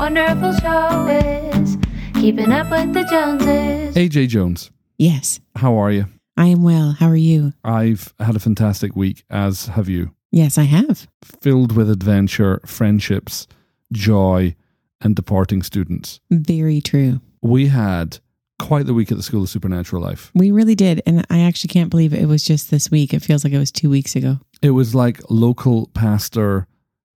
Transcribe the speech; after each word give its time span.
wonderful 0.00 0.54
show 0.54 1.08
is 1.08 1.76
Keeping 2.14 2.50
Up 2.52 2.70
with 2.70 2.94
the 2.94 3.04
Joneses. 3.04 3.94
AJ 3.94 4.28
Jones, 4.28 4.70
Yes, 4.96 5.40
how 5.56 5.74
are 5.76 5.90
you? 5.90 6.06
I 6.38 6.46
am 6.46 6.62
well. 6.62 6.92
How 6.92 7.06
are 7.06 7.16
you? 7.16 7.52
I've 7.64 8.14
had 8.18 8.34
a 8.34 8.38
fantastic 8.38 8.96
week, 8.96 9.24
as 9.28 9.66
have 9.66 9.90
you. 9.90 10.14
Yes, 10.32 10.56
I 10.56 10.62
have. 10.62 11.06
Filled 11.42 11.76
with 11.76 11.90
adventure, 11.90 12.62
friendships, 12.64 13.46
joy, 13.92 14.56
and 15.02 15.14
departing 15.14 15.62
students. 15.62 16.18
Very 16.30 16.80
true. 16.80 17.20
We 17.42 17.66
had 17.66 18.20
quite 18.58 18.86
the 18.86 18.94
week 18.94 19.10
at 19.12 19.18
the 19.18 19.22
School 19.22 19.42
of 19.42 19.50
Supernatural 19.50 20.00
Life. 20.00 20.30
We 20.34 20.50
really 20.50 20.74
did. 20.74 21.02
And 21.04 21.26
I 21.28 21.40
actually 21.40 21.68
can't 21.68 21.90
believe 21.90 22.14
it 22.14 22.24
was 22.24 22.42
just 22.42 22.70
this 22.70 22.90
week. 22.90 23.12
It 23.12 23.20
feels 23.20 23.44
like 23.44 23.52
it 23.52 23.58
was 23.58 23.70
two 23.70 23.90
weeks 23.90 24.16
ago. 24.16 24.38
It 24.62 24.70
was 24.70 24.94
like 24.94 25.20
local 25.28 25.88
pastor 25.88 26.66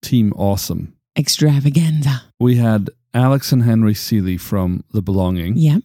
team 0.00 0.32
awesome. 0.34 0.94
Extravaganza. 1.16 2.22
We 2.38 2.56
had 2.56 2.90
Alex 3.14 3.52
and 3.52 3.62
Henry 3.64 3.94
Seeley 3.94 4.36
from 4.36 4.84
The 4.92 5.02
Belonging, 5.02 5.56
Yep. 5.56 5.82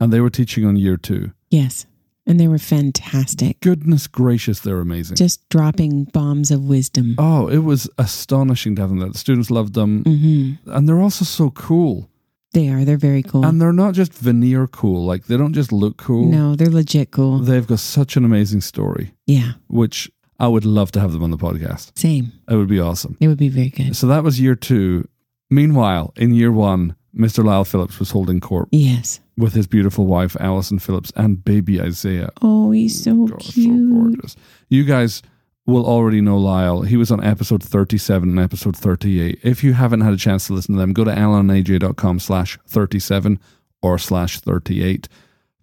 and 0.00 0.12
they 0.12 0.20
were 0.20 0.30
teaching 0.30 0.64
on 0.64 0.76
year 0.76 0.96
two. 0.96 1.32
Yes. 1.50 1.86
And 2.26 2.38
they 2.38 2.46
were 2.48 2.58
fantastic. 2.58 3.58
Goodness 3.60 4.06
gracious, 4.06 4.60
they're 4.60 4.80
amazing. 4.80 5.16
Just 5.16 5.48
dropping 5.48 6.04
bombs 6.04 6.50
of 6.50 6.64
wisdom. 6.64 7.14
oh, 7.18 7.48
it 7.48 7.58
was 7.64 7.88
astonishing 7.96 8.74
to 8.76 8.82
have 8.82 8.90
them 8.90 8.98
there. 8.98 9.08
The 9.08 9.18
students 9.18 9.50
loved 9.50 9.72
them, 9.74 10.02
hmm 10.04 10.52
and 10.70 10.86
they're 10.88 11.00
also 11.00 11.24
so 11.24 11.50
cool. 11.50 12.10
They 12.52 12.68
are. 12.68 12.84
They're 12.84 12.96
very 12.98 13.22
cool. 13.22 13.44
And 13.44 13.60
they're 13.60 13.72
not 13.74 13.94
just 13.94 14.12
veneer 14.12 14.66
cool, 14.66 15.04
like 15.04 15.26
they 15.26 15.36
don't 15.36 15.52
just 15.54 15.70
look 15.72 15.96
cool. 15.96 16.26
no, 16.26 16.54
they're 16.54 16.70
legit 16.70 17.10
cool. 17.10 17.38
They've 17.40 17.66
got 17.66 17.78
such 17.78 18.16
an 18.16 18.24
amazing 18.24 18.60
story, 18.62 19.12
yeah. 19.26 19.52
which 19.68 20.10
I 20.38 20.46
would 20.48 20.64
love 20.64 20.92
to 20.92 21.00
have 21.00 21.12
them 21.12 21.22
on 21.24 21.30
the 21.30 21.36
podcast. 21.38 21.98
Same. 21.98 22.32
It 22.48 22.54
would 22.56 22.68
be 22.68 22.80
awesome. 22.80 23.16
It 23.20 23.28
would 23.28 23.38
be 23.38 23.48
very 23.48 23.70
good. 23.70 23.96
So 23.96 24.06
that 24.06 24.22
was 24.22 24.40
year 24.40 24.54
two. 24.54 25.08
Meanwhile, 25.50 26.12
in 26.16 26.34
year 26.34 26.52
one, 26.52 26.94
Mr. 27.16 27.42
Lyle 27.44 27.64
Phillips 27.64 27.98
was 27.98 28.10
holding 28.10 28.38
court 28.38 28.68
Yes. 28.70 29.20
with 29.36 29.54
his 29.54 29.66
beautiful 29.66 30.06
wife, 30.06 30.36
Alison 30.38 30.78
Phillips, 30.78 31.10
and 31.16 31.44
baby 31.44 31.80
Isaiah. 31.80 32.30
Oh, 32.42 32.70
he's 32.70 33.02
so 33.02 33.26
God, 33.26 33.42
so 33.42 33.52
cute. 33.52 33.90
gorgeous. 33.90 34.36
You 34.68 34.84
guys 34.84 35.22
will 35.66 35.86
already 35.86 36.20
know 36.20 36.38
Lyle. 36.38 36.82
He 36.82 36.96
was 36.96 37.10
on 37.10 37.24
episode 37.24 37.62
37 37.62 38.28
and 38.28 38.38
episode 38.38 38.76
38. 38.76 39.40
If 39.42 39.64
you 39.64 39.72
haven't 39.72 40.02
had 40.02 40.12
a 40.12 40.16
chance 40.18 40.46
to 40.46 40.52
listen 40.52 40.74
to 40.74 40.80
them, 40.80 40.92
go 40.92 41.02
to 41.04 41.10
alanaj.com 41.10 42.20
slash 42.20 42.58
37 42.66 43.38
or 43.82 43.98
slash 43.98 44.38
38 44.40 45.08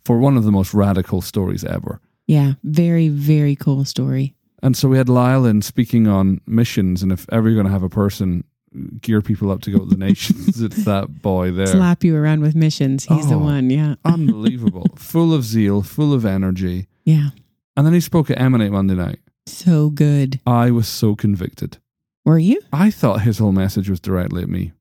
for 0.03 0.17
one 0.19 0.35
of 0.37 0.43
the 0.43 0.51
most 0.51 0.73
radical 0.73 1.21
stories 1.21 1.63
ever. 1.63 2.01
yeah. 2.27 2.53
Very, 2.63 3.07
very 3.09 3.55
cool 3.55 3.85
story. 3.85 4.33
And 4.65 4.75
so 4.75 4.87
we 4.89 4.97
had 4.97 5.09
Lyle 5.09 5.45
in 5.45 5.61
speaking 5.61 6.07
on 6.07 6.41
missions, 6.47 7.03
and 7.03 7.11
if 7.11 7.27
ever 7.31 7.47
you're 7.47 7.55
going 7.55 7.67
to 7.67 7.71
have 7.71 7.83
a 7.83 7.89
person 7.89 8.43
gear 8.99 9.21
people 9.21 9.51
up 9.51 9.61
to 9.61 9.71
go 9.71 9.77
to 9.79 9.85
the 9.85 9.95
nations, 9.95 10.59
it's 10.67 10.85
that 10.85 11.21
boy 11.21 11.51
there. 11.51 11.67
Slap 11.67 12.03
you 12.03 12.15
around 12.17 12.41
with 12.41 12.55
missions. 12.55 13.05
He's 13.05 13.29
the 13.29 13.35
Oh. 13.35 13.39
one. 13.39 13.69
Yeah. 13.69 13.93
Unbelievable. 14.05 14.87
full 14.95 15.35
of 15.35 15.43
zeal, 15.43 15.83
full 15.83 16.13
of 16.13 16.25
energy. 16.25 16.87
Yeah. 17.03 17.29
And 17.77 17.85
then 17.85 17.93
he 17.93 17.99
spoke 17.99 18.31
at 18.31 18.39
Emanate 18.41 18.71
Monday 18.71 18.95
night. 18.95 19.19
So 19.45 19.91
good. 19.91 20.39
I 20.47 20.71
was 20.71 20.87
so 20.87 21.15
convicted. 21.15 21.77
Were 22.25 22.39
you? 22.39 22.59
I 22.73 22.89
thought 22.89 23.21
his 23.21 23.37
whole 23.37 23.51
message 23.51 23.87
was 23.87 23.99
directly 23.99 24.41
at 24.41 24.49
me. 24.49 24.73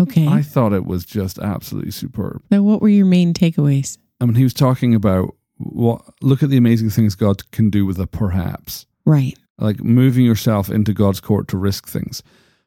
Okay. 0.00 0.26
I 0.26 0.42
thought 0.42 0.72
it 0.72 0.84
was 0.84 1.04
just 1.04 1.38
absolutely 1.38 1.92
superb. 1.92 2.42
Now, 2.50 2.62
what 2.62 2.82
were 2.82 2.88
your 2.88 3.06
main 3.06 3.32
takeaways? 3.34 3.98
I 4.20 4.24
mean, 4.26 4.34
he 4.34 4.42
was 4.42 4.54
talking 4.54 4.96
about 4.96 5.36
what 5.58 6.02
look 6.22 6.42
at 6.42 6.50
the 6.50 6.56
amazing 6.56 6.90
things 6.90 7.14
God 7.14 7.48
can 7.52 7.70
do 7.70 7.86
with 7.86 7.98
a 8.00 8.06
perhaps, 8.08 8.86
Right. 9.08 9.36
like 9.58 9.80
moving 9.80 10.24
yourself 10.24 10.68
into 10.70 10.92
God's 10.92 11.20
court 11.20 11.48
to 11.48 11.56
risk 11.56 11.88
things. 11.88 12.22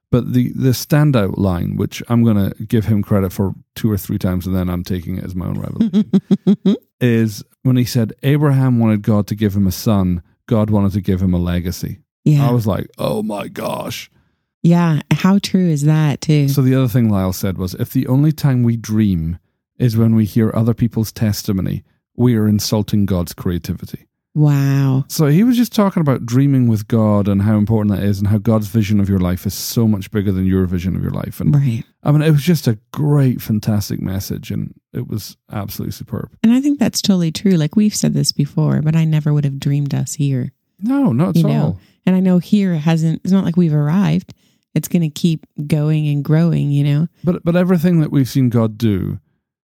But 0.09 0.33
the 0.33 0.51
the 0.53 0.71
standout 0.71 1.37
line, 1.37 1.77
which 1.77 2.03
I'm 2.09 2.23
going 2.23 2.35
to 2.35 2.65
give 2.65 2.85
him 2.85 3.01
credit 3.01 3.31
for 3.31 3.53
two 3.75 3.89
or 3.89 3.97
three 3.97 4.17
times, 4.17 4.45
and 4.45 4.53
then 4.53 4.69
I'm 4.69 4.83
taking 4.83 5.17
it 5.17 5.23
as 5.23 5.35
my 5.35 5.45
own 5.45 5.59
revelation, 5.59 6.11
is 6.99 7.43
when 7.63 7.77
he 7.77 7.85
said 7.85 8.11
Abraham 8.23 8.79
wanted 8.79 9.03
God 9.03 9.25
to 9.27 9.35
give 9.35 9.55
him 9.55 9.67
a 9.67 9.71
son, 9.71 10.21
God 10.47 10.69
wanted 10.69 10.91
to 10.93 11.01
give 11.01 11.21
him 11.21 11.33
a 11.33 11.37
legacy. 11.37 11.99
Yeah. 12.25 12.49
I 12.49 12.51
was 12.51 12.67
like, 12.67 12.87
oh 12.97 13.23
my 13.23 13.47
gosh. 13.47 14.11
yeah. 14.63 14.99
How 15.11 15.39
true 15.39 15.69
is 15.69 15.83
that, 15.83 16.19
too? 16.21 16.49
So 16.49 16.61
the 16.61 16.75
other 16.75 16.89
thing 16.89 17.09
Lyle 17.09 17.31
said 17.33 17.57
was 17.57 17.73
if 17.75 17.93
the 17.93 18.07
only 18.07 18.31
time 18.33 18.63
we 18.63 18.75
dream 18.75 19.39
is 19.77 19.95
when 19.95 20.13
we 20.13 20.25
hear 20.25 20.51
other 20.53 20.73
people's 20.73 21.11
testimony, 21.13 21.83
we 22.17 22.35
are 22.35 22.47
insulting 22.49 23.05
God's 23.05 23.33
creativity. 23.33 24.07
Wow. 24.33 25.05
So 25.07 25.27
he 25.27 25.43
was 25.43 25.57
just 25.57 25.73
talking 25.73 26.01
about 26.01 26.25
dreaming 26.25 26.67
with 26.67 26.87
God 26.87 27.27
and 27.27 27.41
how 27.41 27.57
important 27.57 27.95
that 27.95 28.03
is 28.03 28.19
and 28.19 28.27
how 28.27 28.37
God's 28.37 28.67
vision 28.67 28.99
of 28.99 29.09
your 29.09 29.19
life 29.19 29.45
is 29.45 29.53
so 29.53 29.87
much 29.87 30.11
bigger 30.11 30.31
than 30.31 30.45
your 30.45 30.65
vision 30.65 30.95
of 30.95 31.01
your 31.01 31.11
life. 31.11 31.39
And 31.39 31.53
Right. 31.55 31.83
I 32.03 32.11
mean, 32.11 32.21
it 32.21 32.31
was 32.31 32.43
just 32.43 32.67
a 32.67 32.79
great, 32.91 33.41
fantastic 33.41 34.01
message 34.01 34.51
and 34.51 34.73
it 34.93 35.07
was 35.07 35.37
absolutely 35.51 35.91
superb. 35.91 36.31
And 36.43 36.51
I 36.51 36.61
think 36.61 36.79
that's 36.79 37.01
totally 37.01 37.31
true. 37.31 37.51
Like 37.51 37.75
we've 37.75 37.95
said 37.95 38.13
this 38.13 38.31
before, 38.31 38.81
but 38.81 38.95
I 38.95 39.05
never 39.05 39.33
would 39.33 39.45
have 39.45 39.59
dreamed 39.59 39.93
us 39.93 40.13
here. 40.15 40.51
No, 40.79 41.11
not 41.11 41.29
at 41.29 41.35
You 41.37 41.43
know, 41.43 41.61
all. 41.63 41.79
And 42.05 42.15
I 42.15 42.19
know 42.19 42.39
here 42.39 42.75
hasn't, 42.75 43.21
it's 43.23 43.31
not 43.31 43.45
like 43.45 43.57
we've 43.57 43.73
arrived. 43.73 44.33
It's 44.73 44.87
going 44.87 45.03
to 45.03 45.09
keep 45.09 45.45
going 45.67 46.07
and 46.07 46.23
growing, 46.23 46.71
you 46.71 46.83
know? 46.85 47.07
But 47.23 47.43
but 47.43 47.55
everything 47.57 47.99
that 47.99 48.11
we've 48.11 48.29
seen 48.29 48.49
God 48.49 48.77
do 48.77 49.19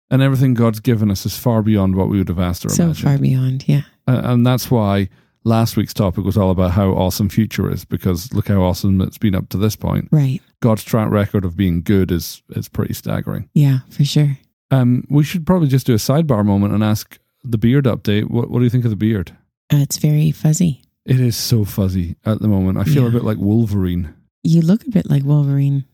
and 0.09 0.21
everything 0.21 0.53
God's 0.53 0.79
given 0.79 1.09
us 1.11 1.25
is 1.25 1.37
far 1.37 1.61
beyond 1.61 1.95
what 1.95 2.09
we 2.09 2.17
would 2.17 2.29
have 2.29 2.39
asked 2.39 2.65
or 2.65 2.69
So 2.69 2.83
imagined. 2.85 3.03
far 3.09 3.17
beyond. 3.17 3.67
Yeah. 3.67 3.81
Uh, 4.07 4.21
and 4.23 4.45
that's 4.45 4.69
why 4.69 5.09
last 5.43 5.77
week's 5.77 5.93
topic 5.93 6.23
was 6.25 6.37
all 6.37 6.51
about 6.51 6.71
how 6.71 6.89
awesome 6.91 7.29
future 7.29 7.71
is 7.71 7.85
because 7.85 8.33
look 8.33 8.47
how 8.47 8.61
awesome 8.61 9.01
it's 9.01 9.17
been 9.17 9.35
up 9.35 9.49
to 9.49 9.57
this 9.57 9.75
point. 9.75 10.07
Right. 10.11 10.41
God's 10.61 10.83
track 10.83 11.09
record 11.11 11.45
of 11.45 11.55
being 11.55 11.81
good 11.81 12.11
is 12.11 12.41
is 12.51 12.67
pretty 12.69 12.93
staggering. 12.93 13.49
Yeah, 13.53 13.79
for 13.89 14.03
sure. 14.05 14.37
Um, 14.71 15.05
we 15.09 15.23
should 15.23 15.45
probably 15.45 15.67
just 15.67 15.85
do 15.85 15.93
a 15.93 15.97
sidebar 15.97 16.43
moment 16.45 16.73
and 16.73 16.83
ask 16.83 17.19
the 17.43 17.57
beard 17.57 17.85
update. 17.85 18.29
What 18.29 18.49
what 18.49 18.59
do 18.59 18.63
you 18.63 18.69
think 18.71 18.83
of 18.85 18.89
the 18.89 18.95
beard? 18.95 19.35
Uh, 19.71 19.77
it's 19.77 19.97
very 19.97 20.31
fuzzy. 20.31 20.81
It 21.05 21.19
is 21.19 21.35
so 21.35 21.65
fuzzy 21.65 22.15
at 22.25 22.39
the 22.41 22.47
moment. 22.47 22.77
I 22.79 22.83
feel 22.83 23.05
a 23.05 23.11
bit 23.11 23.23
like 23.23 23.37
Wolverine. 23.37 24.13
You 24.41 24.61
look 24.61 24.85
a 24.87 24.89
bit 24.89 25.07
like 25.09 25.23
Wolverine. 25.23 25.85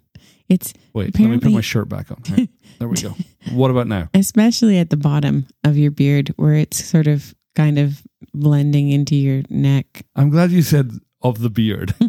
It's 0.48 0.74
Wait, 0.94 1.18
let 1.20 1.30
me 1.30 1.38
put 1.40 1.52
my 1.52 1.62
shirt 1.62 1.88
back 1.90 2.12
on. 2.12 2.22
Right, 2.30 2.50
there 2.82 2.88
we 2.88 3.00
go. 3.00 3.14
What 3.52 3.70
about 3.70 3.86
now? 3.86 4.10
especially 4.16 4.80
at 4.80 4.90
the 4.90 4.98
bottom 4.98 5.46
of 5.64 5.78
your 5.78 5.92
beard 5.92 6.30
where 6.38 6.56
it's 6.56 6.84
sort 6.84 7.06
of 7.06 7.36
kind 7.56 7.78
of 7.78 8.02
blending 8.34 8.90
into 8.90 9.16
your 9.16 9.44
neck. 9.52 10.04
I'm 10.16 10.32
glad 10.32 10.50
you 10.50 10.64
said 10.64 10.90
of 11.22 11.42
the 11.42 11.52
beard. 11.52 11.94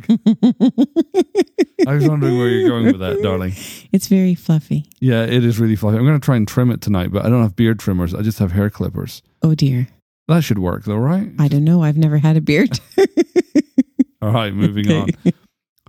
I 1.86 1.94
was 1.94 2.08
wondering 2.08 2.38
where 2.38 2.48
you're 2.48 2.70
going 2.70 2.86
with 2.86 3.00
that, 3.00 3.20
darling. 3.22 3.52
It's 3.92 4.08
very 4.08 4.34
fluffy. 4.34 4.86
Yeah, 4.98 5.24
it 5.24 5.44
is 5.44 5.60
really 5.60 5.76
fluffy. 5.76 5.98
I'm 5.98 6.06
going 6.06 6.18
to 6.18 6.24
try 6.24 6.36
and 6.36 6.48
trim 6.48 6.70
it 6.70 6.80
tonight, 6.80 7.12
but 7.12 7.26
I 7.26 7.28
don't 7.28 7.42
have 7.42 7.54
beard 7.54 7.78
trimmers. 7.78 8.14
I 8.14 8.22
just 8.22 8.38
have 8.38 8.52
hair 8.52 8.70
clippers. 8.70 9.20
Oh 9.42 9.54
dear. 9.54 9.88
That 10.28 10.42
should 10.42 10.58
work, 10.58 10.84
though, 10.84 10.96
right? 10.96 11.32
I 11.38 11.48
don't 11.48 11.64
know. 11.64 11.82
I've 11.82 11.98
never 11.98 12.16
had 12.16 12.38
a 12.38 12.40
beard. 12.40 12.80
All 14.22 14.32
right, 14.32 14.54
moving 14.54 14.90
on. 14.90 15.08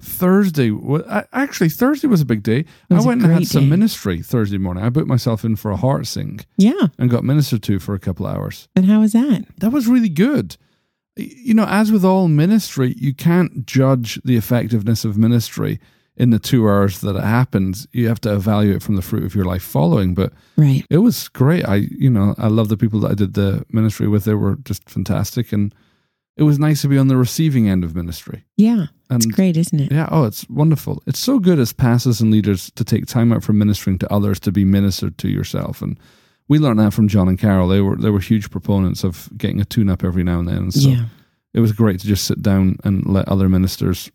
Thursday, 0.03 0.71
actually, 1.33 1.69
Thursday 1.69 2.07
was 2.07 2.21
a 2.21 2.25
big 2.25 2.43
day. 2.43 2.65
I 2.91 3.01
went 3.01 3.23
and 3.23 3.31
had 3.31 3.47
some 3.47 3.63
day. 3.63 3.69
ministry 3.69 4.21
Thursday 4.21 4.57
morning. 4.57 4.83
I 4.83 4.89
booked 4.89 5.07
myself 5.07 5.43
in 5.45 5.55
for 5.55 5.71
a 5.71 5.77
HeartSync 5.77 6.43
Yeah. 6.57 6.87
and 6.99 7.09
got 7.09 7.23
ministered 7.23 7.63
to 7.63 7.79
for 7.79 7.95
a 7.95 7.99
couple 7.99 8.27
hours. 8.27 8.67
And 8.75 8.85
how 8.85 8.99
was 9.01 9.13
that? 9.13 9.45
That 9.59 9.71
was 9.71 9.87
really 9.87 10.09
good. 10.09 10.57
You 11.15 11.53
know, 11.53 11.65
as 11.65 11.91
with 11.91 12.03
all 12.03 12.27
ministry, 12.27 12.95
you 12.97 13.13
can't 13.13 13.65
judge 13.65 14.19
the 14.25 14.35
effectiveness 14.35 15.05
of 15.05 15.17
ministry 15.17 15.79
in 16.17 16.29
the 16.31 16.39
two 16.39 16.67
hours 16.67 16.99
that 17.01 17.15
it 17.15 17.23
happens. 17.23 17.87
You 17.91 18.07
have 18.07 18.21
to 18.21 18.33
evaluate 18.33 18.83
from 18.83 18.95
the 18.95 19.01
fruit 19.01 19.23
of 19.23 19.33
your 19.35 19.45
life 19.45 19.63
following. 19.63 20.13
But 20.13 20.33
Right. 20.57 20.85
it 20.89 20.97
was 20.99 21.27
great. 21.27 21.65
I, 21.65 21.87
you 21.97 22.09
know, 22.09 22.35
I 22.37 22.47
love 22.47 22.67
the 22.69 22.77
people 22.77 22.99
that 23.01 23.11
I 23.11 23.15
did 23.15 23.33
the 23.35 23.65
ministry 23.71 24.07
with. 24.07 24.25
They 24.25 24.33
were 24.35 24.57
just 24.63 24.89
fantastic. 24.89 25.51
And 25.53 25.73
it 26.35 26.43
was 26.43 26.57
nice 26.57 26.81
to 26.81 26.87
be 26.87 26.97
on 26.97 27.07
the 27.07 27.17
receiving 27.17 27.69
end 27.69 27.83
of 27.83 27.95
ministry. 27.95 28.43
Yeah. 28.57 28.87
And 29.09 29.23
It's 29.23 29.25
great, 29.27 29.55
isn't 29.57 29.79
it? 29.79 29.91
yeah, 29.91 30.09
oh, 30.11 30.23
it's 30.23 30.49
wonderful. 30.49 31.03
It's 31.05 31.19
so 31.19 31.39
good 31.39 31.59
as 31.59 31.73
pastors 31.73 32.21
and 32.21 32.31
leaders 32.31 32.71
to 32.71 32.83
take 32.83 33.05
time 33.05 33.31
out 33.31 33.43
for 33.43 33.53
ministering 33.53 33.99
to 33.99 34.11
others 34.11 34.39
to 34.41 34.51
be 34.51 34.65
ministered 34.65 35.17
to 35.19 35.29
yourself. 35.29 35.81
And 35.81 35.99
we 36.47 36.59
learned 36.59 36.79
that 36.79 36.93
from 36.93 37.07
John 37.07 37.27
and 37.27 37.37
Carol. 37.37 37.67
They 37.67 37.81
were 37.81 37.95
they 37.95 38.09
were 38.09 38.19
huge 38.19 38.49
proponents 38.49 39.03
of 39.03 39.29
getting 39.37 39.61
a 39.61 39.65
tune 39.65 39.89
up 39.89 40.03
every 40.03 40.23
now 40.23 40.39
and 40.39 40.47
then. 40.47 40.57
And 40.57 40.73
so 40.73 40.89
yeah. 40.89 41.05
it 41.53 41.59
was 41.59 41.71
great 41.71 41.99
to 41.99 42.07
just 42.07 42.25
sit 42.25 42.41
down 42.41 42.77
and 42.83 43.05
let 43.05 43.29
other 43.29 43.47
ministers 43.47 44.11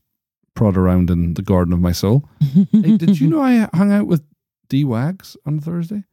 prod 0.54 0.76
around 0.76 1.08
in 1.10 1.34
the 1.34 1.42
garden 1.42 1.72
of 1.72 1.80
my 1.80 1.92
soul. 1.92 2.28
Hey, 2.72 2.96
did 2.96 3.20
you 3.20 3.28
know 3.28 3.40
I 3.40 3.68
hung 3.74 3.92
out 3.92 4.08
with 4.08 4.22
D 4.68 4.84
Wags 4.84 5.36
on 5.46 5.60
Thursday? 5.60 6.04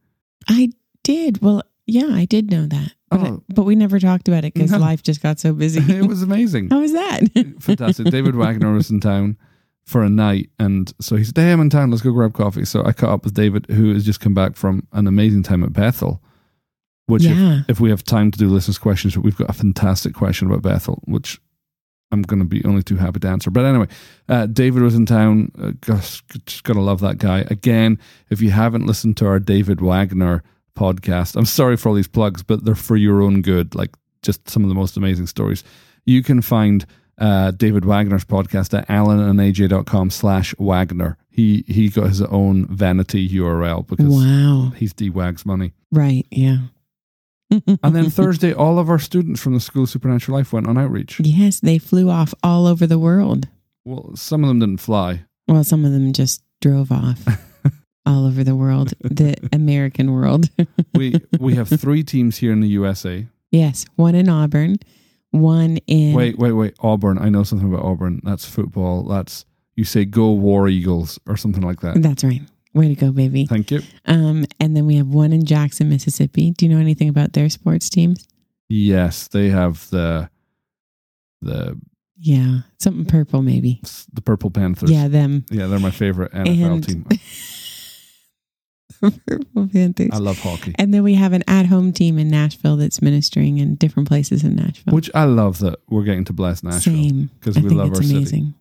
I 0.48 0.70
did. 1.02 1.42
Well, 1.42 1.62
yeah, 1.86 2.08
I 2.10 2.24
did 2.24 2.50
know 2.50 2.66
that. 2.66 2.92
But, 3.10 3.20
Oh. 3.20 3.42
but 3.48 3.62
we 3.64 3.76
never 3.76 4.00
talked 4.00 4.26
about 4.28 4.44
it 4.44 4.52
because 4.54 4.72
No. 4.72 4.78
life 4.78 5.02
just 5.02 5.22
got 5.22 5.38
so 5.38 5.52
busy. 5.52 5.80
it 5.96 6.06
was 6.06 6.22
amazing. 6.22 6.70
how 6.70 6.80
was 6.80 6.92
that? 6.92 7.20
Fantastic. 7.60 8.06
David 8.10 8.34
Wagner 8.34 8.72
was 8.72 8.90
in 8.90 9.00
town 9.00 9.36
for 9.84 10.02
a 10.02 10.08
night. 10.08 10.50
And 10.58 10.92
so 11.00 11.14
he 11.16 11.22
said, 11.24 11.36
Hey, 11.36 11.52
I'm 11.52 11.60
in 11.60 11.70
town. 11.70 11.90
Let's 11.90 12.02
go 12.02 12.10
grab 12.12 12.34
coffee. 12.34 12.64
So 12.64 12.84
I 12.84 12.92
caught 12.92 13.10
up 13.10 13.24
with 13.24 13.34
David, 13.34 13.66
who 13.70 13.94
has 13.94 14.04
just 14.04 14.20
come 14.20 14.34
back 14.34 14.56
from 14.56 14.86
an 14.92 15.06
amazing 15.06 15.44
time 15.44 15.62
at 15.62 15.72
Bethel. 15.72 16.20
Which, 17.06 17.22
Yeah. 17.22 17.60
if, 17.60 17.70
if 17.70 17.80
we 17.80 17.90
have 17.90 18.02
time 18.02 18.32
to 18.32 18.38
do 18.38 18.48
listeners' 18.48 18.78
questions, 18.78 19.16
we've 19.16 19.36
got 19.36 19.48
a 19.50 19.52
fantastic 19.52 20.12
question 20.12 20.48
about 20.48 20.62
Bethel, 20.62 21.00
which 21.04 21.40
I'm 22.10 22.22
going 22.22 22.40
to 22.40 22.44
be 22.44 22.64
only 22.64 22.82
too 22.82 22.96
happy 22.96 23.20
to 23.20 23.28
answer. 23.28 23.50
But 23.52 23.64
anyway, 23.64 23.86
uh, 24.28 24.46
David 24.46 24.82
was 24.82 24.96
in 24.96 25.06
town. 25.06 25.52
Uh, 25.60 25.72
gosh, 25.80 26.24
just 26.46 26.64
gotta 26.64 26.80
love 26.80 26.98
that 27.00 27.18
guy. 27.18 27.44
Again, 27.48 27.98
if 28.30 28.40
you 28.40 28.50
haven't 28.50 28.86
listened 28.86 29.16
to 29.18 29.26
our 29.26 29.38
David 29.38 29.80
Wagner 29.80 30.42
podcast, 30.76 31.34
I'm 31.36 31.44
sorry 31.46 31.76
for 31.76 31.88
all 31.88 31.94
these 31.94 32.06
plugs, 32.08 32.42
but 32.42 32.64
they're 32.64 32.74
for 32.74 32.96
your 32.96 33.22
own 33.22 33.42
good. 33.42 33.74
Like 33.74 33.90
just 34.22 34.48
some 34.48 34.62
of 34.62 34.68
the 34.68 34.74
most 34.74 34.96
amazing 34.96 35.26
stories. 35.26 35.64
You 36.04 36.22
can 36.22 36.40
find 36.42 36.86
uh, 37.18 37.50
David 37.52 37.84
Wagner's 37.84 38.24
podcast 38.24 38.78
at 38.78 38.86
alanandaj.com 38.88 40.10
slash 40.10 40.54
Wagner. 40.58 41.16
He 41.30 41.64
he 41.66 41.88
got 41.88 42.08
his 42.08 42.22
own 42.22 42.66
vanity 42.66 43.28
URL 43.28 43.86
because 43.86 44.06
Wow. 44.06 44.72
he's 44.76 44.92
D-Wags 44.92 45.44
money. 45.44 45.72
Right. 45.90 46.26
Yeah. 46.30 46.58
And 47.82 47.94
then 47.94 48.10
Thursday, 48.10 48.52
all 48.52 48.78
of 48.80 48.90
our 48.90 48.98
students 48.98 49.40
from 49.40 49.54
the 49.54 49.60
School 49.60 49.84
of 49.84 49.88
Supernatural 49.90 50.36
Life 50.36 50.52
went 50.52 50.66
on 50.66 50.76
outreach. 50.76 51.20
Yes, 51.20 51.60
they 51.60 51.78
flew 51.78 52.10
off 52.10 52.34
all 52.42 52.66
over 52.66 52.86
the 52.88 52.98
world. 52.98 53.46
Well, 53.84 54.16
some 54.16 54.42
of 54.42 54.48
them 54.48 54.58
didn't 54.58 54.80
fly. 54.80 55.22
Well, 55.46 55.62
some 55.62 55.84
of 55.84 55.92
them 55.92 56.12
just 56.12 56.42
drove 56.60 56.90
off 56.90 57.20
all 58.06 58.26
over 58.26 58.42
the 58.44 58.54
world, 58.56 58.94
the 59.00 59.34
American 59.52 60.12
world. 60.12 60.48
We 60.94 61.14
we 61.38 61.54
have 61.56 61.68
three 61.68 62.02
teams 62.02 62.38
here 62.38 62.52
in 62.52 62.60
the 62.60 62.68
USA. 62.68 63.26
yes, 63.50 63.84
one 63.96 64.14
in 64.14 64.28
Auburn, 64.30 64.76
one 65.30 65.76
in 65.86 66.14
Wait, 66.14 66.38
wait, 66.38 66.52
wait. 66.52 66.74
Auburn. 66.80 67.18
I 67.18 67.28
know 67.28 67.42
something 67.42 67.68
about 67.72 67.84
Auburn. 67.84 68.20
That's 68.24 68.46
football. 68.46 69.02
That's 69.04 69.44
you 69.74 69.84
say 69.84 70.06
go 70.06 70.30
War 70.32 70.68
Eagles 70.68 71.18
or 71.28 71.36
something 71.36 71.62
like 71.62 71.80
that. 71.80 72.00
That's 72.00 72.24
right. 72.24 72.40
Way 72.72 72.88
to 72.88 72.94
go, 72.94 73.10
baby. 73.12 73.44
Thank 73.46 73.70
you. 73.70 73.80
Um, 74.06 74.46
and 74.60 74.74
then 74.76 74.86
we 74.86 74.96
have 74.96 75.08
one 75.08 75.32
in 75.34 75.44
Jackson, 75.44 75.88
Mississippi. 75.90 76.52
Do 76.52 76.64
you 76.66 76.72
know 76.74 76.80
anything 76.80 77.08
about 77.10 77.32
their 77.34 77.48
sports 77.50 77.90
teams? 77.90 78.26
Yes, 78.68 79.28
they 79.28 79.50
have 79.50 79.88
the 79.90 80.30
the 81.42 81.78
Yeah, 82.18 82.60
something 82.78 83.04
purple, 83.04 83.42
maybe. 83.42 83.80
the 84.12 84.22
Purple 84.22 84.50
Panthers. 84.50 84.90
Yeah, 84.90 85.08
them. 85.08 85.44
yeah, 85.50 85.66
they're 85.66 85.78
my 85.78 85.90
favorite 85.90 86.32
NFL 86.32 86.72
And- 86.74 86.86
team. 86.88 87.06
purple 89.26 89.68
Panthers. 89.72 90.10
I 90.12 90.18
love 90.18 90.38
hockey. 90.38 90.74
And 90.78 90.92
then 90.94 91.02
we 91.02 91.14
have 91.14 91.32
an 91.32 91.42
at-home 91.48 91.92
team 91.92 92.18
in 92.18 92.28
Nashville 92.28 92.76
that's 92.76 93.02
ministering 93.02 93.58
in 93.58 93.74
different 93.76 94.08
places 94.08 94.44
in 94.44 94.56
Nashville. 94.56 94.94
Which 94.94 95.10
I 95.14 95.24
love 95.24 95.58
that 95.60 95.78
we're 95.88 96.04
getting 96.04 96.24
to 96.26 96.32
bless 96.32 96.62
Nashville 96.62 96.94
Same. 96.94 97.30
because 97.40 97.56
we 97.56 97.62
think 97.68 97.72
love 97.78 97.88
it's 97.90 97.98
our 97.98 98.02
city. 98.04 98.16
amazing. 98.16 98.54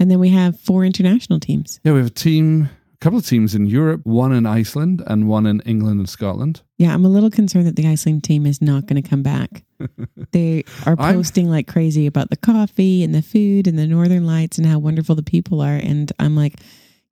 And 0.00 0.10
then 0.10 0.18
we 0.20 0.30
have 0.30 0.58
four 0.60 0.84
international 0.84 1.40
teams. 1.40 1.80
Yeah, 1.84 1.92
we 1.92 1.98
have 1.98 2.06
a 2.06 2.10
team, 2.10 2.70
a 2.94 2.96
couple 3.00 3.18
of 3.18 3.26
teams 3.26 3.54
in 3.54 3.66
Europe, 3.66 4.00
one 4.04 4.32
in 4.32 4.46
Iceland 4.46 5.02
and 5.06 5.28
one 5.28 5.44
in 5.44 5.60
England 5.62 5.98
and 6.00 6.08
Scotland. 6.08 6.62
Yeah, 6.78 6.94
I'm 6.94 7.04
a 7.04 7.08
little 7.08 7.30
concerned 7.30 7.66
that 7.66 7.74
the 7.76 7.86
Iceland 7.88 8.22
team 8.24 8.46
is 8.46 8.62
not 8.62 8.86
going 8.86 9.02
to 9.02 9.08
come 9.08 9.22
back. 9.24 9.64
they 10.32 10.64
are 10.86 10.94
I'm- 10.98 11.14
posting 11.14 11.50
like 11.50 11.66
crazy 11.66 12.06
about 12.06 12.30
the 12.30 12.36
coffee 12.36 13.02
and 13.02 13.14
the 13.14 13.22
food 13.22 13.66
and 13.66 13.78
the 13.78 13.86
northern 13.86 14.24
lights 14.26 14.56
and 14.58 14.66
how 14.66 14.78
wonderful 14.78 15.14
the 15.16 15.22
people 15.22 15.60
are. 15.60 15.74
And 15.76 16.12
I'm 16.20 16.36
like, 16.36 16.54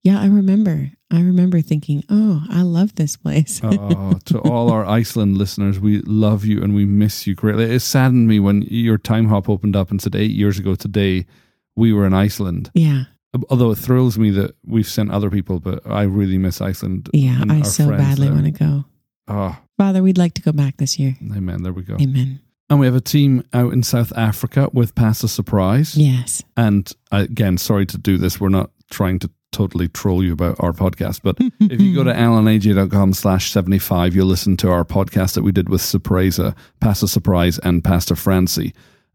yeah, 0.06 0.20
I 0.20 0.26
remember. 0.26 0.93
I 1.11 1.20
remember 1.20 1.61
thinking, 1.61 2.05
oh, 2.08 2.44
I 2.49 2.62
love 2.62 2.94
this 2.94 3.17
place. 3.17 3.61
oh, 3.64 4.19
to 4.26 4.38
all 4.41 4.70
our 4.70 4.87
Iceland 4.87 5.37
listeners, 5.37 5.81
we 5.81 6.00
love 6.03 6.44
you 6.44 6.62
and 6.62 6.76
we 6.76 6.85
miss 6.85 7.26
you 7.26 7.35
greatly. 7.35 7.64
It 7.64 7.81
saddened 7.81 8.29
me 8.29 8.38
when 8.38 8.62
your 8.62 8.99
time 8.99 9.26
hop 9.29 9.49
opened 9.49 9.75
up 9.75 9.91
and 9.91 10.00
said 10.00 10.14
eight 10.14 10.31
years 10.31 10.61
ago 10.61 10.76
today 10.76 11.26
we 11.75 11.93
were 11.93 12.06
in 12.06 12.14
Iceland. 12.14 12.70
yeah, 12.73 13.05
Although 13.50 13.73
it 13.73 13.79
thrills 13.79 14.17
me 14.17 14.31
that 14.31 14.55
we've 14.64 14.87
sent 14.88 15.11
other 15.11 15.29
people, 15.29 15.58
but 15.58 15.85
I 15.85 16.03
really 16.05 16.38
miss 16.38 16.61
Iceland. 16.61 17.11
yeah, 17.12 17.43
I 17.50 17.62
so 17.62 17.91
badly 17.91 18.31
want 18.31 18.44
to 18.44 18.53
go. 18.53 18.85
Oh, 19.26 19.58
Father, 19.76 20.03
we'd 20.05 20.17
like 20.19 20.35
to 20.35 20.43
go 20.43 20.53
back 20.53 20.76
this 20.76 21.00
year. 21.00 21.17
amen. 21.37 21.64
There 21.64 21.73
we 21.73 21.82
go. 21.82 21.97
Amen. 22.00 22.41
And 22.70 22.79
we 22.81 22.87
have 22.87 22.94
a 22.94 23.00
team 23.00 23.43
out 23.53 23.73
in 23.73 23.82
South 23.82 24.12
Africa 24.17 24.70
with 24.73 24.94
Pastor 24.94 25.29
Surprise. 25.29 25.97
Yes. 25.97 26.43
And 26.56 26.91
again, 27.12 27.58
sorry 27.58 27.87
to 27.87 27.99
do 27.99 28.19
this. 28.19 28.41
We're 28.41 28.49
not 28.49 28.70
trying 28.91 29.19
to 29.20 29.31
totally 29.52 29.88
troll 29.88 30.22
you 30.22 30.32
about 30.32 30.56
our 30.60 30.72
podcast, 30.72 31.20
but 31.22 31.37
if 31.60 31.81
you 31.81 31.94
go 31.94 32.04
to 32.04 32.12
alanaj.com 32.12 33.12
slash 33.14 33.50
75, 33.50 34.14
you'll 34.14 34.26
listen 34.26 34.56
to 34.58 34.70
our 34.70 34.84
podcast 34.84 35.34
that 35.34 35.43
we 35.43 35.52
did 35.52 35.69
with 35.69 35.81
Surpresa, 35.81 36.54
Pastor 36.81 37.06
Surprise, 37.06 37.58
and 37.60 37.82
Pastor 37.82 38.16
Francie. 38.16 38.75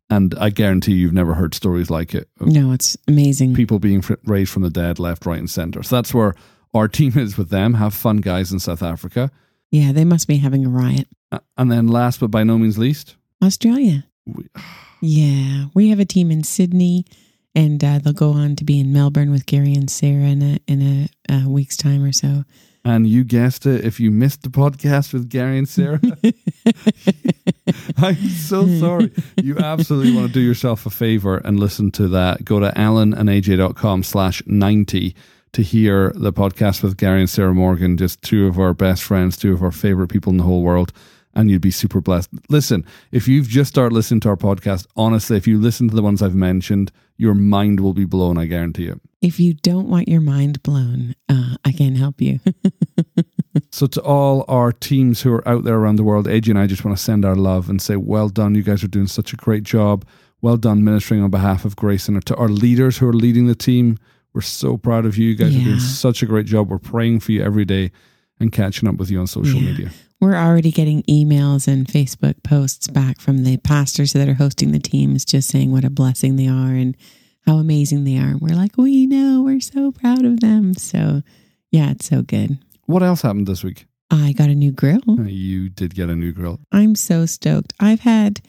And 0.10 0.36
I 0.40 0.50
guarantee 0.50 0.94
you've 0.94 1.14
never 1.14 1.36
heard 1.36 1.54
stories 1.54 1.90
like 1.90 2.14
it 2.14 2.28
No, 2.40 2.74
it's 2.74 2.98
amazing. 3.08 3.54
people 3.56 3.80
being 3.80 4.02
fr- 4.02 4.16
raised 4.26 4.52
from 4.52 4.64
the 4.64 4.70
dead, 4.70 5.00
left, 5.00 5.26
right, 5.26 5.40
and 5.40 5.50
center. 5.50 5.84
So 5.84 5.96
that's 5.96 6.14
where 6.14 6.36
our 6.74 6.88
team 6.88 7.18
is 7.18 7.38
with 7.38 7.50
them. 7.50 7.76
Have 7.76 7.94
fun, 7.94 8.18
guys, 8.18 8.52
in 8.52 8.60
South 8.60 8.84
Africa. 8.84 9.32
Yeah, 9.70 9.92
they 9.94 10.04
must 10.04 10.28
be 10.28 10.38
having 10.38 10.66
a 10.66 10.70
riot. 10.70 11.08
Uh, 11.32 11.40
And 11.58 11.72
then 11.72 11.88
last 11.88 12.20
but 12.20 12.28
by 12.32 12.44
no 12.44 12.58
means 12.58 12.78
least, 12.78 13.16
Australia. 13.44 14.06
we, 14.26 14.48
Yeah, 15.04 15.66
we 15.74 15.90
have 15.90 16.00
a 16.00 16.06
team 16.06 16.30
in 16.30 16.44
Sydney, 16.44 17.06
and 17.56 17.84
uh, 17.84 18.00
they'll 18.00 18.14
go 18.14 18.32
on 18.32 18.56
to 18.58 18.64
be 18.64 18.80
in 18.80 18.94
Melbourne 18.94 19.32
with 19.32 19.46
Gary 19.46 19.74
and 19.74 19.90
Sarah 19.90 20.30
in 20.30 20.42
a 20.42 20.60
in 20.68 20.82
a, 21.30 21.34
uh 21.34 21.50
week's 21.50 21.78
time 21.78 22.04
or 22.04 22.12
so. 22.12 22.44
and 22.86 23.08
you 23.08 23.24
guessed 23.24 23.66
it, 23.66 23.86
if 23.86 24.00
you 24.00 24.10
missed 24.12 24.42
the 24.44 24.50
podcast 24.50 25.14
with 25.14 25.30
Gary 25.30 25.58
and 25.58 25.70
Sarah, 25.70 26.00
I'm 27.98 28.16
so 28.30 28.68
sorry. 28.80 29.12
You 29.42 29.58
absolutely 29.60 30.14
want 30.16 30.28
to 30.28 30.34
do 30.34 30.40
yourself 30.40 30.86
a 30.86 30.90
favor 30.90 31.38
and 31.38 31.60
listen 31.60 31.92
to 31.92 32.08
that. 32.10 32.44
Go 32.46 32.60
to 32.60 32.72
alanandaj.com 32.72 34.04
slash 34.04 34.42
90 34.46 35.16
to 35.54 35.62
hear 35.62 36.12
the 36.16 36.32
podcast 36.34 36.82
with 36.82 36.98
Gary 36.98 37.20
and 37.20 37.30
Sarah 37.30 37.54
Morgan, 37.54 37.98
just 37.98 38.22
two 38.22 38.48
of 38.48 38.58
our 38.58 38.74
best 38.74 39.04
friends, 39.04 39.36
two 39.38 39.54
of 39.54 39.62
our 39.62 39.72
favorite 39.72 40.08
people 40.08 40.32
in 40.32 40.38
the 40.38 40.44
whole 40.44 40.62
world. 40.64 40.92
And 41.34 41.50
you'd 41.50 41.62
be 41.62 41.72
super 41.72 42.02
blessed. 42.02 42.30
Listen, 42.50 42.86
if 43.12 43.28
you've 43.28 43.48
just 43.48 43.70
started 43.70 43.96
listening 43.96 44.20
to 44.22 44.30
our 44.30 44.36
podcast, 44.36 44.86
honestly, 44.98 45.38
if 45.38 45.48
you 45.48 45.58
listen 45.60 45.88
to 45.90 45.96
the 45.96 46.02
ones 46.02 46.22
I've 46.22 46.36
mentioned, 46.36 46.92
your 47.18 47.34
mind 47.34 47.80
will 47.80 47.94
be 47.94 48.04
blown, 48.06 48.38
I 48.38 48.46
guarantee 48.46 48.84
you. 48.84 49.00
If 49.22 49.40
you 49.40 49.54
don't 49.54 49.88
want 49.88 50.08
your 50.10 50.20
mind 50.22 50.62
blown, 50.64 51.16
uh, 51.30 51.56
I 51.64 51.72
can 51.72 51.96
help 51.96 52.20
you. 52.22 52.40
So, 53.74 53.86
to 53.88 54.02
all 54.02 54.46
our 54.48 54.72
teams 54.72 55.22
who 55.22 55.32
are 55.34 55.48
out 55.48 55.64
there 55.64 55.76
around 55.76 55.96
the 55.98 56.04
world, 56.04 56.26
AJ 56.26 56.50
and 56.50 56.60
I 56.60 56.68
just 56.68 56.84
want 56.86 56.98
to 56.98 57.04
send 57.04 57.26
our 57.26 57.36
love 57.36 57.70
and 57.70 57.82
say, 57.82 57.96
well 57.98 58.28
done. 58.30 58.56
You 58.56 58.64
guys 58.64 58.84
are 58.84 58.88
doing 58.88 59.08
such 59.08 59.34
a 59.34 59.38
great 59.38 59.64
job. 59.64 60.06
Well 60.42 60.58
done 60.58 60.84
ministering 60.84 61.22
on 61.22 61.32
behalf 61.32 61.66
of 61.66 61.76
Grace 61.76 62.08
and 62.08 62.26
to 62.26 62.36
our 62.36 62.48
leaders 62.48 62.98
who 62.98 63.08
are 63.08 63.14
leading 63.14 63.48
the 63.48 63.56
team. 63.56 63.98
We're 64.34 64.42
so 64.42 64.78
proud 64.78 65.06
of 65.06 65.18
you. 65.18 65.30
You 65.30 65.36
guys 65.36 65.56
are 65.56 65.64
doing 65.64 65.80
such 65.80 66.22
a 66.24 66.26
great 66.26 66.46
job. 66.46 66.70
We're 66.70 66.80
praying 66.80 67.20
for 67.22 67.32
you 67.34 67.44
every 67.44 67.66
day 67.66 67.92
and 68.40 68.52
catching 68.52 68.88
up 68.90 68.96
with 68.96 69.10
you 69.12 69.20
on 69.20 69.28
social 69.28 69.60
Yeah. 69.60 69.72
media. 69.72 69.92
We're 70.22 70.36
already 70.36 70.72
getting 70.72 71.02
emails 71.04 71.68
and 71.68 71.88
Facebook 71.88 72.44
posts 72.44 72.88
back 72.88 73.20
from 73.20 73.44
the 73.44 73.58
pastors 73.58 74.14
that 74.14 74.30
are 74.30 74.36
hosting 74.36 74.72
the 74.72 74.80
teams, 74.80 75.26
just 75.26 75.50
saying 75.50 75.72
what 75.72 75.84
a 75.84 75.90
blessing 75.90 76.36
they 76.36 76.48
are 76.48 76.74
and 76.74 76.96
how 77.48 77.56
amazing 77.56 78.04
they 78.04 78.18
are. 78.20 78.36
We're 78.40 78.56
like, 78.56 78.78
we 78.78 79.08
know, 79.08 79.42
we're 79.42 79.60
so 79.60 79.92
proud 79.92 80.24
of 80.24 80.40
them. 80.40 80.76
So, 80.76 81.24
yeah, 81.72 81.90
it's 81.90 82.06
so 82.06 82.22
good. 82.22 82.60
What 82.86 83.02
else 83.02 83.24
happened 83.24 83.48
this 83.48 83.64
week? 83.64 83.88
I 84.12 84.34
got 84.34 84.50
a 84.50 84.56
new 84.56 84.72
grill. 84.72 85.02
Uh, 85.10 85.24
You 85.24 85.70
did 85.70 85.96
get 85.96 86.10
a 86.10 86.16
new 86.16 86.32
grill. 86.32 86.60
I'm 86.72 86.94
so 86.94 87.26
stoked. 87.26 87.74
I've 87.80 88.02
had 88.02 88.42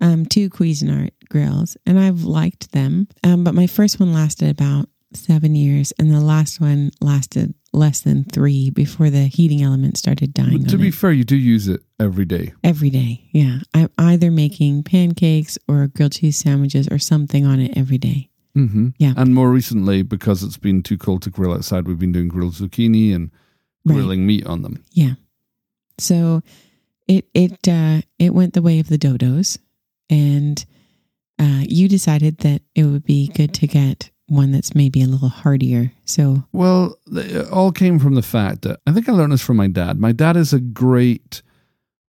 um, 0.00 0.26
two 0.26 0.50
Cuisinart 0.50 1.10
grills 1.28 1.76
and 1.86 1.96
I've 2.00 2.24
liked 2.24 2.72
them. 2.72 3.06
Um, 3.22 3.44
but 3.44 3.54
my 3.54 3.68
first 3.68 4.00
one 4.00 4.12
lasted 4.12 4.50
about 4.50 4.88
seven 5.14 5.54
years 5.54 5.92
and 5.98 6.10
the 6.10 6.20
last 6.20 6.60
one 6.60 6.90
lasted 7.00 7.54
less 7.72 8.00
than 8.00 8.24
three 8.24 8.68
before 8.70 9.10
the 9.10 9.26
heating 9.26 9.62
element 9.62 9.96
started 9.96 10.34
dying. 10.34 10.62
But 10.62 10.70
to 10.70 10.78
be 10.78 10.88
it. 10.88 10.94
fair, 10.94 11.12
you 11.12 11.24
do 11.24 11.36
use 11.36 11.68
it 11.68 11.82
every 12.00 12.24
day. 12.24 12.52
Every 12.64 12.90
day. 12.90 13.28
Yeah. 13.32 13.60
I'm 13.74 13.90
either 13.96 14.30
making 14.30 14.82
pancakes 14.82 15.56
or 15.68 15.86
grilled 15.86 16.12
cheese 16.12 16.36
sandwiches 16.36 16.88
or 16.90 16.98
something 16.98 17.46
on 17.46 17.60
it 17.60 17.76
every 17.76 17.98
day. 17.98 18.28
Mm-hmm. 18.56 18.88
Yeah. 18.98 19.14
And 19.16 19.34
more 19.34 19.50
recently, 19.50 20.02
because 20.02 20.42
it's 20.42 20.56
been 20.56 20.82
too 20.82 20.98
cold 20.98 21.22
to 21.22 21.30
grill 21.30 21.52
outside, 21.52 21.86
we've 21.86 21.98
been 21.98 22.12
doing 22.12 22.28
grilled 22.28 22.54
zucchini 22.54 23.14
and 23.14 23.30
Right. 23.86 24.18
meat 24.18 24.46
on 24.46 24.62
them. 24.62 24.84
Yeah. 24.92 25.14
So 25.98 26.42
it 27.08 27.26
it 27.34 27.66
uh, 27.66 28.02
it 28.18 28.34
went 28.34 28.52
the 28.54 28.62
way 28.62 28.78
of 28.78 28.88
the 28.88 28.98
dodos, 28.98 29.58
and 30.10 30.64
uh, 31.38 31.62
you 31.66 31.88
decided 31.88 32.38
that 32.38 32.62
it 32.74 32.84
would 32.84 33.04
be 33.04 33.28
good 33.28 33.54
to 33.54 33.66
get 33.66 34.09
one 34.30 34.52
that's 34.52 34.74
maybe 34.74 35.02
a 35.02 35.06
little 35.06 35.28
hardier. 35.28 35.92
So 36.04 36.44
Well, 36.52 36.96
it 37.12 37.48
all 37.50 37.72
came 37.72 37.98
from 37.98 38.14
the 38.14 38.22
fact 38.22 38.62
that 38.62 38.80
I 38.86 38.92
think 38.92 39.08
I 39.08 39.12
learned 39.12 39.32
this 39.32 39.42
from 39.42 39.56
my 39.56 39.66
dad. 39.66 39.98
My 39.98 40.12
dad 40.12 40.36
is 40.36 40.52
a 40.52 40.60
great 40.60 41.42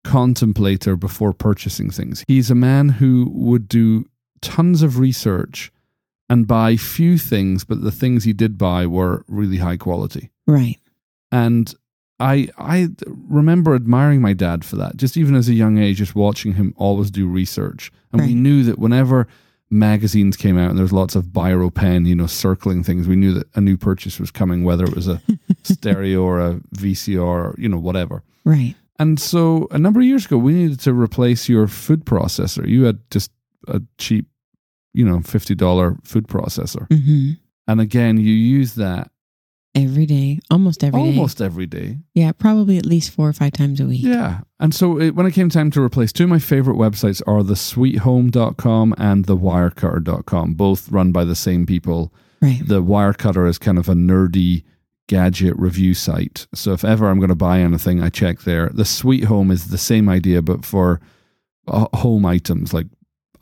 contemplator 0.03 0.95
before 0.95 1.33
purchasing 1.33 1.89
things. 1.89 2.23
He's 2.27 2.51
a 2.51 2.55
man 2.55 2.89
who 2.89 3.29
would 3.33 3.67
do 3.67 4.05
tons 4.41 4.81
of 4.81 4.99
research 4.99 5.71
and 6.29 6.47
buy 6.47 6.75
few 6.75 7.17
things, 7.17 7.63
but 7.63 7.81
the 7.81 7.91
things 7.91 8.23
he 8.23 8.33
did 8.33 8.57
buy 8.57 8.85
were 8.85 9.23
really 9.27 9.57
high 9.57 9.77
quality. 9.77 10.29
right, 10.45 10.77
And 11.31 11.73
I 12.19 12.49
I 12.57 12.89
remember 13.29 13.75
admiring 13.75 14.21
my 14.21 14.33
dad 14.33 14.65
for 14.65 14.75
that. 14.75 14.97
Just 14.97 15.15
even 15.15 15.35
as 15.35 15.47
a 15.47 15.53
young 15.53 15.77
age, 15.77 15.97
just 15.97 16.15
watching 16.15 16.53
him 16.55 16.73
always 16.75 17.09
do 17.09 17.27
research. 17.27 17.91
And 18.11 18.21
we 18.21 18.33
knew 18.33 18.63
that 18.63 18.77
whenever 18.77 19.27
magazines 19.71 20.35
came 20.35 20.57
out 20.57 20.69
and 20.69 20.79
there's 20.79 20.93
lots 20.93 21.15
of 21.15 21.25
biro 21.25 21.73
pen, 21.73 22.05
you 22.05 22.15
know, 22.15 22.27
circling 22.27 22.83
things, 22.83 23.07
we 23.07 23.15
knew 23.15 23.33
that 23.33 23.47
a 23.55 23.61
new 23.61 23.77
purchase 23.77 24.19
was 24.19 24.31
coming, 24.31 24.63
whether 24.63 24.83
it 24.83 24.95
was 24.95 25.07
a 25.07 25.21
stereo 25.63 26.23
or 26.23 26.39
a 26.39 26.55
VCR 26.75 27.19
or, 27.19 27.55
you 27.57 27.69
know, 27.69 27.77
whatever. 27.77 28.23
right, 28.45 28.75
And 28.97 29.19
so 29.19 29.67
a 29.71 29.77
number 29.77 29.99
of 29.99 30.05
years 30.05 30.25
ago, 30.25 30.37
we 30.37 30.53
needed 30.53 30.79
to 30.81 30.93
replace 30.93 31.47
your 31.47 31.67
food 31.67 32.05
processor. 32.05 32.67
You 32.67 32.85
had 32.85 32.99
just 33.11 33.31
a 33.67 33.81
cheap 33.97 34.25
you 34.93 35.05
know, 35.05 35.19
$50 35.19 36.05
food 36.05 36.27
processor. 36.27 36.87
hmm 36.91 37.33
And 37.67 37.79
again, 37.79 38.17
you 38.17 38.33
use 38.33 38.73
that 38.75 39.11
Every 39.83 40.05
day, 40.05 40.39
almost 40.49 40.83
every 40.83 41.01
day. 41.01 41.07
almost 41.07 41.41
every 41.41 41.65
day. 41.65 41.97
Yeah, 42.13 42.31
probably 42.31 42.77
at 42.77 42.85
least 42.85 43.11
four 43.11 43.29
or 43.29 43.33
five 43.33 43.53
times 43.53 43.79
a 43.79 43.85
week. 43.85 44.03
Yeah. 44.03 44.41
And 44.59 44.73
so 44.75 44.99
it, 44.99 45.15
when 45.15 45.25
it 45.25 45.33
came 45.33 45.49
time 45.49 45.71
to 45.71 45.81
replace, 45.81 46.11
two 46.11 46.25
of 46.25 46.29
my 46.29 46.39
favorite 46.39 46.77
websites 46.77 47.21
are 47.25 47.43
the 47.43 47.53
sweethome.com 47.53 48.95
and 48.97 49.25
the 49.25 49.37
wirecutter.com, 49.37 50.53
both 50.53 50.89
run 50.89 51.11
by 51.11 51.23
the 51.23 51.35
same 51.35 51.65
people. 51.65 52.13
Right. 52.41 52.61
The 52.65 52.81
Wirecutter 52.81 53.47
is 53.49 53.57
kind 53.57 53.77
of 53.77 53.89
a 53.89 53.93
nerdy 53.93 54.63
gadget 55.07 55.57
review 55.57 55.93
site. 55.93 56.47
So 56.53 56.71
if 56.71 56.85
ever 56.85 57.09
I'm 57.09 57.17
going 57.17 57.29
to 57.29 57.35
buy 57.35 57.59
anything, 57.59 58.01
I 58.01 58.09
check 58.09 58.41
there. 58.41 58.69
The 58.69 58.85
Sweet 58.85 59.25
Home 59.25 59.51
is 59.51 59.67
the 59.67 59.77
same 59.77 60.07
idea, 60.07 60.41
but 60.41 60.63
for 60.63 61.01
uh, 61.67 61.87
home 61.95 62.25
items 62.25 62.73
like 62.73 62.87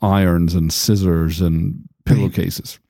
irons 0.02 0.54
and 0.54 0.72
scissors 0.72 1.40
and 1.40 1.82
pillowcases. 2.06 2.80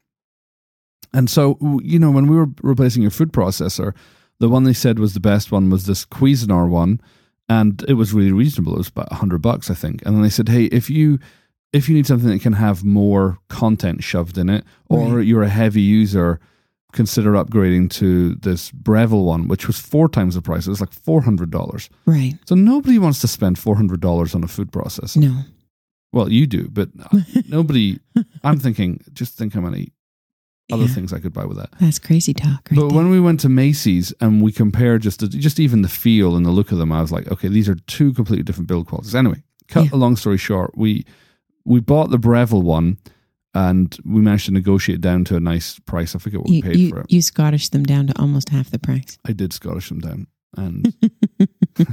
And 1.13 1.29
so, 1.31 1.59
you 1.83 1.99
know, 1.99 2.11
when 2.11 2.27
we 2.27 2.37
were 2.37 2.49
replacing 2.63 3.03
your 3.03 3.11
food 3.11 3.33
processor, 3.33 3.95
the 4.41 4.49
one 4.49 4.65
they 4.65 4.73
said 4.75 4.99
was 4.99 5.15
the 5.15 5.21
best 5.21 5.51
one 5.51 5.71
was 5.71 5.87
this 5.87 6.05
Cuisinart 6.05 6.69
one, 6.69 7.01
and 7.49 7.83
it 7.89 7.95
was 7.95 8.13
really 8.13 8.33
reasonable. 8.33 8.75
It 8.75 8.79
was 8.79 8.89
about 8.89 9.13
hundred 9.13 9.43
bucks, 9.43 9.71
I 9.71 9.75
think. 9.75 10.03
And 10.05 10.15
then 10.15 10.23
they 10.23 10.29
said, 10.31 10.49
hey, 10.49 10.65
if 10.67 10.91
you 10.91 11.19
if 11.73 11.89
you 11.89 11.95
need 11.95 12.07
something 12.07 12.29
that 12.31 12.41
can 12.41 12.55
have 12.55 12.85
more 12.85 13.39
content 13.49 14.03
shoved 14.03 14.39
in 14.39 14.49
it, 14.49 14.65
or 14.89 15.17
Right. 15.19 15.27
you're 15.27 15.43
a 15.43 15.49
heavy 15.49 15.83
user, 15.83 16.41
consider 16.93 17.33
upgrading 17.33 17.91
to 17.91 18.35
this 18.37 18.71
Breville 18.71 19.25
one, 19.25 19.49
which 19.49 19.67
was 19.67 19.79
four 19.79 20.09
times 20.09 20.35
the 20.35 20.43
price. 20.43 20.67
It 20.67 20.71
was 20.71 20.81
like 20.81 20.93
four 20.93 21.23
hundred 21.23 21.51
dollars. 21.51 21.91
Right. 22.07 22.35
So 22.47 22.55
nobody 22.55 22.99
wants 22.99 23.21
to 23.23 23.29
spend 23.29 23.59
four 23.59 23.77
hundred 23.77 24.01
dollars 24.01 24.35
on 24.35 24.45
a 24.45 24.49
food 24.49 24.71
processor. 24.71 25.17
No. 25.19 25.43
Well, 26.13 26.33
you 26.33 26.47
do, 26.47 26.69
but 26.71 26.89
uh, 27.03 27.19
nobody. 27.49 27.99
I'm 28.43 28.59
thinking, 28.59 29.03
just 29.13 29.35
think 29.37 29.53
how 29.53 29.61
many 29.61 29.93
other 30.71 30.83
Yeah. 30.85 30.89
things 30.89 31.13
I 31.13 31.19
could 31.19 31.33
buy 31.33 31.45
with 31.47 31.57
that. 31.57 31.71
That's 31.81 31.99
crazy 31.99 32.35
talk, 32.35 32.69
right? 32.71 32.79
But 32.81 32.93
when 32.93 33.11
we 33.11 33.21
went 33.21 33.41
to 33.41 33.49
Macy's 33.49 34.13
and 34.21 34.43
we 34.43 34.53
compared 34.53 35.03
just 35.03 35.21
the, 35.21 35.29
just 35.29 35.59
even 35.59 35.83
the 35.83 35.89
feel 35.89 36.37
and 36.37 36.45
the 36.45 36.51
look 36.51 36.73
of 36.73 36.79
them, 36.79 36.93
I 36.93 37.01
was 37.01 37.11
like, 37.13 37.31
okay, 37.33 37.49
these 37.49 37.69
are 37.69 37.75
two 37.87 38.13
completely 38.13 38.43
different 38.45 38.69
build 38.69 38.87
qualities. 38.87 39.15
Anyway, 39.15 39.43
cut 39.69 39.85
Yeah. 39.85 39.91
a 39.95 39.97
long 39.97 40.17
story 40.17 40.37
short, 40.39 40.77
we 40.77 41.05
we 41.65 41.81
bought 41.81 42.11
the 42.11 42.19
Breville 42.19 42.63
one 42.63 42.99
and 43.55 43.97
we 44.05 44.21
managed 44.21 44.47
to 44.47 44.53
negotiate 44.53 45.01
down 45.01 45.25
to 45.25 45.37
a 45.37 45.41
nice 45.41 45.79
price. 45.81 46.15
I 46.15 46.19
forget 46.19 46.41
what 46.41 46.51
we 46.51 46.61
paid 46.63 46.77
you, 46.77 46.91
for 46.91 47.01
it. 47.01 47.07
you 47.11 47.23
Scottish 47.23 47.69
them 47.71 47.83
down 47.85 48.07
to 48.09 48.19
almost 48.21 48.51
half 48.51 48.71
the 48.71 48.79
price. 48.79 49.19
I 49.27 49.33
did 49.33 49.53
Scottish 49.55 49.89
them 49.89 50.01
down, 50.01 50.27
and 50.57 50.95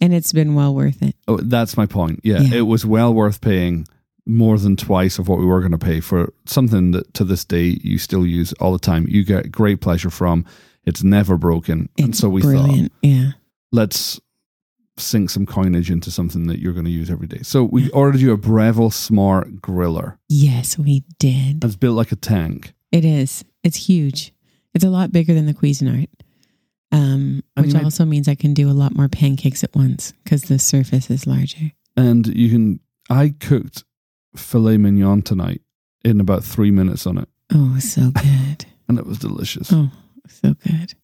and 0.00 0.12
it's 0.14 0.32
been 0.32 0.54
well 0.54 0.74
worth 0.74 1.02
it. 1.02 1.14
oh, 1.28 1.36
that's 1.38 1.76
my 1.76 1.86
point. 1.86 2.20
Yeah, 2.24 2.40
Yeah. 2.40 2.58
it 2.58 2.62
was 2.62 2.84
well 2.84 3.14
worth 3.14 3.40
paying 3.40 3.86
more 4.30 4.58
than 4.58 4.76
twice 4.76 5.18
of 5.18 5.28
what 5.28 5.38
we 5.38 5.44
were 5.44 5.60
going 5.60 5.72
to 5.72 5.78
pay 5.78 6.00
for 6.00 6.32
something 6.46 6.92
that 6.92 7.12
to 7.14 7.24
this 7.24 7.44
day 7.44 7.78
you 7.82 7.98
still 7.98 8.24
use 8.26 8.52
all 8.54 8.72
the 8.72 8.78
time. 8.78 9.06
You 9.08 9.24
get 9.24 9.50
great 9.52 9.80
pleasure 9.80 10.10
from. 10.10 10.44
It's 10.84 11.02
never 11.04 11.36
broken, 11.36 11.88
and 11.98 12.16
so 12.16 12.28
we 12.30 12.40
thought. 12.42 12.90
Yeah. 13.02 13.32
let's 13.70 14.18
sink 14.96 15.30
some 15.30 15.46
coinage 15.46 15.90
into 15.90 16.10
something 16.10 16.46
that 16.46 16.58
you're 16.58 16.72
going 16.74 16.84
to 16.84 16.90
use 16.90 17.10
every 17.10 17.26
day. 17.26 17.40
So 17.42 17.64
we 17.64 17.88
ordered 17.90 18.20
you 18.20 18.32
a 18.32 18.36
Breville 18.36 18.90
Smart 18.92 19.60
Griller. 19.62 20.16
Yes, 20.28 20.78
we 20.78 21.04
did. 21.18 21.64
It's 21.64 21.76
built 21.76 21.96
like 21.96 22.12
a 22.12 22.16
tank. 22.16 22.72
It 22.92 23.04
is. 23.04 23.44
It's 23.62 23.76
huge. 23.88 24.32
It's 24.74 24.84
a 24.84 24.90
lot 24.90 25.12
bigger 25.12 25.32
than 25.34 25.46
the 25.46 25.54
Cuisinart. 25.54 26.08
Um, 26.92 27.42
which 27.56 27.72
might- 27.74 27.84
also 27.84 28.04
means 28.04 28.26
I 28.28 28.34
can 28.34 28.52
do 28.52 28.68
a 28.68 28.72
lot 28.72 28.94
more 28.96 29.08
pancakes 29.08 29.62
at 29.62 29.74
once 29.74 30.12
because 30.24 30.42
the 30.44 30.58
surface 30.58 31.08
is 31.10 31.26
larger. 31.26 31.72
And 31.96 32.26
you 32.26 32.48
can, 32.50 32.80
I 33.08 33.34
cooked 33.38 33.84
filet 34.36 34.76
mignon 34.78 35.22
tonight 35.22 35.60
in 36.04 36.20
about 36.20 36.44
three 36.44 36.70
minutes 36.70 37.06
on 37.06 37.18
it, 37.18 37.28
Oh, 37.52 37.78
so 37.78 38.10
good. 38.10 38.64
and 38.88 38.98
it 38.98 39.06
was 39.06 39.18
delicious. 39.18 39.72
oh, 39.72 39.90
so 40.28 40.54
good. 40.54 40.94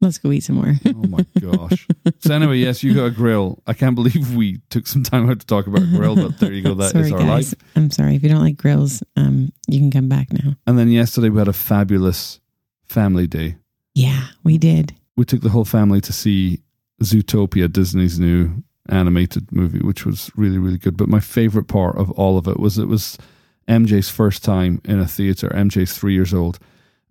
Let's 0.00 0.18
go 0.18 0.30
eat 0.30 0.44
some 0.44 0.54
more. 0.56 0.74
Oh 0.86 0.92
my 1.08 1.26
gosh. 1.40 1.88
So 2.20 2.32
anyway, 2.32 2.58
yes, 2.58 2.84
you 2.84 2.94
got 2.94 3.06
a 3.06 3.10
grill. 3.10 3.60
I 3.66 3.72
can't 3.74 3.96
believe 3.96 4.36
we 4.36 4.60
took 4.70 4.86
some 4.86 5.02
time 5.02 5.28
out 5.28 5.40
to 5.40 5.46
talk 5.46 5.66
about 5.66 5.82
a 5.82 5.86
grill, 5.86 6.14
but 6.14 6.38
there 6.38 6.52
you 6.52 6.62
go. 6.62 6.74
That 6.74 6.94
is 6.94 7.08
sorry, 7.08 7.12
our 7.12 7.18
guys. 7.28 7.50
life. 7.52 7.54
I'm 7.74 7.90
sorry. 7.90 8.14
If 8.14 8.22
you 8.22 8.28
don't 8.28 8.40
like 8.40 8.56
grills, 8.56 9.02
um, 9.16 9.52
you 9.66 9.80
can 9.80 9.90
come 9.90 10.08
back 10.08 10.32
now. 10.32 10.54
And 10.68 10.78
then 10.78 10.88
yesterday 10.88 11.30
we 11.30 11.38
had 11.38 11.48
a 11.48 11.52
fabulous 11.52 12.38
family 12.84 13.26
day. 13.26 13.56
Yeah, 13.96 14.28
we 14.44 14.56
did. 14.56 14.94
We 15.16 15.24
took 15.24 15.40
the 15.40 15.48
whole 15.50 15.64
family 15.64 16.00
to 16.02 16.12
see 16.12 16.60
Zootopia, 17.02 17.70
Disney's 17.72 18.20
new 18.20 18.62
animated 18.88 19.50
movie, 19.52 19.80
which 19.80 20.04
was 20.06 20.30
really, 20.36 20.58
really 20.58 20.78
good. 20.78 20.96
But 20.96 21.08
my 21.08 21.20
favorite 21.20 21.68
part 21.68 21.96
of 21.96 22.10
all 22.12 22.38
of 22.38 22.46
it 22.48 22.58
was 22.58 22.78
it 22.78 22.88
was 22.88 23.18
MJ's 23.68 24.08
first 24.08 24.42
time 24.44 24.80
in 24.84 24.98
a 24.98 25.06
theater. 25.06 25.48
MJ's 25.54 25.96
three 25.96 26.14
years 26.14 26.32
old. 26.34 26.58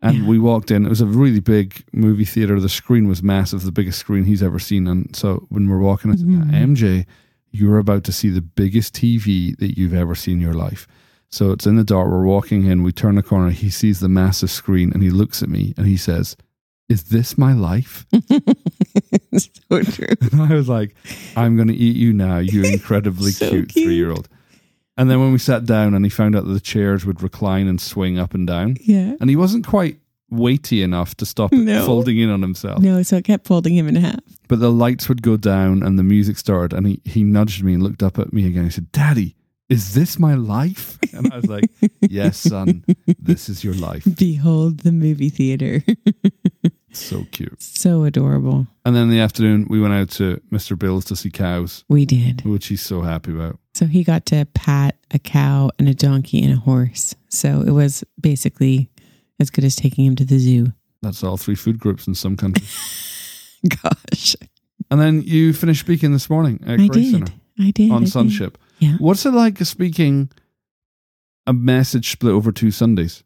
And 0.01 0.19
Yeah. 0.19 0.27
we 0.27 0.37
walked 0.39 0.69
in. 0.71 0.85
It 0.85 0.89
was 0.89 1.01
a 1.01 1.05
really 1.07 1.39
big 1.39 1.83
movie 1.91 2.25
theater. 2.25 2.59
The 2.59 2.69
screen 2.69 3.07
was 3.07 3.23
massive, 3.23 3.63
the 3.63 3.71
biggest 3.71 3.97
screen 3.99 4.25
he's 4.25 4.43
ever 4.43 4.59
seen. 4.59 4.87
And 4.87 5.15
so 5.15 5.45
when 5.49 5.67
we're 5.67 5.79
walking, 5.79 6.11
I 6.11 6.15
said, 6.15 6.27
Mhm. 6.27 6.53
MJ, 6.53 7.05
you're 7.51 7.79
about 7.79 8.03
to 8.03 8.11
see 8.11 8.29
the 8.29 8.41
biggest 8.41 8.93
TV 8.93 9.55
that 9.57 9.77
you've 9.77 9.93
ever 9.95 10.13
seen 10.13 10.35
in 10.35 10.41
your 10.41 10.53
life. 10.53 10.87
So 11.29 11.51
it's 11.51 11.65
in 11.65 11.75
the 11.77 11.83
dark. 11.83 12.09
We're 12.09 12.25
walking 12.25 12.65
in. 12.65 12.83
We 12.83 12.91
turn 12.91 13.15
the 13.15 13.23
corner. 13.23 13.49
He 13.49 13.69
sees 13.69 13.99
the 13.99 14.07
massive 14.09 14.51
screen 14.51 14.91
and 14.93 15.01
he 15.01 15.09
looks 15.09 15.41
at 15.41 15.49
me 15.49 15.73
and 15.77 15.87
he 15.87 15.97
says, 15.97 16.37
Is 16.89 17.03
this 17.05 17.37
my 17.37 17.51
life? 17.53 18.05
so 19.37 19.81
true. 19.83 20.15
And 20.31 20.41
I 20.41 20.53
was 20.55 20.67
like, 20.69 20.95
I'm 21.35 21.55
going 21.55 21.67
to 21.69 21.73
eat 21.75 21.95
you 21.95 22.13
now, 22.13 22.37
you 22.39 22.63
incredibly 22.73 23.31
So 23.31 23.49
cute, 23.49 23.69
cute. 23.69 23.85
three 23.85 23.95
year 23.95 24.11
old. 24.11 24.27
And 24.97 25.09
then 25.11 25.19
when 25.19 25.31
we 25.31 25.37
sat 25.37 25.65
down 25.65 25.93
and 25.93 26.03
he 26.05 26.09
found 26.09 26.35
out 26.35 26.45
that 26.45 26.53
the 26.53 26.59
chairs 26.59 27.05
would 27.05 27.21
recline 27.21 27.67
and 27.67 27.79
swing 27.79 28.17
up 28.17 28.33
and 28.33 28.47
down, 28.47 28.77
Yeah. 28.81 29.13
and 29.21 29.29
he 29.29 29.35
wasn't 29.35 29.67
quite 29.67 29.99
weighty 30.29 30.81
enough 30.81 31.15
to 31.15 31.25
stop 31.25 31.53
it 31.53 31.57
No. 31.57 31.85
folding 31.85 32.17
in 32.17 32.29
on 32.29 32.41
himself. 32.41 32.81
No, 32.81 33.01
so 33.03 33.17
it 33.17 33.23
kept 33.23 33.45
folding 33.47 33.75
him 33.77 33.87
in 33.87 33.95
half. 33.95 34.19
But 34.47 34.59
the 34.59 34.71
lights 34.71 35.07
would 35.07 35.21
go 35.21 35.37
down 35.37 35.83
and 35.83 35.97
the 35.99 36.03
music 36.03 36.37
started, 36.37 36.75
and 36.75 36.87
he, 36.87 37.01
he 37.05 37.23
nudged 37.23 37.63
me 37.63 37.75
and 37.75 37.83
looked 37.83 38.01
up 38.03 38.17
at 38.19 38.33
me 38.33 38.45
again. 38.47 38.63
He 38.65 38.69
said, 38.71 38.91
Daddy, 38.91 39.35
is 39.69 39.93
this 39.93 40.17
my 40.19 40.33
life? 40.33 40.97
And 41.13 41.31
I 41.31 41.35
was 41.37 41.45
like, 41.47 41.69
Yes, 42.01 42.37
son, 42.39 42.83
this 43.19 43.49
is 43.49 43.63
your 43.63 43.73
life. 43.75 44.05
Behold 44.17 44.79
the 44.79 44.91
movie 44.91 45.29
theater. 45.29 45.83
So 46.97 47.25
cute. 47.31 47.61
so 47.61 48.03
adorable. 48.03 48.67
And 48.85 48.95
then 48.95 49.03
in 49.03 49.09
the 49.09 49.19
afternoon, 49.19 49.67
we 49.69 49.79
went 49.79 49.93
out 49.93 50.09
to 50.11 50.41
Mr. 50.51 50.77
Bill's 50.77 51.05
to 51.05 51.15
see 51.15 51.29
cows, 51.29 51.83
We 51.89 52.05
did. 52.05 52.43
which 52.45 52.67
he's 52.67 52.81
so 52.81 53.01
happy 53.01 53.31
about. 53.31 53.59
So 53.73 53.85
he 53.85 54.03
got 54.03 54.25
to 54.27 54.45
pat 54.53 54.95
a 55.11 55.19
cow 55.19 55.69
and 55.77 55.87
a 55.87 55.93
donkey 55.93 56.41
and 56.43 56.53
a 56.53 56.57
horse. 56.57 57.15
So 57.29 57.61
it 57.61 57.71
was 57.71 58.03
basically 58.19 58.89
as 59.39 59.49
good 59.49 59.63
as 59.63 59.75
taking 59.75 60.05
him 60.05 60.15
to 60.15 60.25
the 60.25 60.39
zoo. 60.39 60.73
That's 61.01 61.23
all 61.23 61.37
three 61.37 61.55
food 61.55 61.79
groups 61.79 62.07
in 62.07 62.15
some 62.15 62.35
countries. 62.37 63.59
Gosh. 63.83 64.35
And 64.89 64.99
then 64.99 65.21
you 65.21 65.53
finished 65.53 65.81
speaking 65.81 66.11
this 66.11 66.29
morning 66.29 66.59
at 66.65 66.79
I 66.79 66.87
Grace 66.87 66.91
did. 66.91 67.11
Center 67.11 67.33
I 67.59 67.71
did. 67.71 67.91
I 67.91 67.95
on 67.95 68.03
did. 68.03 68.57
Yeah. 68.79 68.93
What's 68.99 69.25
it 69.25 69.31
like 69.33 69.57
speaking 69.59 70.29
a 71.45 71.53
message 71.53 72.11
split 72.11 72.33
over 72.33 72.51
two 72.51 72.71
Sundays? 72.71 73.23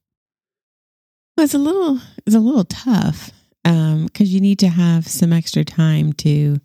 Well, 1.37 1.45
it's 1.45 1.53
a 1.53 1.57
little 1.59 1.99
it's 2.25 2.35
a 2.35 2.39
little 2.39 2.63
tough 2.65 3.31
because 3.63 4.33
you 4.33 4.41
need 4.41 4.59
to 4.59 4.69
have 4.69 5.07
some 5.07 5.31
extra 5.33 5.63
time 5.63 6.13
to 6.13 6.59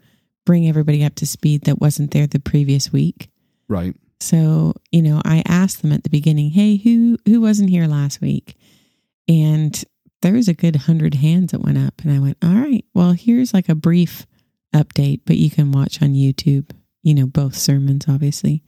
bring 0.44 0.68
everybody 0.68 1.04
up 1.04 1.14
to 1.16 1.26
speed 1.26 1.62
that 1.62 1.80
wasn't 1.80 2.12
there 2.12 2.26
the 2.26 2.40
previous 2.40 2.92
week. 2.92 3.28
Right. 3.68 3.94
So 4.20 4.74
you 4.92 5.02
know, 5.02 5.20
I 5.24 5.42
asked 5.46 5.82
them 5.82 5.92
at 5.92 6.04
the 6.04 6.10
beginning, 6.10 6.50
"Hey, 6.50 6.76
who 6.76 7.18
who 7.26 7.40
wasn't 7.40 7.70
here 7.70 7.86
last 7.86 8.20
week?" 8.20 8.56
And 9.28 9.84
there 10.22 10.32
was 10.32 10.48
a 10.48 10.54
good 10.54 10.76
hundred 10.76 11.14
hands 11.14 11.52
that 11.52 11.60
went 11.60 11.78
up, 11.78 12.00
and 12.02 12.12
I 12.12 12.18
went, 12.18 12.38
"All 12.42 12.54
right, 12.54 12.84
well, 12.94 13.12
here's 13.12 13.52
like 13.52 13.68
a 13.68 13.74
brief 13.74 14.26
update, 14.74 15.20
but 15.26 15.36
you 15.36 15.50
can 15.50 15.72
watch 15.72 16.00
on 16.00 16.14
YouTube. 16.14 16.70
You 17.02 17.14
know, 17.14 17.26
both 17.26 17.56
sermons, 17.56 18.06
obviously." 18.08 18.62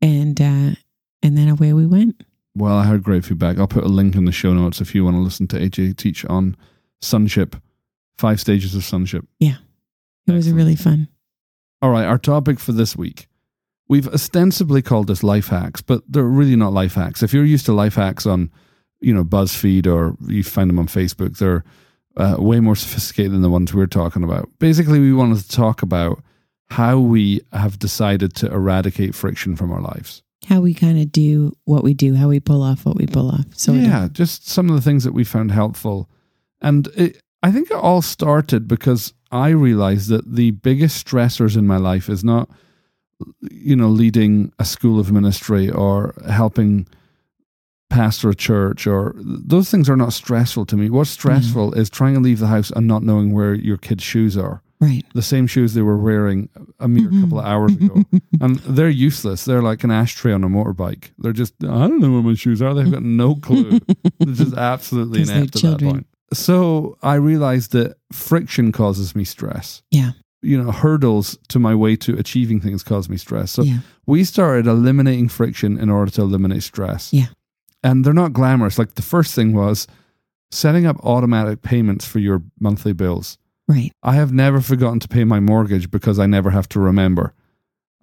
And 0.00 0.40
uh, 0.40 0.76
and 1.22 1.36
then 1.36 1.48
away 1.48 1.72
we 1.72 1.86
went. 1.86 2.22
Well, 2.56 2.76
I 2.76 2.84
heard 2.84 3.02
great 3.02 3.24
feedback. 3.24 3.58
I'll 3.58 3.66
put 3.66 3.84
a 3.84 3.88
link 3.88 4.14
in 4.14 4.26
the 4.26 4.32
show 4.32 4.54
notes 4.54 4.80
if 4.80 4.94
you 4.94 5.04
want 5.04 5.16
to 5.16 5.20
listen 5.20 5.48
to 5.48 5.58
AJ 5.58 5.96
teach 5.96 6.24
on 6.26 6.56
Sonship, 7.04 7.56
five 8.16 8.40
stages 8.40 8.74
of 8.74 8.84
Sonship. 8.84 9.24
Yeah. 9.38 9.56
It 10.26 10.32
was 10.32 10.46
Excellent. 10.46 10.56
really 10.56 10.76
fun. 10.76 11.08
All 11.82 11.90
right, 11.90 12.04
our 12.06 12.18
topic 12.18 12.58
for 12.58 12.72
this 12.72 12.96
week. 12.96 13.28
We've 13.88 14.08
ostensibly 14.08 14.80
called 14.80 15.06
this 15.08 15.22
life 15.22 15.48
hacks, 15.48 15.82
but 15.82 16.02
they're 16.08 16.24
really 16.24 16.56
not 16.56 16.72
life 16.72 16.94
hacks. 16.94 17.22
If 17.22 17.34
you're 17.34 17.44
used 17.44 17.66
to 17.66 17.72
life 17.74 17.96
hacks 17.96 18.24
on, 18.24 18.50
you 19.00 19.12
know, 19.12 19.22
BuzzFeed 19.24 19.86
or 19.86 20.16
you 20.26 20.42
find 20.42 20.70
them 20.70 20.78
on 20.78 20.86
Facebook, 20.86 21.36
they're 21.36 21.62
uh, 22.16 22.36
way 22.38 22.60
more 22.60 22.76
sophisticated 22.76 23.32
than 23.32 23.42
the 23.42 23.50
ones 23.50 23.74
we're 23.74 23.86
talking 23.86 24.24
about. 24.24 24.48
Basically, 24.58 24.98
we 24.98 25.12
wanted 25.12 25.38
to 25.42 25.48
talk 25.48 25.82
about 25.82 26.22
how 26.70 26.98
we 26.98 27.42
have 27.52 27.78
decided 27.78 28.34
to 28.36 28.50
eradicate 28.50 29.14
friction 29.14 29.54
from 29.54 29.70
our 29.70 29.82
lives. 29.82 30.22
how 30.48 30.60
we 30.62 30.72
kind 30.72 30.98
of 30.98 31.12
do 31.12 31.52
what 31.64 31.84
we 31.84 31.92
do, 31.92 32.14
how 32.14 32.28
we 32.28 32.40
pull 32.40 32.62
off 32.62 32.86
what 32.86 32.96
we 32.96 33.06
pull 33.06 33.30
off. 33.30 33.44
So 33.54 33.74
yeah, 33.74 34.08
just 34.10 34.48
some 34.48 34.70
of 34.70 34.74
the 34.74 34.80
things 34.80 35.04
that 35.04 35.12
we 35.12 35.24
found 35.24 35.50
helpful. 35.52 36.08
And 36.64 36.88
it, 36.96 37.20
I 37.42 37.52
think 37.52 37.70
it 37.70 37.76
all 37.76 38.02
started 38.02 38.66
because 38.66 39.14
I 39.30 39.50
realized 39.50 40.08
that 40.08 40.34
the 40.34 40.50
biggest 40.50 41.06
stressors 41.06 41.56
in 41.56 41.66
my 41.66 41.76
life 41.76 42.08
is 42.08 42.24
not 42.24 42.48
you 43.50 43.76
know, 43.76 43.88
leading 43.88 44.52
a 44.58 44.64
school 44.64 44.98
of 44.98 45.12
ministry 45.12 45.70
or 45.70 46.14
helping 46.28 46.86
pastor 47.90 48.30
a 48.30 48.34
church 48.34 48.86
or 48.86 49.14
those 49.16 49.70
things 49.70 49.88
are 49.88 49.96
not 49.96 50.12
stressful 50.12 50.66
to 50.66 50.76
me. 50.76 50.90
What's 50.90 51.10
stressful 51.10 51.74
is 51.74 51.90
trying 51.90 52.14
to 52.14 52.20
leave 52.20 52.40
the 52.40 52.48
house 52.48 52.70
and 52.70 52.86
not 52.86 53.02
knowing 53.02 53.32
where 53.32 53.54
your 53.54 53.76
kids' 53.76 54.02
shoes 54.02 54.36
are. 54.36 54.62
Right. 54.80 55.04
The 55.14 55.22
same 55.22 55.46
shoes 55.46 55.74
they 55.74 55.82
were 55.82 55.96
wearing 55.96 56.48
a 56.80 56.88
mere 56.88 57.08
couple 57.20 57.38
of 57.38 57.46
hours 57.46 57.72
ago. 57.72 58.02
and 58.40 58.56
they're 58.58 58.88
useless. 58.88 59.44
They're 59.44 59.62
like 59.62 59.84
an 59.84 59.90
ashtray 59.90 60.32
on 60.32 60.44
a 60.44 60.48
motorbike. 60.48 61.12
They're 61.18 61.32
just, 61.32 61.54
I 61.62 61.86
don't 61.86 62.00
know 62.00 62.10
where 62.10 62.22
my 62.22 62.34
shoes 62.34 62.60
are. 62.60 62.74
They've 62.74 62.90
got 62.90 63.02
no 63.02 63.36
clue. 63.36 63.78
They're 64.18 64.34
just 64.34 64.54
absolutely 64.54 65.22
inept 65.22 65.56
at 65.56 65.62
that 65.62 65.80
point. 65.80 66.06
So 66.34 66.98
I 67.02 67.14
realized 67.14 67.72
that 67.72 67.96
friction 68.12 68.72
causes 68.72 69.14
me 69.14 69.24
stress. 69.24 69.82
Yeah. 69.90 70.12
You 70.42 70.62
know, 70.62 70.70
hurdles 70.70 71.38
to 71.48 71.58
my 71.58 71.74
way 71.74 71.96
to 71.96 72.18
achieving 72.18 72.60
things 72.60 72.82
cause 72.82 73.08
me 73.08 73.16
stress. 73.16 73.50
So 73.50 73.62
yeah. 73.62 73.78
we 74.06 74.24
started 74.24 74.66
eliminating 74.66 75.28
friction 75.28 75.78
in 75.78 75.88
order 75.88 76.10
to 76.12 76.22
eliminate 76.22 76.62
stress. 76.62 77.12
Yeah. 77.12 77.28
And 77.82 78.04
they're 78.04 78.12
not 78.12 78.32
glamorous. 78.32 78.78
Like 78.78 78.94
the 78.94 79.02
first 79.02 79.34
thing 79.34 79.54
was 79.54 79.86
setting 80.50 80.86
up 80.86 80.96
automatic 81.04 81.62
payments 81.62 82.06
for 82.06 82.18
your 82.18 82.42
monthly 82.60 82.92
bills. 82.92 83.38
Right. 83.66 83.92
I 84.02 84.14
have 84.14 84.32
never 84.32 84.60
forgotten 84.60 85.00
to 85.00 85.08
pay 85.08 85.24
my 85.24 85.40
mortgage 85.40 85.90
because 85.90 86.18
I 86.18 86.26
never 86.26 86.50
have 86.50 86.68
to 86.70 86.80
remember. 86.80 87.32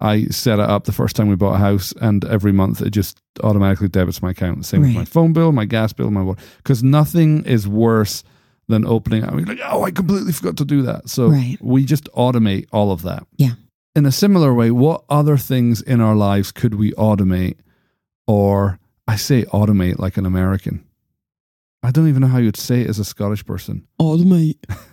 I 0.02 0.24
set 0.26 0.58
it 0.58 0.68
up 0.68 0.84
the 0.84 0.92
first 0.92 1.14
time 1.16 1.28
we 1.28 1.36
bought 1.36 1.54
a 1.54 1.58
house, 1.58 1.94
and 2.00 2.24
every 2.24 2.50
month 2.52 2.82
it 2.82 2.90
just 2.90 3.20
automatically 3.42 3.88
debits 3.88 4.20
my 4.20 4.30
account. 4.32 4.58
The 4.58 4.64
same 4.64 4.80
with 4.82 4.94
my 4.94 5.04
phone 5.04 5.32
bill, 5.32 5.52
my 5.52 5.64
gas 5.64 5.92
bill, 5.92 6.10
my 6.10 6.22
water. 6.22 6.42
Because 6.58 6.82
nothing 6.82 7.44
is 7.44 7.68
worse 7.68 8.24
than 8.68 8.84
opening. 8.84 9.24
I 9.24 9.30
mean, 9.30 9.44
like, 9.46 9.60
oh, 9.64 9.84
I 9.84 9.92
completely 9.92 10.32
forgot 10.32 10.56
to 10.56 10.64
do 10.64 10.82
that. 10.82 11.08
So 11.08 11.28
Right. 11.28 11.56
we 11.60 11.84
just 11.84 12.04
automate 12.14 12.66
all 12.72 12.90
of 12.90 13.02
that. 13.02 13.26
Yeah. 13.36 13.52
In 13.94 14.04
a 14.04 14.12
similar 14.12 14.52
way, 14.52 14.70
what 14.72 15.04
other 15.08 15.36
things 15.36 15.80
in 15.80 16.00
our 16.00 16.16
lives 16.16 16.50
could 16.50 16.74
we 16.74 16.92
automate? 16.92 17.56
Or 18.26 18.78
I 19.06 19.16
say 19.16 19.44
automate 19.44 19.98
like 19.98 20.16
an 20.16 20.26
American. 20.26 20.84
I 21.82 21.90
don't 21.90 22.08
even 22.08 22.22
know 22.22 22.28
how 22.28 22.38
you'd 22.38 22.56
say 22.56 22.80
it 22.82 22.88
as 22.88 22.98
a 22.98 23.04
Scottish 23.04 23.44
person. 23.44 23.86
Automate. 24.00 24.56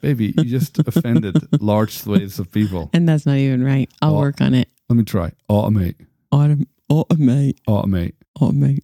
Baby, 0.00 0.34
you 0.36 0.44
just 0.44 0.78
offended 0.80 1.36
large 1.60 1.92
swathes 1.98 2.38
of 2.38 2.50
people. 2.50 2.90
And 2.92 3.08
that's 3.08 3.26
not 3.26 3.36
even 3.36 3.64
right. 3.64 3.90
I'll 4.02 4.16
Au- 4.16 4.20
work 4.20 4.40
on 4.40 4.54
it. 4.54 4.68
Let 4.88 4.96
me 4.96 5.04
try. 5.04 5.32
Automate. 5.50 5.96
Autom- 6.32 6.66
automate. 6.90 7.58
Automate. 7.68 8.14
Automate. 8.38 8.82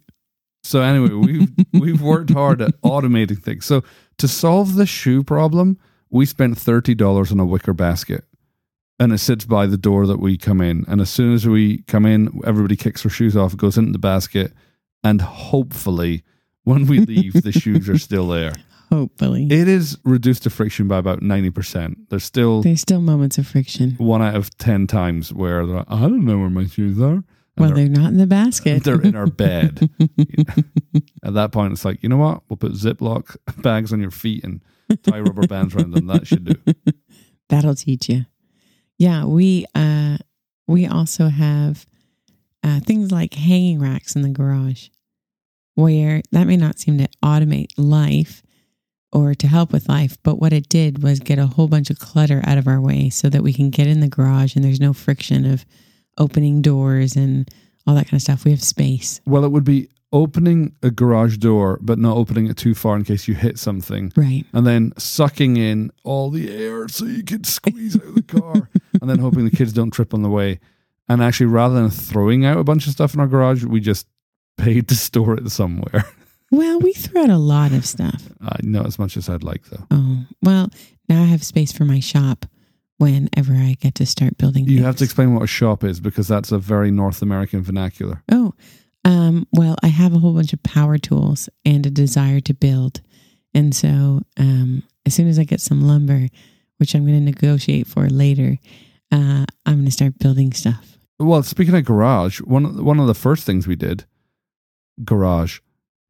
So 0.63 0.81
anyway, 0.81 1.09
we've 1.09 1.49
we've 1.73 2.01
worked 2.01 2.31
hard 2.31 2.61
at 2.61 2.79
automating 2.81 3.41
things. 3.41 3.65
So 3.65 3.83
to 4.17 4.27
solve 4.27 4.75
the 4.75 4.85
shoe 4.85 5.23
problem, 5.23 5.77
we 6.09 6.25
spent 6.25 6.57
thirty 6.57 6.93
dollars 6.95 7.31
on 7.31 7.39
a 7.39 7.45
wicker 7.45 7.73
basket. 7.73 8.25
And 8.99 9.11
it 9.11 9.17
sits 9.17 9.45
by 9.45 9.65
the 9.65 9.77
door 9.77 10.05
that 10.05 10.19
we 10.19 10.37
come 10.37 10.61
in. 10.61 10.85
And 10.87 11.01
as 11.01 11.09
soon 11.09 11.33
as 11.33 11.47
we 11.47 11.79
come 11.87 12.05
in, 12.05 12.39
everybody 12.45 12.75
kicks 12.75 13.01
their 13.01 13.09
shoes 13.09 13.35
off, 13.35 13.57
goes 13.57 13.75
into 13.75 13.91
the 13.93 13.97
basket, 13.97 14.53
and 15.03 15.19
hopefully 15.21 16.23
when 16.65 16.85
we 16.85 16.99
leave, 16.99 17.41
the 17.41 17.51
shoes 17.51 17.89
are 17.89 17.97
still 17.97 18.27
there. 18.27 18.53
Hopefully. 18.91 19.47
It 19.49 19.67
is 19.67 19.97
reduced 20.03 20.43
to 20.43 20.49
friction 20.49 20.87
by 20.87 20.97
about 20.97 21.21
ninety 21.21 21.49
percent. 21.49 22.09
There's 22.09 22.23
still 22.25 22.61
There's 22.61 22.81
still 22.81 23.01
moments 23.01 23.37
of 23.37 23.47
friction. 23.47 23.91
one 23.97 24.21
out 24.21 24.35
of 24.35 24.55
ten 24.57 24.85
times 24.87 25.31
where 25.33 25.65
they're 25.65 25.77
like, 25.77 25.85
I 25.89 26.01
don't 26.01 26.25
know 26.25 26.37
where 26.39 26.49
my 26.49 26.65
shoes 26.65 26.99
are. 26.99 27.13
And 27.13 27.25
Well, 27.57 27.69
they're, 27.73 27.87
they're 27.87 28.01
not 28.01 28.11
in 28.11 28.17
the 28.17 28.27
basket. 28.27 28.83
they're 28.85 29.01
in 29.01 29.15
our 29.15 29.27
bed. 29.27 29.89
At 31.23 31.33
that 31.35 31.51
point, 31.51 31.73
it's 31.73 31.85
like, 31.85 32.03
you 32.03 32.09
know 32.09 32.17
what? 32.17 32.41
We'll 32.49 32.57
put 32.57 32.73
Ziploc 32.73 33.37
bags 33.61 33.93
on 33.93 34.01
your 34.01 34.11
feet 34.11 34.43
and 34.43 34.61
tie 35.03 35.19
rubber 35.21 35.47
bands 35.47 35.73
around 35.75 35.91
them. 35.91 36.07
That 36.07 36.27
should 36.27 36.43
do. 36.45 36.73
That'll 37.49 37.75
teach 37.75 38.09
you. 38.09 38.25
Yeah, 38.97 39.25
we 39.25 39.65
uh 39.73 40.17
we 40.67 40.85
also 40.85 41.29
have 41.29 41.85
uh 42.63 42.81
things 42.81 43.11
like 43.11 43.33
hanging 43.35 43.79
racks 43.79 44.15
in 44.15 44.21
the 44.21 44.29
garage 44.29 44.89
where 45.75 46.21
that 46.31 46.45
may 46.45 46.57
not 46.57 46.77
seem 46.79 46.97
to 46.97 47.07
automate 47.23 47.71
life 47.77 48.43
or 49.13 49.33
to 49.35 49.47
help 49.47 49.71
with 49.71 49.89
life, 49.89 50.17
but 50.23 50.39
what 50.39 50.53
it 50.53 50.69
did 50.69 51.03
was 51.03 51.19
get 51.19 51.39
a 51.39 51.47
whole 51.47 51.67
bunch 51.67 51.89
of 51.89 51.99
clutter 51.99 52.41
out 52.45 52.57
of 52.57 52.67
our 52.67 52.79
way 52.79 53.09
so 53.09 53.29
that 53.29 53.43
we 53.43 53.53
can 53.53 53.69
get 53.69 53.87
in 53.87 53.99
the 53.99 54.07
garage 54.07 54.55
and 54.55 54.63
there's 54.63 54.79
no 54.79 54.93
friction 54.93 55.45
of 55.45 55.65
opening 56.17 56.61
doors 56.61 57.15
and 57.15 57.49
all 57.85 57.95
that 57.95 58.05
kind 58.05 58.13
of 58.13 58.21
stuff. 58.21 58.45
We 58.45 58.51
have 58.51 58.63
space. 58.63 59.19
Well, 59.25 59.43
it 59.43 59.51
would 59.51 59.63
be 59.63 59.89
opening 60.13 60.75
a 60.83 60.91
garage 60.91 61.37
door, 61.37 61.79
but 61.81 61.97
not 61.97 62.17
opening 62.17 62.47
it 62.47 62.57
too 62.57 62.75
far 62.75 62.95
in 62.95 63.03
case 63.03 63.27
you 63.27 63.33
hit 63.33 63.57
something. 63.57 64.11
Right. 64.15 64.45
And 64.53 64.67
then 64.67 64.93
sucking 64.97 65.57
in 65.57 65.91
all 66.03 66.29
the 66.29 66.51
air 66.51 66.87
so 66.87 67.05
you 67.05 67.23
can 67.23 67.43
squeeze 67.43 67.95
out 67.95 68.03
of 68.03 68.15
the 68.15 68.23
car. 68.23 68.69
and 69.01 69.09
then 69.09 69.19
hoping 69.19 69.45
the 69.45 69.55
kids 69.55 69.73
don't 69.73 69.91
trip 69.91 70.13
on 70.13 70.21
the 70.21 70.29
way. 70.29 70.59
And 71.07 71.21
actually, 71.21 71.47
rather 71.47 71.75
than 71.75 71.89
throwing 71.89 72.45
out 72.45 72.57
a 72.57 72.63
bunch 72.63 72.87
of 72.87 72.93
stuff 72.93 73.13
in 73.13 73.19
our 73.19 73.27
garage, 73.27 73.63
we 73.63 73.79
just 73.79 74.07
paid 74.57 74.87
to 74.89 74.95
store 74.95 75.35
it 75.35 75.49
somewhere. 75.49 76.05
Well, 76.51 76.79
we 76.79 76.91
threw 76.93 77.23
out 77.23 77.29
a 77.29 77.37
lot 77.37 77.71
of 77.71 77.85
stuff. 77.85 78.29
I 78.41 78.57
not 78.61 78.85
as 78.85 78.99
much 78.99 79.15
as 79.17 79.29
I'd 79.29 79.43
like, 79.43 79.65
though. 79.65 79.85
Oh, 79.89 80.25
well, 80.43 80.69
now 81.07 81.23
I 81.23 81.25
have 81.25 81.43
space 81.43 81.71
for 81.71 81.85
my 81.85 82.01
shop 82.01 82.45
whenever 82.97 83.53
I 83.53 83.77
get 83.79 83.95
to 83.95 84.05
start 84.05 84.37
building 84.37 84.67
You 84.67 84.83
have 84.83 84.97
to 84.97 85.03
explain 85.03 85.33
what 85.33 85.43
a 85.43 85.47
shop 85.47 85.83
is 85.83 85.99
because 85.99 86.27
that's 86.27 86.51
a 86.51 86.59
very 86.59 86.91
North 86.91 87.21
American 87.21 87.63
vernacular. 87.63 88.21
Oh, 88.31 88.53
um, 89.03 89.47
well, 89.51 89.75
I 89.81 89.87
have 89.87 90.13
a 90.13 90.19
whole 90.19 90.33
bunch 90.33 90.53
of 90.53 90.61
power 90.61 90.97
tools 90.97 91.49
and 91.65 91.85
a 91.85 91.89
desire 91.89 92.39
to 92.41 92.53
build. 92.53 93.01
And 93.53 93.75
so 93.75 94.21
um, 94.37 94.83
as 95.05 95.15
soon 95.15 95.27
as 95.27 95.39
I 95.39 95.45
get 95.45 95.61
some 95.61 95.81
lumber, 95.81 96.27
which 96.77 96.93
I'm 96.93 97.05
going 97.05 97.17
to 97.17 97.25
negotiate 97.25 97.87
for 97.87 98.07
later, 98.07 98.59
uh, 99.11 99.45
I'm 99.65 99.75
going 99.75 99.85
to 99.85 99.91
start 99.91 100.19
building 100.19 100.53
stuff. 100.53 100.97
Well, 101.19 101.43
speaking 101.43 101.75
of 101.75 101.85
garage, 101.85 102.41
one 102.41 102.83
one 102.83 102.99
of 102.99 103.07
the 103.07 103.13
first 103.13 103.45
things 103.45 103.67
we 103.67 103.75
did, 103.75 104.05
garage, 105.03 105.59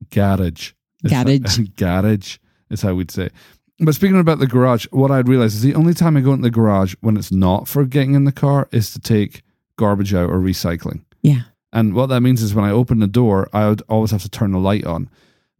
garage, 0.10 0.72
Garage. 1.08 1.60
garage 1.78 2.38
is 2.70 2.82
how 2.82 2.94
we'd 2.94 3.12
say. 3.12 3.26
it. 3.26 3.34
But 3.80 3.96
speaking 3.96 4.20
about 4.20 4.40
the 4.40 4.48
garage, 4.48 4.86
what 4.92 5.10
I'd 5.12 5.28
realized 5.28 5.56
is 5.56 5.62
the 5.62 5.76
only 5.76 5.94
time 5.94 6.16
I 6.16 6.22
go 6.22 6.32
into 6.34 6.44
the 6.44 6.52
garage 6.52 6.94
when 7.02 7.18
it's 7.18 7.32
not 7.32 7.68
for 7.68 7.86
getting 7.86 8.14
in 8.14 8.26
the 8.26 8.32
car 8.32 8.68
is 8.72 8.92
to 8.94 9.00
take 9.00 9.42
garbage 9.78 10.14
out 10.14 10.30
or 10.30 10.40
recycling. 10.40 11.04
Yeah. 11.24 11.42
And 11.74 11.94
what 11.96 12.08
that 12.10 12.22
means 12.22 12.42
is 12.44 12.54
when 12.54 12.66
I 12.66 12.72
open 12.72 13.00
the 13.00 13.08
door, 13.08 13.50
I 13.54 13.68
would 13.70 13.82
always 13.90 14.12
have 14.12 14.22
to 14.24 14.30
turn 14.30 14.52
the 14.52 14.60
light 14.60 14.86
on. 14.86 15.10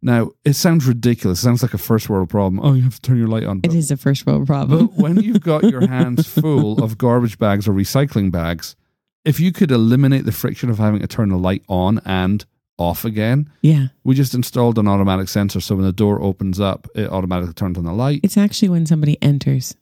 Now, 0.04 0.30
it 0.44 0.54
sounds 0.54 0.86
ridiculous. 0.86 1.38
It 1.40 1.42
sounds 1.42 1.62
like 1.62 1.74
a 1.74 1.78
first 1.78 2.08
world 2.08 2.28
problem. 2.28 2.60
Oh, 2.64 2.74
you 2.74 2.82
have 2.82 2.96
to 2.96 3.00
turn 3.00 3.18
your 3.18 3.28
light 3.28 3.44
on. 3.44 3.58
It 3.58 3.68
But- 3.68 3.74
is 3.76 3.90
a 3.90 3.96
first 3.96 4.26
world 4.26 4.46
problem. 4.46 4.86
but 4.86 4.96
when 4.96 5.16
you've 5.20 5.40
got 5.42 5.64
your 5.64 5.86
hands 5.86 6.26
full 6.28 6.82
of 6.82 6.98
garbage 6.98 7.38
bags 7.38 7.66
or 7.66 7.72
recycling 7.72 8.30
bags, 8.30 8.76
if 9.24 9.40
you 9.40 9.52
could 9.52 9.70
eliminate 9.70 10.24
the 10.24 10.32
friction 10.32 10.70
of 10.70 10.78
having 10.78 11.00
to 11.00 11.06
turn 11.06 11.28
the 11.30 11.36
light 11.38 11.62
on 11.68 12.00
and 12.04 12.44
off 12.78 13.04
again, 13.04 13.50
yeah. 13.60 13.88
we 14.04 14.14
just 14.14 14.34
installed 14.34 14.78
an 14.78 14.88
automatic 14.88 15.28
sensor. 15.28 15.60
So 15.60 15.76
when 15.76 15.84
the 15.84 15.92
door 15.92 16.20
opens 16.20 16.58
up, 16.58 16.88
it 16.94 17.08
automatically 17.08 17.54
turns 17.54 17.78
on 17.78 17.84
the 17.84 17.92
light. 17.92 18.20
It's 18.22 18.36
actually 18.36 18.70
when 18.70 18.86
somebody 18.86 19.18
enters. 19.22 19.76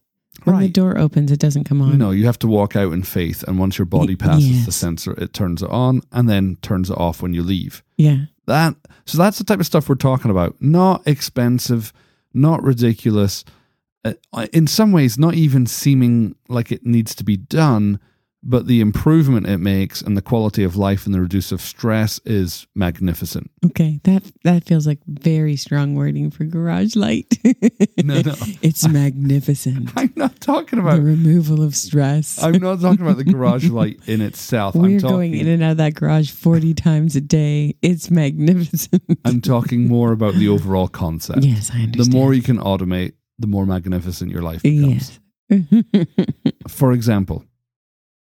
When 0.44 0.60
the 0.60 0.68
door 0.68 0.96
opens, 0.96 1.30
it 1.30 1.38
doesn't 1.38 1.64
come 1.64 1.82
on. 1.82 1.98
No, 1.98 2.12
you 2.12 2.24
have 2.26 2.38
to 2.40 2.46
walk 2.46 2.74
out 2.74 2.92
in 2.92 3.02
faith. 3.02 3.42
And 3.42 3.58
once 3.58 3.78
your 3.78 3.84
body 3.84 4.16
passes 4.16 4.64
the 4.64 4.72
sensor, 4.72 5.12
it 5.20 5.32
turns 5.32 5.62
it 5.62 5.68
on 5.70 6.00
and 6.12 6.28
then 6.28 6.56
turns 6.62 6.88
it 6.88 6.96
off 6.96 7.20
when 7.20 7.34
you 7.34 7.42
leave. 7.42 7.82
Yeah. 7.96 8.26
That 8.46 8.74
so 9.04 9.18
that's 9.18 9.38
the 9.38 9.44
type 9.44 9.60
of 9.60 9.66
stuff 9.66 9.88
we're 9.88 9.96
talking 9.96 10.30
about. 10.30 10.56
Not 10.60 11.06
expensive, 11.06 11.92
not 12.32 12.62
ridiculous. 12.62 13.44
Uh, 14.04 14.14
in 14.52 14.66
some 14.66 14.92
ways, 14.92 15.18
not 15.18 15.34
even 15.34 15.66
seeming 15.66 16.34
like 16.48 16.72
it 16.72 16.86
needs 16.86 17.14
to 17.16 17.24
be 17.24 17.36
done, 17.36 18.00
but 18.42 18.66
the 18.66 18.80
improvement 18.80 19.46
it 19.46 19.58
makes 19.58 20.00
and 20.00 20.16
the 20.16 20.22
quality 20.22 20.64
of 20.64 20.74
life 20.74 21.04
and 21.04 21.14
the 21.14 21.20
reduce 21.20 21.52
of 21.52 21.60
stress 21.60 22.18
is 22.24 22.66
magnificent. 22.74 23.50
Okay. 23.66 24.00
That 24.04 24.22
that 24.44 24.64
feels 24.64 24.86
like 24.86 24.98
very 25.06 25.56
strong 25.56 25.94
wording 25.94 26.30
for 26.30 26.44
garage 26.44 26.96
light. 26.96 27.38
No, 28.02 28.22
no. 28.22 28.34
It's 28.62 28.88
magnificent. 28.88 29.90
I'm 29.96 30.12
not 30.16 30.40
talking 30.40 30.78
about 30.78 30.96
the 30.96 31.02
removal 31.02 31.62
of 31.62 31.76
stress. 31.76 32.42
I'm 32.42 32.58
not 32.58 32.80
talking 32.80 33.02
about 33.02 33.18
the 33.18 33.24
garage 33.32 33.68
light 33.68 34.00
in 34.06 34.22
itself. 34.22 34.74
I'm 34.74 34.82
We're 34.82 35.00
talking, 35.00 35.16
going 35.16 35.34
in 35.34 35.46
and 35.48 35.62
out 35.62 35.72
of 35.72 35.76
that 35.78 35.94
garage 35.94 36.30
40 36.30 36.72
times 36.74 37.14
a 37.16 37.20
day. 37.20 37.76
It's 37.82 38.10
magnificent. 38.10 39.02
I'm 39.26 39.42
talking 39.42 39.86
more 39.86 40.12
about 40.12 40.34
the 40.34 40.48
overall 40.48 40.88
concept. 40.88 41.42
yes, 41.44 41.70
I 41.70 41.82
understand. 41.82 41.94
the 42.12 42.16
more 42.16 42.32
you 42.32 42.42
can 42.42 42.58
automate, 42.58 43.12
the 43.38 43.46
more 43.46 43.66
magnificent 43.66 44.30
your 44.30 44.42
life 44.42 44.62
becomes. 44.62 45.20
Yes. 45.50 46.06
For 46.68 46.92
example, 46.92 47.44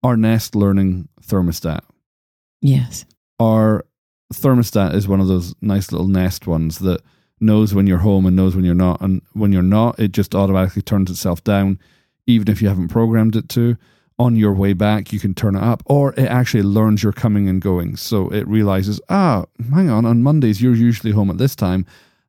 our 0.06 0.16
Nest 0.16 0.54
Learning 0.54 1.08
thermostat. 1.20 1.80
yes. 2.60 3.04
Our 3.38 3.84
thermostat 4.32 4.94
is 4.94 5.06
one 5.06 5.20
of 5.20 5.26
those 5.26 5.54
nice 5.60 5.92
little 5.92 6.06
Nest 6.06 6.46
ones 6.46 6.78
that 6.78 7.02
knows 7.40 7.74
when 7.74 7.86
you're 7.86 7.98
home 7.98 8.24
and 8.24 8.34
knows 8.34 8.56
when 8.56 8.64
you're 8.64 8.74
not. 8.74 9.00
And 9.02 9.20
when 9.34 9.52
you're 9.52 9.62
not, 9.62 9.98
it 9.98 10.12
just 10.12 10.34
automatically 10.34 10.80
turns 10.80 11.10
itself 11.10 11.44
down, 11.44 11.78
even 12.26 12.48
if 12.48 12.62
you 12.62 12.68
haven't 12.68 12.88
programmed 12.88 13.36
it 13.36 13.48
to. 13.50 13.76
On 14.18 14.36
your 14.36 14.54
way 14.54 14.72
back, 14.72 15.12
you 15.12 15.20
can 15.20 15.34
turn 15.34 15.54
it 15.56 15.62
up, 15.62 15.82
or 15.84 16.14
it 16.14 16.30
actually 16.30 16.62
learns 16.62 17.02
you're 17.02 17.12
coming 17.12 17.46
and 17.48 17.60
going. 17.60 17.96
So 17.96 18.30
it 18.30 18.48
realizes, 18.48 18.98
ah, 19.10 19.44
hang 19.74 19.90
on, 19.90 20.06
on 20.06 20.22
Mondays, 20.22 20.62
you're 20.62 20.74
usually 20.74 21.12
home 21.12 21.28
at 21.28 21.36
this 21.36 21.54
time. 21.54 21.84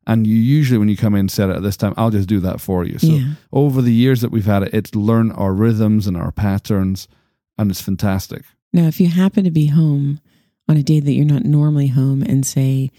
And 0.06 0.26
you 0.26 0.36
usually, 0.36 0.78
when 0.78 0.90
you 0.90 0.96
come 0.96 1.14
in, 1.14 1.30
set 1.30 1.48
it 1.48 1.56
at 1.56 1.62
this 1.62 1.78
time. 1.78 1.94
I'll 1.96 2.10
just 2.10 2.28
do 2.28 2.40
that 2.40 2.60
for 2.60 2.84
you. 2.84 2.98
So 2.98 3.06
yeah. 3.06 3.32
over 3.52 3.80
the 3.80 3.94
years 3.94 4.20
that 4.20 4.30
we've 4.30 4.44
had 4.44 4.64
it, 4.64 4.74
it's 4.74 4.94
learned 4.94 5.32
our 5.36 5.54
rhythms 5.54 6.06
and 6.06 6.16
our 6.16 6.32
patterns 6.32 7.08
and 7.58 7.70
it's 7.70 7.80
fantastic. 7.80 8.42
Now, 8.72 8.86
if 8.86 9.00
you 9.00 9.08
happen 9.08 9.44
to 9.44 9.50
be 9.50 9.66
home 9.66 10.20
on 10.68 10.76
a 10.76 10.82
day 10.82 11.00
that 11.00 11.12
you're 11.12 11.24
not 11.24 11.44
normally 11.44 11.88
home 11.88 12.22
and 12.22 12.46
say 12.46 12.90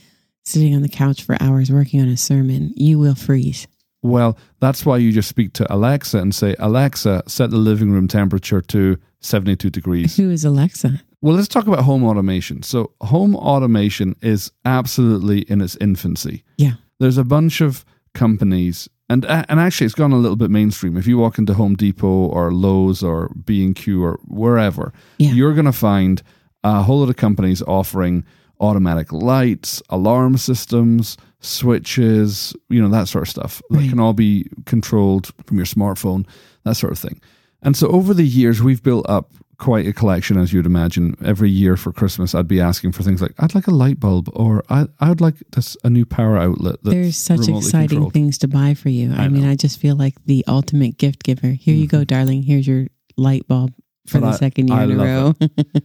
sitting 0.44 0.76
on 0.76 0.82
the 0.82 0.90
couch 0.90 1.24
for 1.24 1.38
hours 1.40 1.72
working 1.72 2.02
on 2.02 2.08
a 2.08 2.18
sermon, 2.18 2.74
you 2.76 2.98
will 2.98 3.16
freeze. 3.16 3.68
Well, 4.02 4.38
that's 4.60 4.86
why 4.86 4.98
you 4.98 5.12
just 5.12 5.30
speak 5.30 5.54
to 5.54 5.74
Alexa 5.74 6.18
and 6.18 6.34
say, 6.34 6.56
Alexa, 6.58 7.24
set 7.28 7.52
the 7.52 7.58
living 7.58 7.92
room 7.92 8.08
temperature 8.08 8.62
to 8.62 8.98
72 9.20 9.70
degrees. 9.70 10.16
Who 10.18 10.30
is 10.30 10.46
Alexa? 10.46 11.02
Well, 11.22 11.36
let's 11.36 11.50
talk 11.50 11.68
about 11.68 11.84
home 11.84 12.06
automation. 12.06 12.64
So, 12.64 12.94
home 13.02 13.36
automation 13.36 14.16
is 14.22 14.52
absolutely 14.64 15.42
in 15.42 15.60
its 15.60 15.76
infancy. 15.82 16.44
Yeah. 16.58 16.74
There's 17.00 17.18
a 17.18 17.26
bunch 17.26 17.60
of 17.60 17.84
companies, 18.14 18.88
and 19.10 19.26
and 19.26 19.60
actually, 19.60 19.86
it's 19.86 19.96
gone 19.96 20.12
a 20.12 20.18
little 20.18 20.36
bit 20.38 20.52
mainstream. 20.52 20.96
If 20.98 21.08
you 21.08 21.18
walk 21.18 21.38
into 21.38 21.54
Home 21.54 21.76
Depot 21.76 22.08
or 22.08 22.54
Lowe's 22.54 23.02
or 23.04 23.30
B 23.46 23.64
and 23.66 23.76
Q 23.76 24.04
or 24.04 24.20
wherever, 24.28 24.94
Yeah. 25.18 25.32
you're 25.32 25.54
going 25.54 25.66
to 25.66 25.72
find 25.72 26.22
a 26.64 26.82
whole 26.84 27.00
lot 27.00 27.10
of 27.10 27.16
companies 27.16 27.62
offering 27.64 28.24
automatic 28.60 29.12
lights, 29.14 29.82
alarm 29.90 30.38
systems, 30.38 31.16
switches, 31.40 32.54
you 32.70 32.82
know, 32.82 32.90
that 32.90 33.08
sort 33.08 33.24
of 33.24 33.30
stuff 33.30 33.62
that 33.70 33.90
can 33.90 34.00
all 34.00 34.14
be 34.14 34.46
controlled 34.66 35.32
from 35.46 35.58
your 35.58 35.66
smartphone, 35.66 36.26
that 36.66 36.76
sort 36.76 36.92
of 36.92 37.00
thing. 37.00 37.22
And 37.62 37.76
so 37.78 37.88
over 37.88 38.14
the 38.14 38.26
years, 38.26 38.62
we've 38.62 38.84
built 38.84 39.06
up 39.10 39.32
quite 39.60 39.86
a 39.86 39.94
collection, 39.94 40.38
as 40.38 40.52
you'd 40.52 40.66
imagine. 40.66 41.16
Every 41.24 41.50
year 41.50 41.78
for 41.78 41.92
Christmas, 41.92 42.34
I'd 42.34 42.48
be 42.48 42.60
asking 42.60 42.94
for 42.94 43.04
things 43.04 43.22
like, 43.22 43.34
I'd 43.38 43.54
like 43.54 43.68
a 43.68 43.72
light 43.72 44.00
bulb, 44.00 44.30
or 44.34 44.64
I, 44.70 44.88
I 45.00 45.10
would 45.10 45.22
like 45.22 45.36
this, 45.52 45.78
a 45.84 45.90
new 45.90 46.06
power 46.06 46.38
outlet. 46.38 46.78
That's 46.82 46.96
There's 46.96 47.18
such 47.18 47.48
exciting 47.48 47.90
controlled." 47.90 48.14
things 48.14 48.38
to 48.40 48.48
buy 48.48 48.74
for 48.74 48.90
you. 48.90 49.14
I, 49.14 49.26
I 49.26 49.28
mean, 49.28 49.44
know. 49.44 49.52
I 49.52 49.56
just 49.56 49.80
feel 49.80 49.96
like 49.96 50.16
the 50.26 50.44
ultimate 50.48 50.98
gift 50.98 51.24
giver. 51.24 51.50
Here 51.50 51.76
you 51.76 51.88
go, 51.88 51.98
mm-hmm. 52.00 52.04
darling. 52.06 52.44
Here's 52.44 52.68
your 52.68 52.88
light 53.18 53.48
bulb 53.48 53.74
for 54.08 54.20
But 54.20 54.28
the 54.28 54.34
I- 54.34 54.38
second 54.38 54.68
year 54.70 54.78
I 54.78 54.84
in 54.86 54.92
a 54.92 55.04
row. 55.04 55.34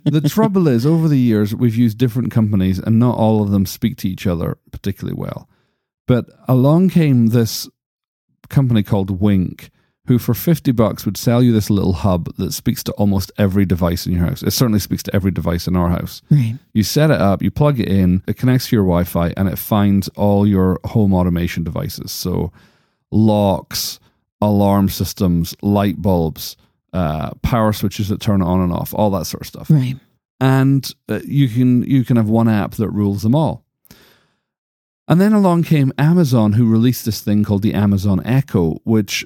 the 0.04 0.28
trouble 0.30 0.68
is, 0.68 0.87
over 0.87 1.08
the 1.08 1.18
years, 1.18 1.54
we've 1.54 1.76
used 1.76 1.98
different 1.98 2.30
companies, 2.32 2.78
and 2.78 2.98
not 2.98 3.18
all 3.18 3.42
of 3.42 3.50
them 3.50 3.66
speak 3.66 3.98
to 3.98 4.08
each 4.08 4.26
other 4.26 4.56
particularly 4.70 5.18
well. 5.18 5.48
But 6.06 6.26
along 6.48 6.90
came 6.90 7.28
this 7.28 7.68
company 8.48 8.82
called 8.82 9.20
Wink, 9.20 9.70
who 10.06 10.18
for 10.18 10.34
50 10.34 10.72
bucks 10.72 11.06
would 11.06 11.16
sell 11.16 11.42
you 11.42 11.52
this 11.52 11.70
little 11.70 11.94
hub 11.94 12.34
that 12.36 12.52
speaks 12.52 12.82
to 12.84 12.92
almost 12.92 13.32
every 13.38 13.64
device 13.64 14.06
in 14.06 14.12
your 14.12 14.26
house. 14.26 14.42
It 14.42 14.50
certainly 14.50 14.78
speaks 14.78 15.02
to 15.04 15.16
every 15.16 15.30
device 15.30 15.66
in 15.66 15.76
our 15.76 15.88
house. 15.88 16.20
right. 16.30 16.56
You 16.74 16.82
set 16.82 17.10
it 17.10 17.20
up, 17.20 17.42
you 17.42 17.50
plug 17.50 17.80
it 17.80 17.88
in, 17.88 18.22
it 18.26 18.36
connects 18.36 18.68
to 18.68 18.76
your 18.76 18.84
Wi 18.84 19.04
Fi, 19.04 19.32
and 19.36 19.48
it 19.48 19.58
finds 19.58 20.08
all 20.10 20.46
your 20.46 20.78
home 20.84 21.14
automation 21.14 21.64
devices. 21.64 22.12
So, 22.12 22.52
locks, 23.10 23.98
alarm 24.42 24.90
systems, 24.90 25.54
light 25.62 26.02
bulbs, 26.02 26.56
uh, 26.92 27.30
power 27.42 27.72
switches 27.72 28.08
that 28.08 28.20
turn 28.20 28.42
on 28.42 28.60
and 28.60 28.72
off, 28.72 28.94
all 28.94 29.10
that 29.10 29.24
sort 29.24 29.40
of 29.42 29.46
stuff. 29.46 29.70
Right. 29.70 29.96
And 30.40 30.88
uh, 31.08 31.20
you 31.24 31.48
can 31.48 31.82
you 31.84 32.04
can 32.04 32.16
have 32.16 32.28
one 32.28 32.48
app 32.48 32.72
that 32.72 32.90
rules 32.90 33.22
them 33.22 33.34
all. 33.34 33.64
And 35.06 35.20
then 35.20 35.32
along 35.32 35.64
came 35.64 35.92
Amazon, 35.98 36.54
who 36.54 36.70
released 36.70 37.04
this 37.04 37.20
thing 37.20 37.44
called 37.44 37.62
the 37.62 37.74
Amazon 37.74 38.22
Echo, 38.24 38.80
which 38.84 39.24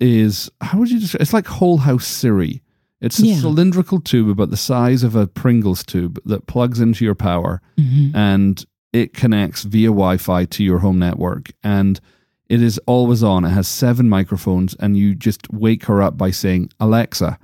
is 0.00 0.50
how 0.60 0.78
would 0.78 0.90
you 0.90 1.00
describe? 1.00 1.22
It's 1.22 1.32
like 1.32 1.46
whole 1.46 1.78
house 1.78 2.06
Siri. 2.06 2.62
It's 3.00 3.20
a 3.20 3.26
Yeah. 3.26 3.36
cylindrical 3.40 4.00
tube 4.00 4.28
about 4.28 4.50
the 4.50 4.56
size 4.56 5.02
of 5.04 5.14
a 5.14 5.26
Pringles 5.26 5.84
tube 5.84 6.18
that 6.24 6.46
plugs 6.46 6.80
into 6.80 7.04
your 7.04 7.14
power 7.14 7.60
hmm 7.76 8.10
and 8.14 8.64
it 8.92 9.12
connects 9.12 9.62
via 9.64 9.88
Wi-Fi 9.88 10.46
to 10.46 10.64
your 10.64 10.78
home 10.78 10.98
network 10.98 11.50
and 11.62 12.00
it 12.48 12.62
is 12.62 12.78
always 12.86 13.22
on. 13.22 13.44
It 13.44 13.50
has 13.50 13.68
seven 13.68 14.08
microphones 14.08 14.74
and 14.80 14.96
you 14.96 15.14
just 15.14 15.52
wake 15.52 15.84
her 15.84 16.00
up 16.00 16.16
by 16.16 16.30
saying 16.30 16.70
Alexa. 16.80 17.38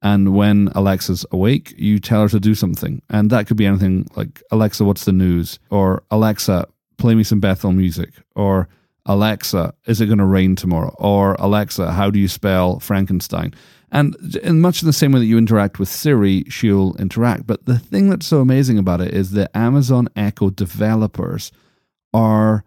And 0.00 0.34
when 0.34 0.68
Alexa's 0.76 1.26
awake, 1.32 1.74
you 1.76 1.98
tell 1.98 2.22
her 2.22 2.28
to 2.28 2.38
do 2.38 2.54
something. 2.54 3.02
And 3.10 3.30
that 3.30 3.46
could 3.48 3.56
be 3.56 3.66
anything 3.66 4.06
like 4.14 4.42
Alexa, 4.52 4.84
what's 4.84 5.06
the 5.06 5.12
news? 5.12 5.58
Or 5.70 6.04
Alexa, 6.10 6.68
play 6.98 7.14
me 7.16 7.24
some 7.24 7.40
Bethel 7.40 7.72
music. 7.72 8.10
Or 8.36 8.68
Alexa, 9.06 9.74
is 9.86 10.00
it 10.00 10.06
going 10.06 10.18
to 10.18 10.24
rain 10.24 10.56
tomorrow? 10.56 10.94
Or 10.98 11.34
Alexa, 11.38 11.92
how 11.92 12.10
do 12.10 12.18
you 12.18 12.28
spell 12.28 12.80
Frankenstein? 12.80 13.54
And 13.92 14.16
in 14.42 14.60
much 14.60 14.82
in 14.82 14.86
the 14.86 14.92
same 14.92 15.12
way 15.12 15.20
that 15.20 15.26
you 15.26 15.38
interact 15.38 15.78
with 15.78 15.88
Siri, 15.88 16.44
she'll 16.48 16.96
interact. 16.98 17.46
But 17.46 17.66
the 17.66 17.78
thing 17.78 18.08
that's 18.08 18.26
so 18.26 18.40
amazing 18.40 18.78
about 18.78 19.00
it 19.00 19.14
is 19.14 19.32
that 19.32 19.54
Amazon 19.54 20.08
Echo 20.16 20.50
developers 20.50 21.52
are 22.12 22.64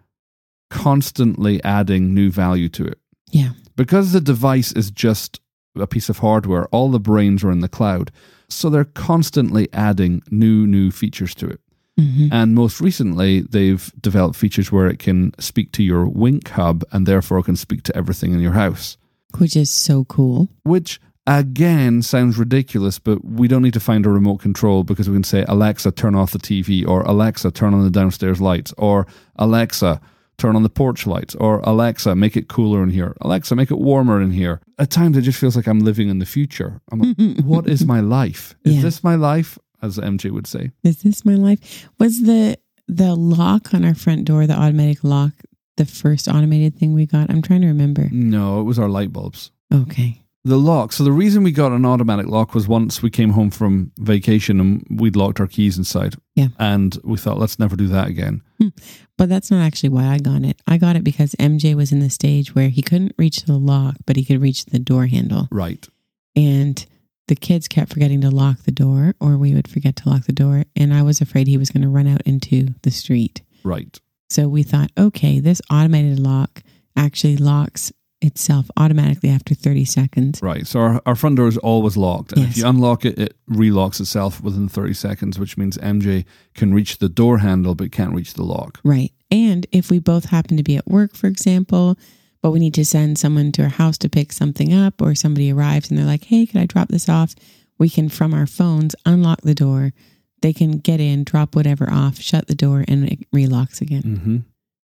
constantly 0.69 1.61
adding 1.63 2.13
new 2.13 2.31
value 2.31 2.69
to 2.69 2.85
it. 2.85 2.99
Yeah. 3.31 3.51
Because 3.75 4.11
the 4.11 4.21
device 4.21 4.71
is 4.71 4.89
just 4.91 5.41
a 5.75 5.87
piece 5.87 6.09
of 6.09 6.19
hardware, 6.19 6.67
all 6.67 6.89
the 6.89 6.99
brains 6.99 7.43
are 7.43 7.51
in 7.51 7.59
the 7.59 7.67
cloud. 7.67 8.11
So 8.49 8.69
they're 8.69 8.85
constantly 8.85 9.67
adding 9.73 10.23
new, 10.31 10.65
new 10.65 10.91
features 10.91 11.35
to 11.35 11.47
it. 11.47 11.59
Hmm 11.97 12.27
And 12.31 12.53
most 12.55 12.79
recently, 12.81 13.41
they've 13.41 13.91
developed 14.01 14.35
features 14.37 14.71
where 14.71 14.87
it 14.87 14.99
can 14.99 15.31
speak 15.39 15.71
to 15.73 15.83
your 15.83 16.07
Wink 16.07 16.49
hub 16.49 16.83
and 16.91 17.05
therefore 17.05 17.41
can 17.43 17.55
speak 17.55 17.83
to 17.83 17.95
everything 17.97 18.33
in 18.33 18.39
your 18.39 18.53
house, 18.53 18.97
Which 19.39 19.55
is 19.55 19.69
so 19.71 20.05
cool. 20.05 20.49
which 20.63 20.99
again 21.25 22.01
sounds 22.01 22.37
ridiculous, 22.37 22.99
but 22.99 23.23
we 23.25 23.47
don't 23.47 23.61
need 23.61 23.73
to 23.73 23.79
find 23.81 24.05
a 24.05 24.09
remote 24.09 24.37
control 24.37 24.83
because 24.83 25.09
we 25.09 25.15
can 25.15 25.23
say, 25.23 25.43
Alexa, 25.47 25.91
turn 25.91 26.15
off 26.15 26.31
the 26.31 26.39
TV, 26.39 26.87
or 26.87 27.01
Alexa, 27.01 27.51
turn 27.51 27.73
on 27.73 27.83
the 27.83 27.89
downstairs 27.89 28.39
lights, 28.39 28.73
or 28.77 29.05
Alexa, 29.35 29.99
turn 30.37 30.55
on 30.55 30.63
the 30.63 30.69
porch 30.69 31.05
lights, 31.07 31.35
or 31.35 31.59
Alexa, 31.63 32.15
make 32.15 32.37
it 32.37 32.47
cooler 32.47 32.81
in 32.83 32.89
here, 32.91 33.15
Alexa, 33.21 33.55
make 33.55 33.71
it 33.71 33.79
warmer 33.79 34.21
in 34.21 34.31
here. 34.31 34.61
At 34.79 34.89
times, 34.91 35.17
it 35.17 35.23
just 35.23 35.39
feels 35.39 35.55
like 35.55 35.67
I'm 35.67 35.79
living 35.79 36.09
in 36.09 36.19
the 36.19 36.25
future. 36.25 36.79
I'm 36.91 36.99
like, 37.01 37.17
what 37.43 37.67
is 37.67 37.85
my 37.85 37.99
life? 37.99 38.55
Is 38.63 38.75
Yeah. 38.75 38.81
this 38.83 39.03
my 39.03 39.15
life? 39.15 39.57
As 39.81 39.97
MJ 39.97 40.31
would 40.31 40.47
say. 40.47 40.71
Is 40.83 41.03
this 41.03 41.25
my 41.25 41.35
life? 41.35 41.87
Was 41.99 42.23
the 42.23 42.57
the 42.87 43.15
lock 43.15 43.73
on 43.73 43.83
our 43.83 43.95
front 43.95 44.25
door, 44.25 44.47
the 44.47 44.53
automatic 44.53 45.03
lock, 45.03 45.33
the 45.75 45.85
first 45.85 46.27
automated 46.27 46.75
thing 46.75 46.93
we 46.93 47.05
got? 47.05 47.29
I'm 47.29 47.41
trying 47.41 47.61
to 47.61 47.67
remember. 47.67 48.09
No, 48.11 48.59
it 48.61 48.63
was 48.63 48.79
our 48.79 48.89
light 48.89 49.13
bulbs. 49.13 49.51
Okay. 49.73 50.23
The 50.43 50.57
lock. 50.57 50.93
So 50.93 51.03
the 51.03 51.11
reason 51.11 51.43
we 51.43 51.51
got 51.51 51.73
an 51.73 51.85
automatic 51.85 52.27
lock 52.27 52.55
was 52.55 52.69
once 52.69 53.01
we 53.01 53.09
came 53.09 53.31
home 53.31 53.51
from 53.51 53.91
vacation 53.99 54.61
and 54.61 54.87
we'd 54.89 55.17
locked 55.17 55.41
our 55.41 55.47
keys 55.47 55.77
inside. 55.77 56.15
Yeah. 56.35 56.47
And 56.57 56.97
we 57.03 57.17
thought, 57.17 57.37
let's 57.37 57.59
never 57.59 57.75
do 57.75 57.87
that 57.87 58.07
again. 58.07 58.41
Hmm. 58.57 58.69
But 59.17 59.27
that's 59.27 59.51
not 59.51 59.65
actually 59.65 59.89
why 59.89 60.05
I 60.05 60.19
got 60.19 60.43
it. 60.43 60.61
I 60.65 60.77
got 60.77 60.95
it 60.95 61.03
because 61.03 61.33
MJ 61.33 61.75
was 61.75 61.91
in 61.91 61.99
the 61.99 62.09
stage 62.09 62.55
where 62.55 62.69
he 62.69 62.81
couldn't 62.81 63.13
reach 63.17 63.43
the 63.43 63.57
lock, 63.57 63.95
but 64.05 64.15
he 64.15 64.23
could 64.23 64.41
reach 64.41 64.65
the 64.65 64.79
door 64.79 65.07
handle. 65.07 65.49
Right. 65.51 65.85
And 66.33 66.85
the 67.27 67.35
kids 67.35 67.67
kept 67.67 67.93
forgetting 67.93 68.21
to 68.21 68.29
lock 68.29 68.63
the 68.63 68.71
door, 68.71 69.13
or 69.19 69.37
we 69.37 69.53
would 69.53 69.67
forget 69.67 69.95
to 69.97 70.09
lock 70.09 70.25
the 70.25 70.33
door. 70.33 70.63
And 70.75 70.93
I 70.93 71.03
was 71.03 71.21
afraid 71.21 71.47
he 71.47 71.57
was 71.57 71.69
going 71.69 71.83
to 71.83 71.89
run 71.89 72.07
out 72.07 72.21
into 72.21 72.75
the 72.83 72.91
street. 72.91 73.41
Right. 73.63 73.99
So 74.29 74.47
we 74.47 74.63
thought, 74.63 74.91
okay, 74.97 75.39
this 75.39 75.61
automated 75.69 76.19
lock 76.19 76.63
actually 76.95 77.37
locks 77.37 77.91
itself 78.21 78.69
automatically 78.77 79.29
after 79.29 79.53
30 79.53 79.85
seconds. 79.85 80.41
Right. 80.41 80.65
So 80.65 80.79
our, 80.79 81.01
our 81.05 81.15
front 81.15 81.35
door 81.37 81.47
is 81.47 81.57
always 81.57 81.95
locked. 81.95 82.31
And 82.33 82.43
if 82.43 82.57
you 82.57 82.67
unlock 82.67 83.05
it, 83.05 83.19
it 83.19 83.35
relocks 83.49 83.99
itself 83.99 84.41
within 84.41 84.67
30 84.67 84.93
seconds, 84.93 85.39
which 85.39 85.57
means 85.57 85.77
MJ 85.77 86.25
can 86.55 86.73
reach 86.73 86.97
the 86.97 87.09
door 87.09 87.39
handle 87.39 87.75
but 87.75 87.91
can't 87.91 88.13
reach 88.13 88.33
the 88.33 88.43
lock. 88.43 88.79
Right. 88.83 89.13
And 89.29 89.67
if 89.71 89.91
we 89.91 89.99
both 89.99 90.25
happen 90.25 90.57
to 90.57 90.63
be 90.63 90.77
at 90.77 90.87
work, 90.87 91.15
for 91.15 91.27
example, 91.27 91.95
but 92.41 92.51
we 92.51 92.59
need 92.59 92.73
to 92.75 92.85
send 92.85 93.17
someone 93.17 93.51
to 93.53 93.63
our 93.63 93.69
house 93.69 93.97
to 93.99 94.09
pick 94.09 94.31
something 94.31 94.73
up, 94.73 95.01
or 95.01 95.15
somebody 95.15 95.51
arrives 95.51 95.89
and 95.89 95.97
they're 95.97 96.05
like, 96.05 96.25
hey, 96.25 96.45
can 96.45 96.61
I 96.61 96.65
drop 96.65 96.89
this 96.89 97.09
off? 97.09 97.35
We 97.77 97.89
can, 97.89 98.09
from 98.09 98.33
our 98.33 98.47
phones, 98.47 98.95
unlock 99.05 99.41
the 99.41 99.55
door. 99.55 99.93
They 100.41 100.53
can 100.53 100.79
get 100.79 100.99
in, 100.99 101.23
drop 101.23 101.55
whatever 101.55 101.89
off, 101.89 102.19
shut 102.19 102.47
the 102.47 102.55
door, 102.55 102.85
and 102.87 103.07
it 103.11 103.31
relocks 103.31 103.81
again. 103.81 104.01
hmm 104.01 104.37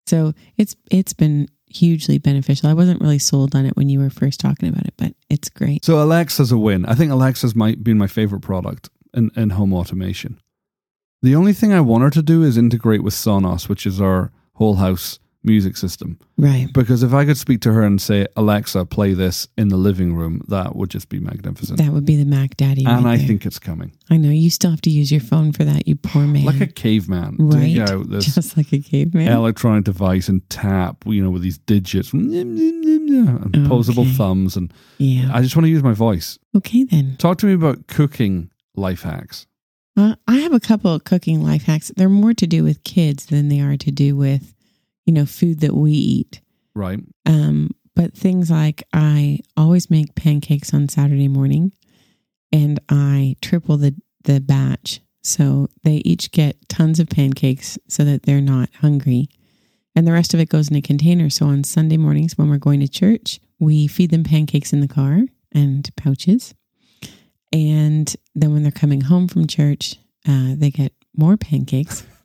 So 0.07 0.33
it's 0.57 0.77
it's 0.91 1.13
been 1.13 1.49
hugely 1.67 2.19
beneficial. 2.19 2.69
I 2.69 2.75
wasn't 2.75 3.01
really 3.01 3.19
sold 3.19 3.55
on 3.55 3.65
it 3.65 3.77
when 3.77 3.89
you 3.89 4.01
were 4.01 4.11
first 4.11 4.41
talking 4.41 4.69
about 4.69 4.87
it, 4.87 4.95
but 4.97 5.15
it's 5.29 5.49
great. 5.49 5.85
So 5.85 6.03
Alexa's 6.03 6.51
a 6.51 6.59
win. 6.59 6.85
I 6.87 6.95
think 6.95 7.13
Alexa's 7.13 7.55
might 7.55 7.85
been 7.85 7.99
my 7.99 8.09
favorite 8.09 8.41
product 8.41 8.91
in, 9.15 9.31
in 9.37 9.51
home 9.51 9.73
automation. 9.73 10.41
The 11.23 11.35
only 11.37 11.53
thing 11.53 11.73
I 11.73 11.81
want 11.81 12.03
her 12.03 12.11
to 12.11 12.23
do 12.23 12.43
is 12.43 12.57
integrate 12.57 13.03
with 13.05 13.15
Sonos, 13.15 13.69
which 13.69 13.87
is 13.87 14.01
our 14.01 14.33
whole 14.55 14.77
house 14.77 15.19
music 15.43 15.77
system. 15.77 16.19
Right. 16.37 16.69
Because 16.75 17.03
if 17.03 17.15
I 17.15 17.25
could 17.25 17.39
speak 17.39 17.61
to 17.63 17.73
her 17.73 17.83
and 17.83 18.01
say, 18.01 18.27
Alexa, 18.37 18.85
play 18.87 19.15
this 19.15 19.49
in 19.57 19.69
the 19.69 19.77
living 19.79 20.15
room, 20.15 20.43
that 20.49 20.77
would 20.77 20.91
just 20.91 21.09
be 21.09 21.19
magnificent. 21.19 21.79
That 21.79 21.93
would 21.93 22.05
be 22.05 22.17
the 22.17 22.27
Mac 22.27 22.57
Daddy. 22.59 22.85
and 22.85 23.05
right 23.05 23.13
I 23.13 23.17
there. 23.17 23.27
think 23.27 23.47
it's 23.47 23.59
coming. 23.59 23.93
I 24.11 24.19
know 24.19 24.29
you 24.29 24.51
still 24.51 24.71
have 24.71 24.83
to 24.83 24.91
use 24.91 25.11
your 25.11 25.23
phone 25.23 25.53
for 25.53 25.65
that, 25.65 25.89
you 25.89 25.97
poor 25.97 26.23
man. 26.27 26.45
Like 26.45 26.61
a 26.61 26.67
caveman. 26.67 27.37
right. 27.39 27.61
Dig 27.75 27.79
out 27.79 28.11
this 28.11 28.35
Just 28.35 28.57
like 28.59 28.71
a 28.73 28.81
caveman. 28.81 29.29
electronic 29.33 29.85
device 29.85 30.29
and 30.29 30.47
tap, 30.51 31.05
you 31.07 31.23
know, 31.23 31.31
with 31.31 31.43
these 31.43 31.57
digits 31.59 32.13
and 32.13 32.31
posable 33.67 34.01
Okay. 34.03 34.13
thumbs. 34.13 34.57
And 34.57 34.73
yeah. 34.99 35.31
I 35.33 35.41
just 35.43 35.57
want 35.57 35.65
to 35.65 35.71
use 35.71 35.83
my 35.83 35.93
voice. 35.95 36.39
Okay 36.57 36.85
then. 36.85 37.17
Talk 37.19 37.39
to 37.39 37.47
me 37.47 37.53
about 37.55 37.87
cooking 37.87 38.51
life 38.77 39.03
hacks. 39.03 39.47
Well, 39.97 40.17
I 40.29 40.37
have 40.39 40.53
a 40.53 40.61
couple 40.61 40.93
of 40.95 41.05
cooking 41.05 41.43
life 41.43 41.65
hacks. 41.65 41.91
They're 41.97 42.09
more 42.09 42.33
to 42.35 42.47
do 42.47 42.63
with 42.63 42.85
kids 42.85 43.27
than 43.27 43.49
they 43.49 43.61
are 43.61 43.77
to 43.77 43.91
do 43.91 44.17
with, 44.17 44.55
you 45.05 45.13
know, 45.13 45.27
food 45.27 45.61
that 45.61 45.75
we 45.75 45.93
eat. 45.93 46.41
Right. 46.75 47.01
Um, 47.27 47.71
but 47.95 48.15
things 48.15 48.51
like 48.51 48.83
I 48.93 49.41
always 49.57 49.91
make 49.91 50.15
pancakes 50.15 50.73
on 50.73 50.89
Saturday 50.89 51.29
morning, 51.29 51.73
and 52.53 52.81
I 52.89 53.37
triple 53.43 53.77
the 53.77 53.95
the 54.23 54.41
batch. 54.41 55.01
So 55.23 55.69
they 55.83 55.97
each 55.97 56.31
get 56.31 56.69
tons 56.69 56.99
of 56.99 57.09
pancakes 57.09 57.79
so 57.89 58.05
that 58.05 58.23
they're 58.23 58.41
not 58.41 58.71
hungry. 58.81 59.29
And 59.95 60.07
the 60.07 60.13
rest 60.13 60.33
of 60.33 60.41
it 60.41 60.49
goes 60.49 60.71
in 60.71 60.77
a 60.77 60.83
container. 60.83 61.29
So 61.29 61.47
on 61.47 61.65
Sunday 61.65 61.97
mornings 61.97 62.39
when 62.39 62.49
we're 62.49 62.59
going 62.59 62.81
to 62.81 62.89
church, 62.89 63.41
we 63.59 63.87
feed 63.87 64.11
them 64.11 64.25
pancakes 64.25 64.73
in 64.73 64.81
the 64.81 64.89
car 64.89 65.23
and 65.53 65.89
pouches. 65.97 66.55
And 67.53 68.15
then 68.35 68.53
when 68.53 68.63
they're 68.63 68.73
coming 68.73 69.03
home 69.03 69.29
from 69.29 69.47
church, 69.47 69.97
uh, 70.27 70.55
they 70.57 70.71
get 70.71 70.93
more 71.17 71.37
pancakes. 71.37 72.07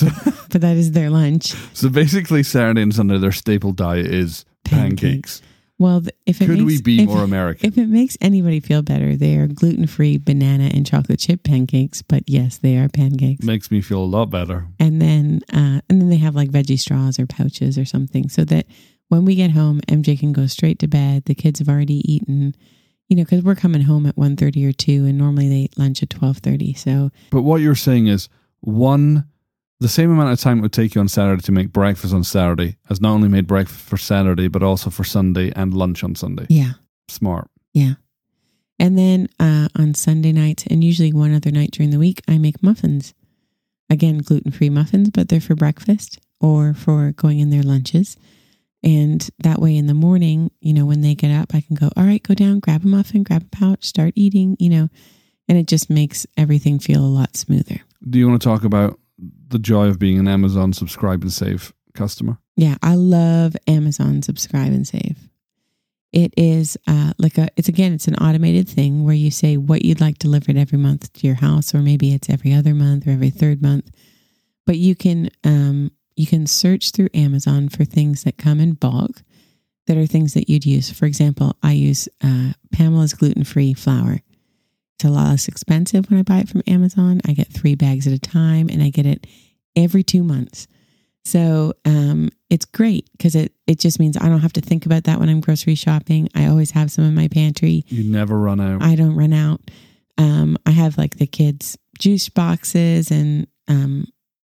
Uh-huh. 0.00 0.30
but 0.50 0.60
that 0.60 0.76
is 0.76 0.92
their 0.92 1.10
lunch. 1.10 1.54
So 1.74 1.88
basically, 1.88 2.42
Saturday 2.42 2.82
and 2.82 2.94
Sunday, 2.94 3.18
their 3.18 3.32
staple 3.32 3.72
diet 3.72 4.06
is 4.06 4.44
pancakes. 4.64 5.42
Well, 5.78 6.02
if 6.26 6.40
it 6.40 6.46
Could 6.46 6.60
makes, 6.60 6.64
we 6.64 6.82
be 6.82 7.02
if, 7.02 7.08
more 7.08 7.24
American? 7.24 7.66
If 7.66 7.76
it 7.76 7.88
makes 7.88 8.16
anybody 8.20 8.60
feel 8.60 8.82
better, 8.82 9.16
they 9.16 9.36
are 9.36 9.48
gluten 9.48 9.86
free 9.86 10.16
banana 10.16 10.70
and 10.72 10.86
chocolate 10.86 11.18
chip 11.18 11.42
pancakes. 11.42 12.02
But 12.02 12.22
yes, 12.28 12.58
they 12.58 12.76
are 12.78 12.88
pancakes. 12.88 13.44
Makes 13.44 13.70
me 13.70 13.80
feel 13.80 13.98
a 13.98 14.06
lot 14.06 14.26
better. 14.26 14.68
And 14.78 15.02
then, 15.02 15.40
uh, 15.52 15.80
and 15.88 16.00
then 16.00 16.08
they 16.08 16.18
have 16.18 16.36
like 16.36 16.50
veggie 16.50 16.78
straws 16.78 17.18
or 17.18 17.26
pouches 17.26 17.76
or 17.78 17.84
something, 17.84 18.28
so 18.28 18.44
that 18.44 18.66
when 19.08 19.24
we 19.24 19.34
get 19.34 19.50
home, 19.50 19.80
MJ 19.88 20.18
can 20.18 20.32
go 20.32 20.46
straight 20.46 20.78
to 20.78 20.88
bed. 20.88 21.24
The 21.24 21.34
kids 21.34 21.58
have 21.58 21.68
already 21.68 22.00
eaten, 22.10 22.54
you 23.08 23.16
know, 23.16 23.24
because 23.24 23.42
we're 23.42 23.56
coming 23.56 23.82
home 23.82 24.06
at 24.06 24.16
1.30 24.16 24.68
or 24.68 24.72
two, 24.72 25.04
and 25.04 25.18
normally 25.18 25.48
they 25.48 25.56
eat 25.56 25.78
lunch 25.78 26.02
at 26.02 26.10
twelve 26.10 26.38
thirty. 26.38 26.74
So 26.74 27.10
But 27.30 27.42
what 27.42 27.60
you're 27.60 27.74
saying 27.74 28.06
is 28.06 28.28
one, 28.60 29.26
the 29.82 29.88
same 29.88 30.10
amount 30.10 30.32
of 30.32 30.40
time 30.40 30.58
it 30.58 30.62
would 30.62 30.72
take 30.72 30.94
you 30.94 31.00
on 31.00 31.08
Saturday 31.08 31.42
to 31.42 31.52
make 31.52 31.72
breakfast 31.72 32.14
on 32.14 32.24
Saturday 32.24 32.76
has 32.86 33.00
not 33.00 33.12
only 33.12 33.28
made 33.28 33.46
breakfast 33.46 33.80
for 33.80 33.96
Saturday, 33.96 34.48
but 34.48 34.62
also 34.62 34.90
for 34.90 35.04
Sunday 35.04 35.52
and 35.54 35.74
lunch 35.74 36.02
on 36.02 36.14
Sunday. 36.14 36.46
yeah, 36.48 36.72
Smart. 37.08 37.48
Yeah. 37.74 37.94
And 38.78 38.98
then 38.98 39.28
uh, 39.38 39.68
on 39.76 39.94
Sunday 39.94 40.32
nights, 40.32 40.64
and 40.68 40.82
usually 40.82 41.12
one 41.12 41.34
other 41.34 41.50
night 41.50 41.70
during 41.72 41.90
the 41.90 41.98
week, 41.98 42.20
I 42.26 42.38
make 42.38 42.62
muffins. 42.62 43.14
Again, 43.90 44.18
gluten 44.18 44.50
free 44.50 44.70
muffins, 44.70 45.10
but 45.10 45.28
they're 45.28 45.40
for 45.40 45.54
breakfast 45.54 46.18
or 46.40 46.74
for 46.74 47.12
going 47.12 47.38
in 47.38 47.50
their 47.50 47.62
lunches. 47.62 48.16
And 48.82 49.28
that 49.38 49.60
way 49.60 49.76
in 49.76 49.86
the 49.86 49.94
morning, 49.94 50.50
you 50.60 50.72
know, 50.72 50.86
when 50.86 51.02
they 51.02 51.14
get 51.14 51.30
up, 51.30 51.54
I 51.54 51.60
can 51.60 51.76
go, 51.76 51.90
all 51.96 52.04
right, 52.04 52.22
go 52.22 52.34
down, 52.34 52.58
grab 52.58 52.84
a 52.84 52.88
muffin, 52.88 53.22
grab 53.22 53.42
a 53.44 53.56
pouch, 53.56 53.84
start 53.84 54.14
eating, 54.16 54.56
you 54.58 54.70
know, 54.70 54.88
and 55.48 55.58
it 55.58 55.66
just 55.66 55.88
makes 55.88 56.26
everything 56.36 56.78
feel 56.78 57.04
a 57.04 57.06
lot 57.06 57.36
smoother. 57.36 57.80
Do 58.08 58.18
you 58.18 58.28
want 58.28 58.42
to 58.42 58.48
talk 58.48 58.64
about 58.64 58.98
the 59.52 59.58
joy 59.58 59.86
of 59.86 59.98
being 59.98 60.18
an 60.18 60.26
Amazon 60.26 60.72
subscribe 60.72 61.22
and 61.22 61.32
save 61.32 61.72
customer? 61.94 62.38
Yeah, 62.56 62.76
I 62.82 62.96
love 62.96 63.56
Amazon 63.66 64.22
Subscribe 64.22 64.72
and 64.72 64.86
Save. 64.86 65.28
It 66.12 66.34
is 66.36 66.76
uh, 66.86 67.12
like 67.18 67.38
a, 67.38 67.48
it's 67.56 67.68
again, 67.68 67.94
it's 67.94 68.08
an 68.08 68.16
automated 68.16 68.68
thing 68.68 69.04
where 69.04 69.14
you 69.14 69.30
say 69.30 69.56
what 69.56 69.84
you'd 69.84 70.00
like 70.00 70.18
delivered 70.18 70.58
every 70.58 70.76
month 70.76 71.10
to 71.14 71.26
your 71.26 71.36
house, 71.36 71.74
or 71.74 71.78
maybe 71.78 72.12
it's 72.12 72.28
every 72.28 72.52
other 72.52 72.74
month 72.74 73.06
or 73.06 73.10
every 73.10 73.30
third 73.30 73.62
month. 73.62 73.90
But 74.66 74.76
you 74.76 74.94
can, 74.94 75.30
um, 75.44 75.90
you 76.14 76.26
can 76.26 76.46
search 76.46 76.90
through 76.90 77.08
Amazon 77.14 77.70
for 77.70 77.86
things 77.86 78.24
that 78.24 78.36
come 78.36 78.60
in 78.60 78.74
bulk 78.74 79.22
that 79.86 79.96
are 79.96 80.06
things 80.06 80.34
that 80.34 80.50
you'd 80.50 80.66
use. 80.66 80.90
For 80.90 81.06
example, 81.06 81.56
I 81.62 81.72
use 81.72 82.08
uh, 82.22 82.52
Pamela's 82.72 83.14
gluten 83.14 83.44
free 83.44 83.72
flour. 83.72 84.20
It's 85.02 85.08
a 85.08 85.12
lot 85.12 85.30
less 85.30 85.48
expensive 85.48 86.08
when 86.08 86.20
I 86.20 86.22
buy 86.22 86.38
it 86.38 86.48
from 86.48 86.62
Amazon. 86.68 87.20
I 87.26 87.32
get 87.32 87.48
three 87.48 87.74
bags 87.74 88.06
at 88.06 88.12
a 88.12 88.20
time 88.20 88.68
and 88.70 88.80
I 88.80 88.90
get 88.90 89.04
it 89.04 89.26
every 89.74 90.04
two 90.04 90.22
months. 90.22 90.68
So 91.24 91.72
um, 91.84 92.30
it's 92.50 92.66
great 92.66 93.10
because 93.10 93.34
it, 93.34 93.52
it 93.66 93.80
just 93.80 93.98
means 93.98 94.16
I 94.16 94.28
don't 94.28 94.38
have 94.38 94.52
to 94.52 94.60
think 94.60 94.86
about 94.86 95.02
that 95.04 95.18
when 95.18 95.28
I'm 95.28 95.40
grocery 95.40 95.74
shopping. 95.74 96.28
I 96.36 96.46
always 96.46 96.70
have 96.70 96.92
some 96.92 97.02
in 97.02 97.16
my 97.16 97.26
pantry. 97.26 97.82
You 97.88 98.04
never 98.04 98.38
run 98.38 98.60
out. 98.60 98.80
I 98.80 98.94
don't 98.94 99.16
run 99.16 99.32
out. 99.32 99.60
Um, 100.18 100.56
I 100.66 100.70
have 100.70 100.96
like 100.96 101.16
the 101.16 101.26
kids' 101.26 101.76
juice 101.98 102.28
boxes 102.28 103.10
and 103.10 103.48
um, 103.66 104.06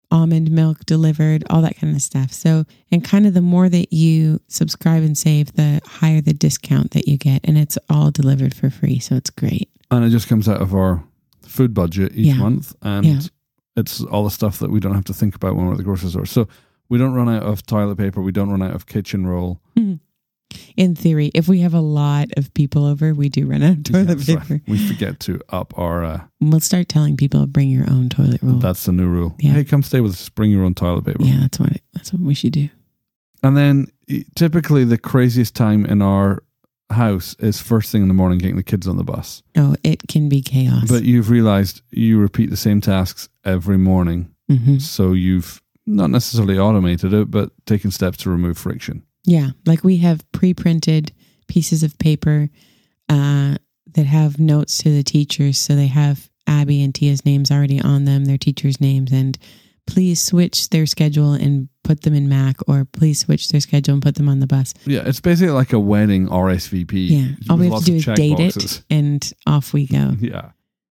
almond 0.09 0.51
milk 0.51 0.85
delivered, 0.85 1.43
all 1.49 1.63
that 1.63 1.75
kind 1.75 1.93
of 1.93 2.01
stuff. 2.01 2.31
So, 2.31 2.63
and 2.93 3.03
kind 3.03 3.27
of 3.27 3.33
the 3.33 3.41
more 3.41 3.67
that 3.67 3.91
you 3.91 4.39
subscribe 4.47 5.03
and 5.03 5.17
save, 5.17 5.51
the 5.55 5.81
higher 5.85 6.21
the 6.21 6.33
discount 6.33 6.91
that 6.91 7.09
you 7.09 7.17
get. 7.17 7.41
And 7.43 7.57
it's 7.57 7.77
all 7.89 8.09
delivered 8.09 8.53
for 8.55 8.69
free. 8.69 8.99
So 8.99 9.15
it's 9.15 9.29
great. 9.29 9.69
And 9.91 10.03
it 10.05 10.09
just 10.09 10.27
comes 10.27 10.47
out 10.49 10.61
of 10.61 10.73
our 10.73 11.03
food 11.41 11.73
budget 11.73 12.11
each 12.15 12.27
Yeah. 12.27 12.37
month. 12.37 12.75
And 12.81 13.05
Yeah. 13.05 13.19
it's 13.75 14.01
all 14.01 14.23
the 14.23 14.29
stuff 14.31 14.59
that 14.59 14.71
we 14.71 14.79
don't 14.79 14.95
have 14.95 15.05
to 15.05 15.13
think 15.13 15.35
about 15.35 15.55
when 15.55 15.65
we're 15.65 15.73
at 15.73 15.77
the 15.77 15.83
grocery 15.83 16.09
store. 16.09 16.25
So 16.25 16.47
we 16.89 16.97
don't 16.97 17.13
run 17.13 17.29
out 17.29 17.43
of 17.43 17.65
toilet 17.65 17.97
paper. 17.97 18.21
We 18.21 18.31
don't 18.31 18.49
run 18.49 18.61
out 18.61 18.73
of 18.75 18.85
kitchen 18.85 19.25
roll. 19.27 19.61
In 20.77 20.95
theory, 20.95 21.31
if 21.33 21.47
we 21.49 21.59
have 21.61 21.73
a 21.73 21.81
lot 21.81 22.27
of 22.37 22.53
people 22.53 22.85
over, 22.85 23.13
we 23.13 23.27
do 23.29 23.45
run 23.45 23.61
out 23.63 23.77
of 23.77 23.83
toilet 23.83 24.19
Yeah, 24.19 24.35
paper. 24.35 24.45
sorry. 24.47 24.61
We 24.67 24.77
forget 24.87 25.19
to 25.21 25.39
up 25.49 25.73
our. 25.77 26.03
Uh, 26.05 26.21
We'll 26.39 26.59
start 26.61 26.87
telling 26.87 27.17
people 27.17 27.45
bring 27.47 27.69
your 27.69 27.89
own 27.89 28.09
toilet 28.09 28.41
roll. 28.41 28.59
that's 28.59 28.85
the 28.85 28.91
new 28.93 29.07
rule. 29.07 29.35
Yeah. 29.39 29.51
Hey, 29.53 29.63
come 29.65 29.83
stay 29.83 29.99
with 30.01 30.13
us. 30.13 30.29
Bring 30.29 30.51
your 30.51 30.63
own 30.63 30.73
toilet 30.73 31.05
paper. 31.05 31.23
yeah, 31.23 31.39
that's 31.41 31.59
what 31.59 31.71
it, 31.71 31.81
that's 31.93 32.13
what 32.13 32.21
we 32.21 32.33
should 32.33 32.53
do. 32.53 32.69
And 33.43 33.57
then 33.57 33.87
typically 34.35 34.85
the 34.85 34.97
craziest 34.97 35.55
time 35.55 35.85
in 35.85 36.01
our 36.01 36.41
house 36.91 37.35
is 37.39 37.59
first 37.61 37.91
thing 37.91 38.01
in 38.01 38.07
the 38.07 38.13
morning 38.13 38.37
getting 38.37 38.55
the 38.57 38.63
kids 38.63 38.87
on 38.87 38.97
the 38.97 39.03
bus. 39.03 39.41
Oh, 39.57 39.75
it 39.83 40.07
can 40.07 40.29
be 40.29 40.41
chaos. 40.41 40.87
But 40.89 41.03
you've 41.03 41.29
realized 41.29 41.81
you 41.91 42.19
repeat 42.19 42.49
the 42.49 42.57
same 42.57 42.81
tasks 42.81 43.27
every 43.43 43.77
morning. 43.77 44.29
Mhm. 44.51 44.81
So 44.81 45.13
you've 45.13 45.61
not 45.87 46.09
necessarily 46.11 46.57
automated 46.59 47.13
it, 47.13 47.31
but 47.31 47.51
taken 47.65 47.91
steps 47.91 48.17
to 48.19 48.29
remove 48.29 48.57
friction. 48.57 49.03
Yeah, 49.23 49.51
like 49.65 49.83
we 49.83 49.97
have 49.97 50.29
pre-printed 50.31 51.11
pieces 51.47 51.83
of 51.83 51.97
paper 51.97 52.49
uh, 53.09 53.55
that 53.93 54.05
have 54.05 54.39
notes 54.39 54.77
to 54.79 54.89
the 54.91 55.03
teachers, 55.03 55.57
so 55.57 55.75
they 55.75 55.87
have 55.87 56.29
Abby 56.47 56.83
and 56.83 56.93
Tia's 56.93 57.25
names 57.25 57.49
already 57.51 57.79
on 57.81 58.05
them, 58.05 58.25
their 58.25 58.37
teachers' 58.37 58.79
names, 58.81 59.11
and 59.11 59.37
please 59.87 60.21
switch 60.21 60.69
their 60.69 60.85
schedule 60.85 61.33
and 61.33 61.69
put 61.83 62.01
them 62.01 62.13
in 62.13 62.27
Mac, 62.27 62.57
or 62.67 62.85
please 62.85 63.19
switch 63.19 63.49
their 63.49 63.61
schedule 63.61 63.93
and 63.93 64.03
put 64.03 64.15
them 64.15 64.27
on 64.27 64.39
the 64.39 64.47
bus. 64.47 64.73
Yeah, 64.85 65.03
it's 65.05 65.19
basically 65.19 65.53
like 65.53 65.73
a 65.73 65.79
wedding 65.79 66.27
RSVP. 66.27 67.09
Yeah, 67.09 67.27
all 67.49 67.57
we 67.57 67.69
have 67.69 67.79
to 67.79 67.85
do 67.85 67.95
is 67.95 68.05
date 68.05 68.37
boxes. 68.37 68.77
it, 68.77 68.83
and 68.89 69.33
off 69.45 69.73
we 69.73 69.87
go. 69.87 70.13
Yeah. 70.25 70.51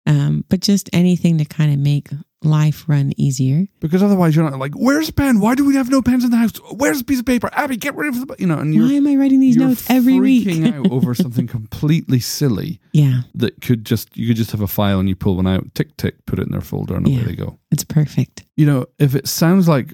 Um, 0.09 0.43
but 0.49 0.59
just 0.61 0.89
anything 0.91 1.37
to 1.37 1.45
kind 1.45 1.71
of 1.71 1.79
make 1.79 2.09
life 2.41 2.85
run 2.87 3.11
easier. 3.17 3.67
Because 3.79 4.01
otherwise 4.01 4.35
you're 4.35 4.49
not 4.49 4.57
like, 4.57 4.73
where's 4.73 5.09
a 5.09 5.13
pen? 5.13 5.39
Why 5.39 5.53
do 5.55 5.63
we 5.65 5.75
have 5.75 5.89
no 5.89 6.01
pens 6.01 6.23
in 6.23 6.31
the 6.31 6.37
house? 6.37 6.53
Where's 6.73 7.01
a 7.01 7.03
piece 7.03 7.19
of 7.19 7.25
paper? 7.25 7.49
Abby, 7.53 7.75
get 7.77 7.95
rid 7.95 8.07
of 8.15 8.27
the 8.27 8.35
you 8.39 8.47
know, 8.47 8.57
and 8.57 8.73
you're 8.73 8.85
Why 8.87 8.93
am 8.93 9.07
I 9.07 9.15
writing 9.15 9.39
these 9.39 9.55
notes 9.57 9.87
every 9.89 10.19
week? 10.19 10.47
out 10.73 10.89
over 10.91 11.13
something 11.13 11.45
completely 11.47 12.19
silly 12.19 12.79
yeah, 12.93 13.21
that 13.35 13.61
could 13.61 13.85
just 13.85 14.15
you 14.17 14.27
could 14.27 14.37
just 14.37 14.51
have 14.51 14.61
a 14.61 14.67
file 14.67 14.99
and 14.99 15.07
you 15.09 15.15
pull 15.15 15.35
one 15.35 15.47
out, 15.47 15.75
tick 15.75 15.95
tick, 15.97 16.25
put 16.25 16.39
it 16.39 16.43
in 16.47 16.51
their 16.53 16.61
folder, 16.61 16.95
and 16.95 17.05
away 17.05 17.17
Yeah. 17.17 17.23
they 17.25 17.35
go. 17.35 17.59
it's 17.71 17.83
perfect. 17.83 18.45
You 18.57 18.65
know, 18.65 18.85
if 18.97 19.13
it 19.15 19.27
sounds 19.27 19.67
like 19.67 19.93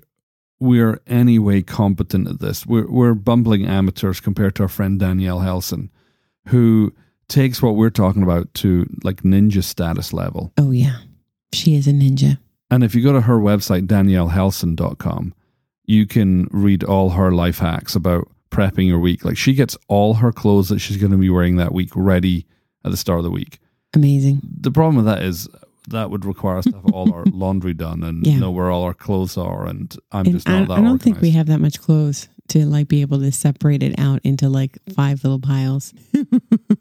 we're 0.60 1.02
any 1.08 1.38
way 1.40 1.62
competent 1.64 2.28
at 2.30 2.40
this, 2.40 2.66
we're 2.66 2.90
we're 2.90 3.16
bumbling 3.16 3.66
amateurs 3.66 4.20
compared 4.22 4.56
to 4.56 4.64
our 4.64 4.70
friend 4.70 5.00
Danielle 5.00 5.40
Helson, 5.40 5.90
who 6.50 6.94
takes 7.28 7.62
what 7.62 7.76
we're 7.76 7.90
talking 7.90 8.24
about 8.24 8.54
to 8.56 8.86
like 9.04 9.24
ninja 9.24 9.64
status 9.64 10.14
level. 10.14 10.52
Oh 10.58 10.72
yeah, 10.72 10.98
she 11.54 11.76
is 11.76 11.88
a 11.88 11.92
ninja. 11.92 12.38
And 12.72 12.84
if 12.84 12.96
you 12.96 13.04
go 13.04 13.14
to 13.14 13.22
her 13.22 13.38
website, 13.38 13.88
daniellehelson.com, 13.88 15.34
you 15.86 16.08
can 16.08 16.48
read 16.52 16.84
all 16.84 17.12
her 17.12 17.32
life 17.32 17.60
hacks 17.60 17.96
about 17.96 18.28
prepping 18.52 18.88
your 18.88 19.00
week. 19.00 19.24
Like 19.26 19.38
she 19.38 19.54
gets 19.54 19.78
all 19.88 20.16
her 20.16 20.32
clothes 20.32 20.70
that 20.70 20.80
she's 20.80 20.98
going 20.98 21.12
to 21.12 21.18
be 21.18 21.30
wearing 21.30 21.58
that 21.58 21.74
week 21.74 21.92
ready 21.96 22.46
at 22.84 22.92
the 22.92 22.98
start 22.98 23.20
of 23.20 23.24
the 23.24 23.32
week. 23.32 23.60
Amazing. 23.94 24.42
The 24.62 24.72
problem 24.72 24.96
with 24.98 25.06
that 25.06 25.22
is 25.24 25.48
that 25.90 26.10
would 26.10 26.26
require 26.26 26.58
us 26.58 26.66
to 26.66 26.72
have 26.74 26.92
all 26.92 27.14
our 27.14 27.24
laundry 27.26 27.74
done 27.76 28.04
and 28.04 28.26
Yeah. 28.26 28.40
know 28.40 28.52
where 28.52 28.72
all 28.72 28.84
our 28.84 28.94
clothes 28.94 29.38
are. 29.38 29.68
And 29.68 29.96
I'm 30.12 30.26
And 30.26 30.36
just 30.36 30.50
I, 30.50 30.60
not 30.60 30.68
that 30.70 30.78
I 30.80 30.82
don't 30.82 31.02
think 31.02 31.22
we 31.22 31.32
have 31.32 31.48
that 31.48 31.60
much 31.62 31.80
clothes 31.80 32.28
to 32.50 32.66
like 32.66 32.88
be 32.88 33.02
able 33.02 33.20
to 33.20 33.32
separate 33.32 33.84
it 33.84 33.98
out 34.00 34.22
into 34.24 34.50
like 34.50 34.78
five 34.96 35.24
little 35.24 35.40
piles. 35.40 35.94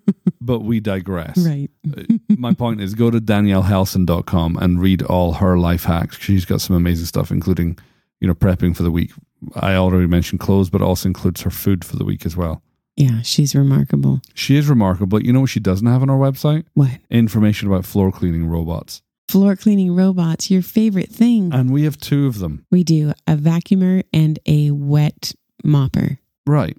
But 0.45 0.61
we 0.61 0.81
digress. 0.81 1.39
Right. 1.39 1.71
Uh, 1.97 2.03
My 2.37 2.53
point 2.55 2.81
is 2.81 2.95
go 2.95 3.11
to 3.11 3.21
daniellehelson.com 3.21 4.57
and 4.59 4.81
read 4.81 5.03
all 5.03 5.35
her 5.35 5.59
life 5.59 5.85
hacks. 5.85 6.19
She's 6.19 6.45
got 6.45 6.61
some 6.61 6.77
amazing 6.77 7.07
stuff, 7.07 7.31
including, 7.31 7.79
you 8.21 8.29
know, 8.29 8.35
prepping 8.35 8.77
for 8.77 8.83
the 8.83 8.91
week. 8.91 9.13
I 9.57 9.75
already 9.75 10.07
mentioned 10.07 10.41
clothes, 10.41 10.71
but 10.71 10.83
also 10.83 11.09
includes 11.09 11.43
her 11.43 11.51
food 11.51 11.85
for 11.85 11.97
the 11.97 12.05
week 12.05 12.25
as 12.27 12.37
well. 12.37 12.63
Yeah, 12.97 13.23
she's 13.23 13.55
remarkable. 13.55 14.21
She 14.35 14.57
is 14.57 14.69
remarkable. 14.69 15.21
You 15.23 15.33
know 15.33 15.41
what 15.41 15.51
she 15.51 15.61
doesn't 15.61 15.87
have 15.87 16.03
on 16.03 16.09
her 16.09 16.15
website? 16.15 16.65
What? 16.75 16.91
Information 17.11 17.69
about 17.69 17.85
floor 17.85 18.13
cleaning 18.13 18.47
robots. 18.47 19.03
Floor 19.29 19.57
cleaning 19.57 19.95
robots, 19.97 20.51
your 20.51 20.63
favorite 20.63 21.09
thing. 21.11 21.53
And 21.53 21.71
we 21.73 21.85
have 21.85 21.99
two 21.99 22.27
of 22.27 22.39
them. 22.39 22.67
we 22.71 22.85
do 22.85 23.13
a 23.27 23.37
vacuumer 23.37 24.03
and 24.13 24.39
a 24.47 24.71
wet 24.71 25.33
mopper 25.65 26.19
Right. 26.47 26.77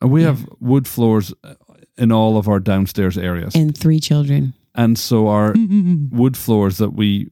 And 0.00 0.10
we 0.12 0.20
Yeah. 0.22 0.28
have 0.28 0.48
wood 0.60 0.86
floors 0.86 1.34
in 1.98 2.12
all 2.12 2.36
of 2.36 2.48
our 2.48 2.60
downstairs 2.60 3.18
areas. 3.18 3.54
and 3.54 3.76
three 3.76 4.00
children. 4.00 4.54
and 4.74 4.98
so 4.98 5.28
our 5.28 5.54
wood 6.10 6.36
floors 6.36 6.78
that 6.78 6.90
we 6.94 7.28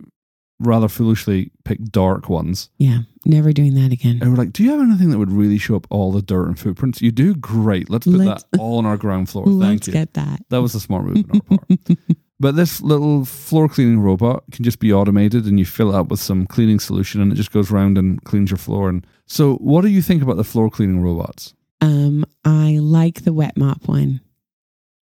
rather 0.58 0.88
foolishly 0.88 1.50
picked 1.64 1.92
dark 1.92 2.28
ones. 2.30 2.70
yeah, 2.78 3.00
never 3.26 3.52
doing 3.52 3.74
that 3.74 3.92
again. 3.92 4.18
And 4.22 4.30
we're 4.30 4.38
like, 4.38 4.52
do 4.52 4.62
you 4.64 4.70
have 4.70 4.80
anything 4.80 5.10
that 5.10 5.18
would 5.18 5.30
really 5.32 5.58
show 5.58 5.76
up 5.76 5.86
all 5.90 6.12
the 6.12 6.22
dirt 6.22 6.46
and 6.48 6.58
footprints? 6.58 7.02
You 7.02 7.10
do? 7.12 7.34
Great. 7.34 7.90
Let's 7.90 8.06
put 8.06 8.14
Let's- 8.14 8.44
that 8.52 8.58
all 8.60 8.78
on 8.78 8.86
our 8.86 8.96
ground 8.96 9.28
floor. 9.28 9.44
Thank 9.46 9.60
Let's 9.60 9.86
you. 9.88 9.92
get 9.92 10.14
that. 10.14 10.40
That 10.48 10.62
was 10.62 10.74
a 10.74 10.80
smart 10.80 11.04
move 11.04 11.24
on 11.30 11.40
our 11.50 11.58
part. 11.58 11.98
But 12.38 12.54
this 12.54 12.82
little 12.82 13.24
floor 13.24 13.66
cleaning 13.66 14.00
robot 14.00 14.44
can 14.52 14.62
just 14.62 14.78
be 14.78 14.92
automated 14.92 15.46
and 15.46 15.58
you 15.58 15.64
fill 15.64 15.94
it 15.94 15.98
up 15.98 16.08
with 16.08 16.20
some 16.20 16.46
cleaning 16.46 16.78
solution 16.78 17.22
and 17.22 17.32
it 17.32 17.34
just 17.36 17.50
goes 17.50 17.72
around 17.72 17.96
and 17.96 18.22
cleans 18.24 18.50
your 18.50 18.58
floor. 18.58 18.90
And 18.90 19.06
so, 19.24 19.54
what 19.54 19.80
do 19.80 19.88
you 19.88 20.02
think 20.02 20.22
about 20.22 20.36
the 20.36 20.44
floor 20.44 20.68
cleaning 20.68 21.00
robots? 21.00 21.54
Um, 21.80 22.26
I 22.44 22.76
like 22.78 23.24
the 23.24 23.32
wet 23.32 23.56
mop 23.56 23.88
one, 23.88 24.20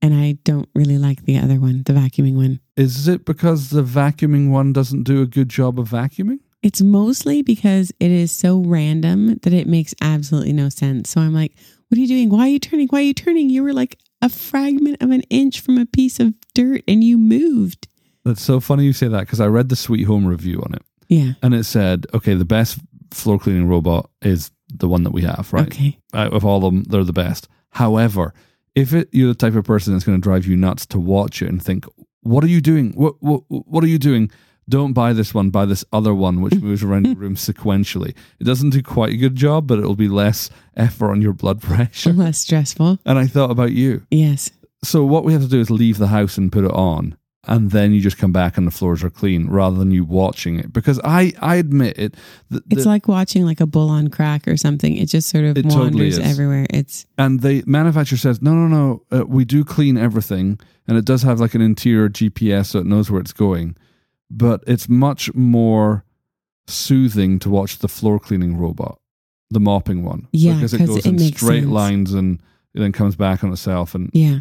and 0.03 0.15
I 0.15 0.39
don't 0.45 0.69
really 0.75 0.99
like 0.99 1.25
the 1.25 1.39
other 1.39 1.57
one, 1.61 1.83
the 1.85 1.93
vacuuming 1.93 2.35
one. 2.37 2.61
Is 2.77 3.09
it 3.09 3.25
because 3.25 3.71
the 3.71 3.83
vacuuming 3.83 4.51
one 4.51 4.73
doesn't 4.73 5.03
do 5.05 5.23
a 5.23 5.27
good 5.27 5.49
job 5.49 5.79
of 5.81 5.89
vacuuming? 5.89 6.39
It's 6.63 6.81
mostly 6.83 7.43
because 7.43 7.93
it 8.01 8.11
is 8.11 8.33
so 8.33 8.59
random 8.61 9.39
that 9.43 9.53
it 9.53 9.67
makes 9.69 9.95
absolutely 10.01 10.53
no 10.53 10.69
sense. 10.69 11.11
So 11.11 11.21
I'm 11.21 11.33
like, 11.35 11.53
what 11.89 11.99
are 11.99 12.01
you 12.01 12.09
doing? 12.09 12.31
Why 12.31 12.41
are 12.47 12.49
you 12.49 12.59
turning? 12.59 12.89
Why 12.89 12.99
are 12.99 13.03
you 13.03 13.15
turning? 13.15 13.49
You 13.51 13.63
were 13.63 13.73
like 13.73 13.99
a 14.21 14.29
fragment 14.29 15.01
of 15.01 15.11
an 15.11 15.23
inch 15.31 15.61
from 15.61 15.79
a 15.79 15.87
piece 15.87 16.19
of 16.19 16.35
dirt 16.55 16.83
and 16.89 17.03
you 17.05 17.17
moved. 17.17 17.87
That's 18.25 18.43
so 18.43 18.59
funny 18.61 18.85
you 18.85 18.93
say 18.93 19.09
that 19.09 19.21
because 19.21 19.41
I 19.41 19.47
read 19.47 19.69
the 19.69 19.77
Sweethome 19.77 20.27
review 20.27 20.61
on 20.65 20.75
it 20.75 20.83
Yeah. 21.09 21.33
and 21.43 21.55
it 21.55 21.65
said, 21.65 22.07
okay, 22.13 22.35
the 22.35 22.45
best 22.45 22.79
floor 23.13 23.39
cleaning 23.39 23.69
robot 23.69 24.11
is 24.21 24.51
the 24.69 24.89
one 24.89 25.05
that 25.05 25.13
we 25.13 25.23
have, 25.23 25.51
right? 25.53 25.67
Okay. 25.67 25.99
Out 26.13 26.35
of 26.35 26.45
all 26.45 26.65
of 26.67 26.75
them, 26.75 26.83
they're 26.89 27.05
the 27.05 27.13
best. 27.13 27.49
However, 27.71 28.35
if 28.79 28.95
it, 28.95 29.09
you're 29.13 29.29
the 29.29 29.35
type 29.35 29.55
of 29.55 29.65
person 29.65 29.93
that's 29.93 30.05
going 30.05 30.19
to 30.19 30.23
drive 30.23 30.47
you 30.47 30.57
nuts 30.57 30.87
to 30.87 31.01
watch 31.01 31.43
it 31.43 31.49
and 31.49 31.63
think, 31.63 31.85
what 32.23 32.45
are 32.45 32.49
you 32.49 32.61
doing? 32.61 32.93
What, 32.93 33.15
what, 33.21 33.43
what 33.49 33.83
are 33.83 33.89
you 33.89 33.99
doing? 33.99 34.31
Don't 34.69 34.93
buy 34.93 35.13
this 35.13 35.35
one, 35.35 35.51
buy 35.51 35.65
this 35.65 35.85
other 35.93 36.15
one, 36.15 36.43
which 36.43 36.55
moves 36.61 36.85
around 36.85 37.07
your 37.07 37.17
room 37.17 37.35
sequentially. 37.35 38.15
It 38.39 38.45
doesn't 38.45 38.71
do 38.71 38.83
quite 38.83 39.13
a 39.13 39.17
good 39.17 39.35
job, 39.35 39.67
but 39.67 39.81
it'll 39.81 39.97
be 39.97 40.09
less 40.09 40.49
effort 40.77 41.11
on 41.11 41.21
your 41.21 41.33
blood 41.33 41.61
pressure. 41.61 42.13
Less 42.13 42.39
stressful. 42.39 43.01
And 43.05 43.19
I 43.19 43.27
thought 43.27 43.51
about 43.51 43.73
you. 43.73 44.07
Yes. 44.13 44.51
So 44.85 45.05
what 45.05 45.25
we 45.25 45.33
have 45.33 45.43
to 45.43 45.49
do 45.49 45.61
is 45.61 45.71
leave 45.71 45.99
the 45.99 46.07
house 46.07 46.39
and 46.39 46.53
put 46.53 46.65
it 46.65 46.71
on, 46.71 47.17
and 47.47 47.71
then 47.71 47.93
you 47.93 48.01
just 48.01 48.19
come 48.19 48.33
back 48.33 48.59
and 48.59 48.67
the 48.67 48.71
floors 48.71 49.03
are 49.05 49.11
clean, 49.11 49.47
rather 49.49 49.77
than 49.79 49.91
you 49.91 50.05
watching 50.05 50.59
it. 50.59 50.73
Because 50.73 51.01
I, 51.05 51.33
I 51.41 51.57
admit 51.57 51.97
it. 51.99 52.15
th- 52.51 52.63
It's 52.71 52.85
like 52.85 53.07
watching 53.09 53.45
like 53.47 53.61
a 53.61 53.67
bull 53.67 53.89
on 53.91 54.09
crack 54.09 54.47
or 54.49 54.57
something. 54.57 54.97
It 54.97 55.07
just 55.07 55.29
sort 55.29 55.45
of 55.45 55.57
wanders 55.57 56.17
totally 56.17 56.31
everywhere. 56.31 56.67
It's 56.71 57.07
and 57.17 57.41
the 57.41 57.63
manufacturer 57.67 58.19
says, 58.19 58.43
no, 58.43 58.53
no, 58.55 58.67
no, 58.67 59.03
uh, 59.21 59.25
we 59.27 59.45
do 59.45 59.65
clean 59.65 59.97
everything, 59.97 60.59
and 60.87 60.99
it 60.99 61.05
does 61.05 61.23
have 61.23 61.39
like 61.41 61.55
an 61.55 61.61
interior 61.63 62.09
GPS, 62.09 62.67
so 62.67 62.81
it 62.81 62.87
knows 62.87 63.11
where 63.11 63.21
it's 63.21 63.33
going. 63.33 63.77
But 64.31 64.63
it's 64.67 64.89
much 64.89 65.33
more 65.35 66.05
soothing 66.67 67.39
to 67.41 67.51
watch 67.51 67.79
the 67.79 67.89
floor 67.89 68.19
cleaning 68.19 68.57
robot, 68.57 68.99
the 69.51 69.61
mopping 69.61 70.05
one, 70.05 70.29
Yeah, 70.33 70.55
because 70.55 70.75
it 70.75 70.87
goes 70.87 70.99
it 70.99 71.07
in 71.07 71.19
straight 71.19 71.61
sense. 71.63 71.67
lines 71.73 72.13
and 72.15 72.41
it 72.75 72.81
then 72.81 72.93
comes 72.93 73.17
back 73.17 73.43
on 73.43 73.53
itself. 73.53 73.95
And 73.95 74.11
yeah. 74.13 74.41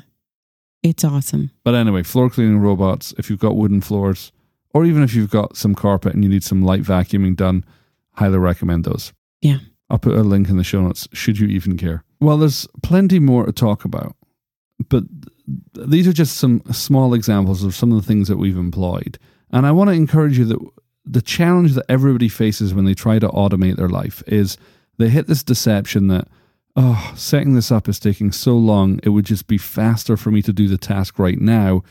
It's 0.84 1.04
awesome. 1.04 1.52
But 1.64 1.76
anyway, 1.76 2.04
floor 2.04 2.30
cleaning 2.30 2.60
robots, 2.60 3.14
if 3.18 3.30
you've 3.30 3.40
got 3.40 3.56
wooden 3.56 3.82
floors, 3.82 4.32
or 4.74 4.86
even 4.86 5.04
if 5.04 5.14
you've 5.14 5.32
got 5.32 5.58
some 5.58 5.76
carpet 5.76 6.14
and 6.14 6.24
you 6.24 6.30
need 6.30 6.44
some 6.44 6.62
light 6.62 6.84
vacuuming 6.84 7.36
done, 7.36 7.66
highly 8.14 8.38
recommend 8.38 8.84
those. 8.84 9.14
Yeah. 9.42 9.60
I'll 9.90 10.00
put 10.00 10.16
a 10.16 10.22
link 10.22 10.50
in 10.50 10.58
the 10.58 10.64
show 10.64 10.82
notes, 10.82 11.08
should 11.14 11.40
you 11.40 11.48
even 11.48 11.78
care. 11.78 12.04
Well, 12.20 12.38
there's 12.38 12.68
plenty 12.84 13.20
more 13.20 13.46
to 13.46 13.52
talk 13.52 13.86
about, 13.86 14.16
but 14.90 15.04
these 15.74 16.08
are 16.08 16.14
just 16.14 16.38
some 16.38 16.62
small 16.72 17.14
examples 17.14 17.64
of 17.64 17.76
some 17.76 17.92
of 17.92 18.02
the 18.02 18.08
things 18.08 18.28
that 18.28 18.38
we've 18.38 18.58
employed. 18.58 19.18
And 19.52 19.66
I 19.66 19.72
want 19.72 19.90
to 19.90 19.96
encourage 19.96 20.38
you 20.38 20.46
that 20.46 20.60
the 21.06 21.22
challenge 21.22 21.74
that 21.74 21.86
everybody 21.90 22.28
faces 22.28 22.74
when 22.74 22.86
they 22.86 22.94
try 22.94 23.18
to 23.18 23.30
automate 23.30 23.78
their 23.78 23.88
life 23.88 24.22
is 24.28 24.58
they 24.98 25.10
hit 25.10 25.28
this 25.28 25.44
deception 25.44 26.08
that, 26.08 26.28
oh, 26.78 27.14
setting 27.16 27.56
this 27.56 27.72
up 27.72 27.90
is 27.90 28.00
taking 28.00 28.32
so 28.32 28.56
long, 28.56 29.00
it 29.04 29.10
would 29.10 29.26
just 29.26 29.48
be 29.48 29.58
faster 29.58 30.16
for 30.16 30.32
me 30.32 30.42
to 30.44 30.54
do 30.54 30.68
the 30.68 30.78
task 30.78 31.20
right 31.20 31.40
now 31.40 31.84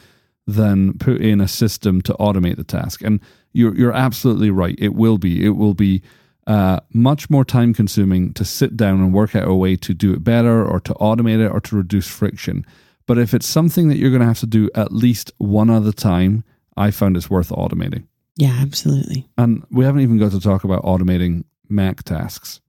than 0.46 0.96
put 0.96 1.20
in 1.20 1.40
a 1.40 1.49
system 1.49 2.01
to 2.03 2.14
automate 2.14 2.57
the 2.57 2.64
task. 2.64 3.03
And 3.03 3.20
you're 3.53 3.77
you're 3.77 3.92
absolutely 3.92 4.51
right. 4.51 4.77
It 4.79 4.94
will 4.94 5.18
be. 5.18 5.44
It 5.44 5.51
will 5.51 5.75
be 5.75 6.03
uh, 6.46 6.81
much 6.92 7.29
more 7.29 7.44
time 7.44 7.75
consuming 7.75 8.33
to 8.35 8.44
sit 8.44 8.77
down 8.77 9.01
and 9.01 9.12
work 9.12 9.35
out 9.35 9.49
a 9.49 9.55
way 9.55 9.75
to 9.77 9.92
do 9.92 10.12
it 10.12 10.22
better 10.22 10.64
or 10.64 10.79
to 10.81 10.94
automate 10.94 11.44
it 11.44 11.51
or 11.51 11.61
to 11.61 11.77
reduce 11.77 12.07
friction. 12.07 12.64
But 13.07 13.18
if 13.18 13.35
it's 13.35 13.46
something 13.46 13.88
that 13.88 13.96
you're 13.96 14.11
going 14.11 14.20
to 14.20 14.27
have 14.27 14.40
to 14.40 14.46
do 14.46 14.70
at 14.75 14.92
least 14.92 15.33
one 15.38 15.70
other 15.70 15.92
time, 15.92 16.44
I 16.77 16.92
found 16.92 17.16
it's 17.16 17.31
worth 17.31 17.49
automating. 17.49 18.07
Yeah, 18.37 18.57
absolutely. 18.61 19.27
And 19.38 19.64
we 19.70 19.85
haven't 19.85 20.03
even 20.03 20.18
got 20.18 20.33
to 20.33 20.40
talk 20.40 20.62
about 20.62 20.83
automating 20.83 21.44
Mac 21.68 22.05
tasks. 22.05 22.61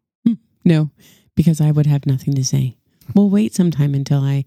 No, 0.63 0.89
because 1.38 1.62
I 1.62 1.71
would 1.71 1.86
have 1.86 2.06
nothing 2.06 2.34
to 2.34 2.43
say. 2.43 2.76
We'll 3.15 3.30
wait 3.30 3.54
sometime 3.54 3.93
until 3.93 4.21
I 4.21 4.43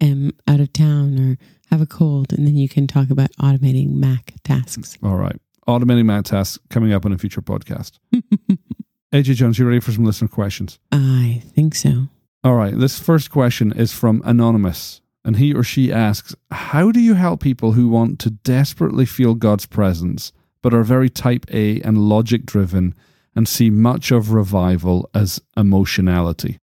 am 0.00 0.36
out 0.46 0.60
of 0.60 0.72
town 0.72 1.18
or 1.18 1.38
have 1.70 1.80
a 1.80 1.86
cold, 1.86 2.32
and 2.32 2.46
then 2.46 2.54
you 2.54 2.68
can 2.68 2.86
talk 2.86 3.10
about 3.10 3.32
automating 3.40 3.94
Mac 3.94 4.34
tasks. 4.44 4.96
All 5.02 5.16
right. 5.16 5.40
Automating 5.66 6.04
Mac 6.04 6.26
tasks 6.26 6.58
coming 6.70 6.92
up 6.92 7.04
on 7.04 7.12
a 7.12 7.18
future 7.18 7.42
podcast. 7.42 7.98
AJ 9.12 9.36
Jones, 9.36 9.58
you 9.58 9.66
ready 9.66 9.80
for 9.80 9.90
some 9.90 10.04
listener 10.04 10.28
questions? 10.28 10.78
I 10.92 11.42
think 11.54 11.74
so. 11.74 12.08
All 12.44 12.54
right. 12.54 12.78
This 12.78 13.00
first 13.00 13.30
question 13.30 13.72
is 13.72 13.92
from 13.92 14.20
Anonymous, 14.24 15.00
and 15.24 15.36
he 15.36 15.54
or 15.54 15.62
she 15.62 15.90
asks 15.90 16.34
How 16.50 16.92
do 16.92 17.00
you 17.00 17.14
help 17.14 17.40
people 17.40 17.72
who 17.72 17.88
want 17.88 18.18
to 18.20 18.30
desperately 18.30 19.06
feel 19.06 19.34
God's 19.34 19.64
presence, 19.64 20.32
but 20.60 20.74
are 20.74 20.84
very 20.84 21.08
type 21.08 21.46
A 21.50 21.80
and 21.80 21.96
logic 21.96 22.44
driven 22.44 22.94
and 23.36 23.48
see 23.48 23.70
much 23.70 24.10
of 24.10 24.32
revival 24.32 25.08
as 25.14 25.40
emotionality? 25.56 26.58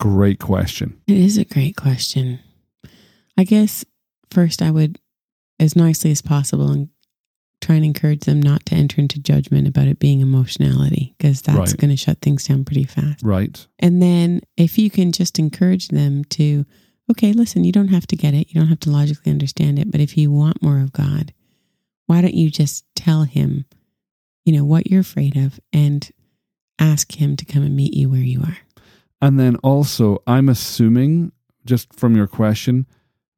Great 0.00 0.38
question. 0.38 1.00
It 1.06 1.16
is 1.16 1.38
a 1.38 1.44
great 1.44 1.76
question. 1.76 2.40
I 3.36 3.44
guess 3.44 3.84
first 4.30 4.62
I 4.62 4.70
would, 4.70 4.98
as 5.58 5.76
nicely 5.76 6.10
as 6.10 6.22
possible, 6.22 6.70
and 6.70 6.88
try 7.60 7.76
and 7.76 7.84
encourage 7.84 8.20
them 8.20 8.42
not 8.42 8.66
to 8.66 8.74
enter 8.74 9.00
into 9.00 9.18
judgment 9.18 9.66
about 9.66 9.88
it 9.88 9.98
being 9.98 10.20
emotionality, 10.20 11.14
because 11.16 11.40
that's 11.42 11.72
Right. 11.72 11.80
going 11.80 11.90
to 11.90 11.96
shut 11.96 12.20
things 12.20 12.46
down 12.46 12.64
pretty 12.64 12.84
fast. 12.84 13.22
Right. 13.22 13.66
And 13.78 14.02
then 14.02 14.40
if 14.56 14.76
you 14.78 14.90
can 14.90 15.12
just 15.12 15.38
encourage 15.38 15.88
them 15.88 16.24
to, 16.30 16.66
okay, 17.10 17.32
listen, 17.32 17.64
you 17.64 17.72
don't 17.72 17.88
have 17.88 18.06
to 18.08 18.16
get 18.16 18.34
it. 18.34 18.48
You 18.50 18.60
don't 18.60 18.68
have 18.68 18.80
to 18.80 18.90
logically 18.90 19.32
understand 19.32 19.78
it. 19.78 19.90
But 19.90 20.00
if 20.00 20.16
you 20.18 20.30
want 20.30 20.62
more 20.62 20.80
of 20.80 20.92
God, 20.92 21.32
why 22.06 22.20
don't 22.20 22.34
you 22.34 22.50
just 22.50 22.84
tell 22.94 23.22
him, 23.22 23.64
you 24.44 24.52
know, 24.52 24.64
what 24.64 24.90
you're 24.90 25.00
afraid 25.00 25.36
of 25.36 25.58
and 25.72 26.10
ask 26.78 27.20
him 27.20 27.36
to 27.36 27.44
come 27.44 27.62
and 27.62 27.76
meet 27.76 27.94
you 27.94 28.08
where 28.10 28.20
you 28.20 28.40
are? 28.40 28.58
And 29.20 29.38
then 29.40 29.56
also, 29.56 30.22
I'm 30.26 30.48
assuming, 30.48 31.32
just 31.64 31.92
from 31.94 32.16
your 32.16 32.26
question, 32.26 32.86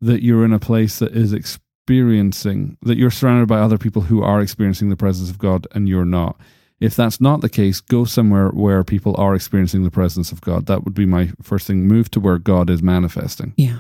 that 0.01 0.23
you're 0.23 0.45
in 0.45 0.53
a 0.53 0.59
place 0.59 0.99
that 0.99 1.13
is 1.13 1.33
experiencing, 1.33 2.77
that 2.83 2.97
you're 2.97 3.11
surrounded 3.11 3.49
by 3.49 3.61
other 3.61 3.79
people 3.79 4.03
who 4.03 4.23
are 4.23 4.41
experiencing 4.41 4.89
the 4.89 4.97
presence 4.97 5.31
of 5.31 5.39
God 5.39 5.67
and 5.75 5.89
you're 5.89 6.05
not. 6.05 6.37
If 6.81 6.95
that's 6.95 7.21
not 7.21 7.41
the 7.41 7.49
case, 7.49 7.81
go 7.81 8.05
somewhere 8.05 8.49
where 8.49 8.85
people 8.85 9.15
are 9.17 9.35
experiencing 9.35 9.85
the 9.85 9.91
presence 9.91 10.31
of 10.31 10.43
God. 10.43 10.67
That 10.67 10.85
would 10.85 10.93
be 10.93 11.07
my 11.07 11.31
first 11.41 11.67
thing. 11.67 11.87
Move 11.87 12.11
to 12.11 12.21
where 12.21 12.39
God 12.39 12.69
is 12.69 12.83
manifesting. 12.83 13.55
Yeah. 13.57 13.79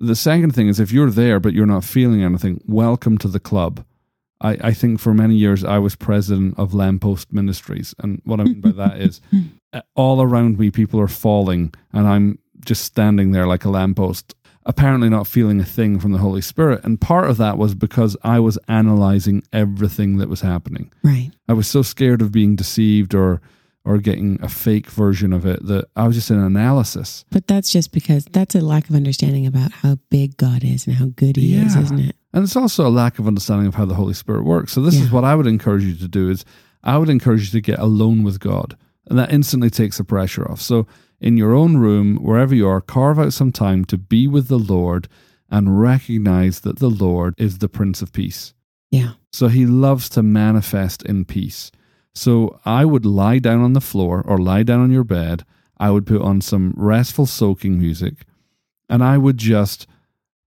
The 0.00 0.16
second 0.16 0.54
thing 0.54 0.68
is 0.68 0.80
if 0.80 0.92
you're 0.92 1.10
there 1.10 1.38
but 1.38 1.52
you're 1.52 1.66
not 1.66 1.84
feeling 1.84 2.22
anything, 2.22 2.60
welcome 2.66 3.18
to 3.18 3.28
the 3.28 3.40
club. 3.40 3.84
I, 4.40 4.50
I 4.60 4.72
think 4.72 5.00
for 5.00 5.14
many 5.14 5.34
years 5.34 5.64
I 5.64 5.78
was 5.78 5.96
president 5.96 6.58
of 6.58 6.74
Lamppost 6.74 7.32
Ministries. 7.32 7.94
And 7.98 8.20
what 8.24 8.40
I 8.40 8.44
mean 8.44 8.60
by 8.60 8.72
that 8.72 9.00
is 9.00 9.20
uh, 9.72 9.80
all 9.94 10.22
around 10.22 10.58
me 10.58 10.70
people 10.70 11.00
are 11.00 11.08
falling 11.08 11.74
and 11.92 12.06
I'm 12.06 12.38
just 12.64 12.84
standing 12.84 13.32
there 13.32 13.46
like 13.46 13.64
a 13.64 13.70
lamppost, 13.70 14.34
apparently 14.66 15.08
not 15.08 15.26
feeling 15.26 15.60
a 15.60 15.64
thing 15.64 15.98
from 15.98 16.12
the 16.12 16.18
Holy 16.18 16.40
Spirit. 16.40 16.84
And 16.84 17.00
part 17.00 17.28
of 17.30 17.36
that 17.38 17.58
was 17.58 17.74
because 17.74 18.16
I 18.22 18.40
was 18.40 18.58
analyzing 18.68 19.42
everything 19.52 20.18
that 20.18 20.28
was 20.28 20.40
happening. 20.40 20.92
Right. 21.02 21.30
I 21.48 21.52
was 21.54 21.66
so 21.66 21.82
scared 21.82 22.22
of 22.22 22.32
being 22.32 22.56
deceived 22.56 23.14
or 23.14 23.40
or 23.84 23.96
getting 23.96 24.38
a 24.42 24.48
fake 24.50 24.90
version 24.90 25.32
of 25.32 25.46
it 25.46 25.64
that 25.64 25.86
I 25.96 26.06
was 26.06 26.14
just 26.14 26.30
in 26.30 26.38
analysis. 26.38 27.24
But 27.30 27.46
that's 27.46 27.72
just 27.72 27.90
because 27.90 28.26
that's 28.26 28.54
a 28.54 28.60
lack 28.60 28.90
of 28.90 28.94
understanding 28.94 29.46
about 29.46 29.72
how 29.72 29.96
big 30.10 30.36
God 30.36 30.62
is 30.62 30.86
and 30.86 30.96
how 30.96 31.06
good 31.06 31.36
he 31.36 31.54
is, 31.56 31.74
isn't 31.74 31.98
it? 31.98 32.16
And 32.32 32.44
it's 32.44 32.56
also 32.56 32.86
a 32.86 32.90
lack 32.90 33.18
of 33.18 33.26
understanding 33.26 33.66
of 33.66 33.74
how 33.74 33.84
the 33.84 33.94
Holy 33.94 34.14
Spirit 34.14 34.44
works. 34.44 34.72
So 34.72 34.82
this 34.82 35.00
is 35.00 35.10
what 35.10 35.24
I 35.24 35.34
would 35.34 35.46
encourage 35.46 35.84
you 35.84 35.94
to 35.94 36.08
do 36.08 36.28
is 36.30 36.44
I 36.82 36.98
would 36.98 37.08
encourage 37.08 37.46
you 37.46 37.60
to 37.60 37.60
get 37.60 37.78
alone 37.78 38.22
with 38.22 38.38
God. 38.40 38.76
And 39.08 39.18
that 39.18 39.32
instantly 39.32 39.70
takes 39.70 39.96
the 39.96 40.04
pressure 40.04 40.48
off. 40.50 40.60
So 40.60 40.86
in 41.20 41.36
your 41.36 41.54
own 41.54 41.78
room, 41.78 42.16
wherever 42.16 42.54
you 42.54 42.68
are, 42.68 42.80
carve 42.80 43.18
out 43.18 43.32
some 43.32 43.52
time 43.52 43.84
to 43.86 43.96
be 43.96 44.28
with 44.28 44.48
the 44.48 44.58
Lord 44.58 45.08
and 45.50 45.80
recognize 45.80 46.60
that 46.60 46.78
the 46.78 46.90
Lord 46.90 47.34
is 47.38 47.58
the 47.58 47.68
Prince 47.68 48.02
of 48.02 48.12
Peace. 48.12 48.52
Yeah. 48.90 49.12
So 49.32 49.48
he 49.48 49.66
loves 49.66 50.08
to 50.10 50.22
manifest 50.22 51.02
in 51.02 51.24
peace. 51.24 51.72
So 52.14 52.60
I 52.64 52.84
would 52.84 53.06
lie 53.06 53.38
down 53.38 53.60
on 53.60 53.72
the 53.72 53.80
floor 53.80 54.22
or 54.26 54.38
lie 54.38 54.62
down 54.62 54.80
on 54.80 54.90
your 54.90 55.04
bed. 55.04 55.44
I 55.78 55.90
would 55.90 56.06
put 56.06 56.20
on 56.20 56.40
some 56.40 56.74
restful 56.76 57.26
soaking 57.26 57.78
music 57.78 58.26
and 58.88 59.02
I 59.02 59.18
would 59.18 59.38
just 59.38 59.86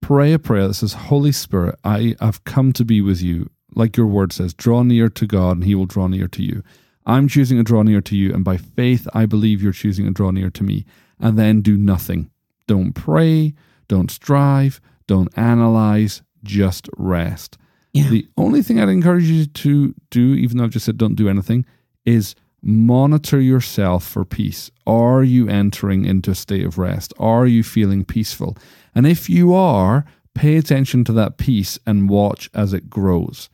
pray 0.04 0.34
a 0.34 0.40
prayer 0.40 0.68
that 0.68 0.76
says, 0.76 0.94
Holy 0.94 1.32
Spirit, 1.32 1.80
I 1.84 2.16
have 2.20 2.44
come 2.44 2.74
to 2.74 2.86
be 2.86 3.02
with 3.02 3.22
you. 3.22 3.50
Like 3.74 3.98
your 3.98 4.06
word 4.06 4.32
says, 4.34 4.54
draw 4.54 4.84
near 4.84 5.10
to 5.10 5.26
God 5.26 5.58
and 5.58 5.64
he 5.64 5.74
will 5.74 5.88
draw 5.88 6.08
near 6.08 6.28
to 6.28 6.44
you. 6.44 6.62
I'm 7.06 7.28
choosing 7.28 7.58
to 7.58 7.64
draw 7.64 7.82
near 7.84 8.02
to 8.02 8.16
you, 8.16 8.34
and 8.34 8.46
by 8.46 8.56
faith, 8.56 9.08
I 9.14 9.26
believe 9.26 9.62
you're 9.62 9.74
choosing 9.74 10.06
to 10.06 10.12
draw 10.12 10.32
near 10.32 10.50
to 10.52 10.64
me. 10.64 10.86
And 11.20 11.38
then 11.38 11.62
do 11.62 11.78
nothing. 11.78 12.30
Don't 12.68 12.94
pray, 12.94 13.54
don't 13.88 14.10
strive, 14.10 14.80
don't 15.08 15.30
analyze, 15.38 16.22
just 16.44 16.90
rest. 16.98 17.58
Yeah. 17.94 18.10
The 18.10 18.28
only 18.38 18.62
thing 18.62 18.80
I'd 18.80 18.90
encourage 18.90 19.26
you 19.26 19.46
to 19.46 19.96
do, 20.10 20.34
even 20.34 20.58
though 20.58 20.66
I've 20.66 20.72
just 20.72 20.86
said 20.86 20.98
don't 20.98 21.16
do 21.16 21.30
anything, 21.30 21.66
is 22.06 22.36
monitor 22.62 23.40
yourself 23.40 24.06
for 24.06 24.26
peace. 24.26 24.72
Are 24.88 25.24
you 25.24 25.48
entering 25.50 26.06
into 26.06 26.32
a 26.32 26.36
state 26.36 26.66
of 26.66 26.78
rest? 26.78 27.14
Are 27.20 27.46
you 27.46 27.64
feeling 27.64 28.06
peaceful? 28.06 28.58
And 28.96 29.08
if 29.08 29.30
you 29.30 29.54
are, 29.54 30.06
pay 30.36 30.58
attention 30.58 31.04
to 31.06 31.14
that 31.14 31.38
peace 31.38 31.80
and 31.86 32.10
watch 32.10 32.50
as 32.54 32.74
it 32.74 32.90
grows. 32.90 33.50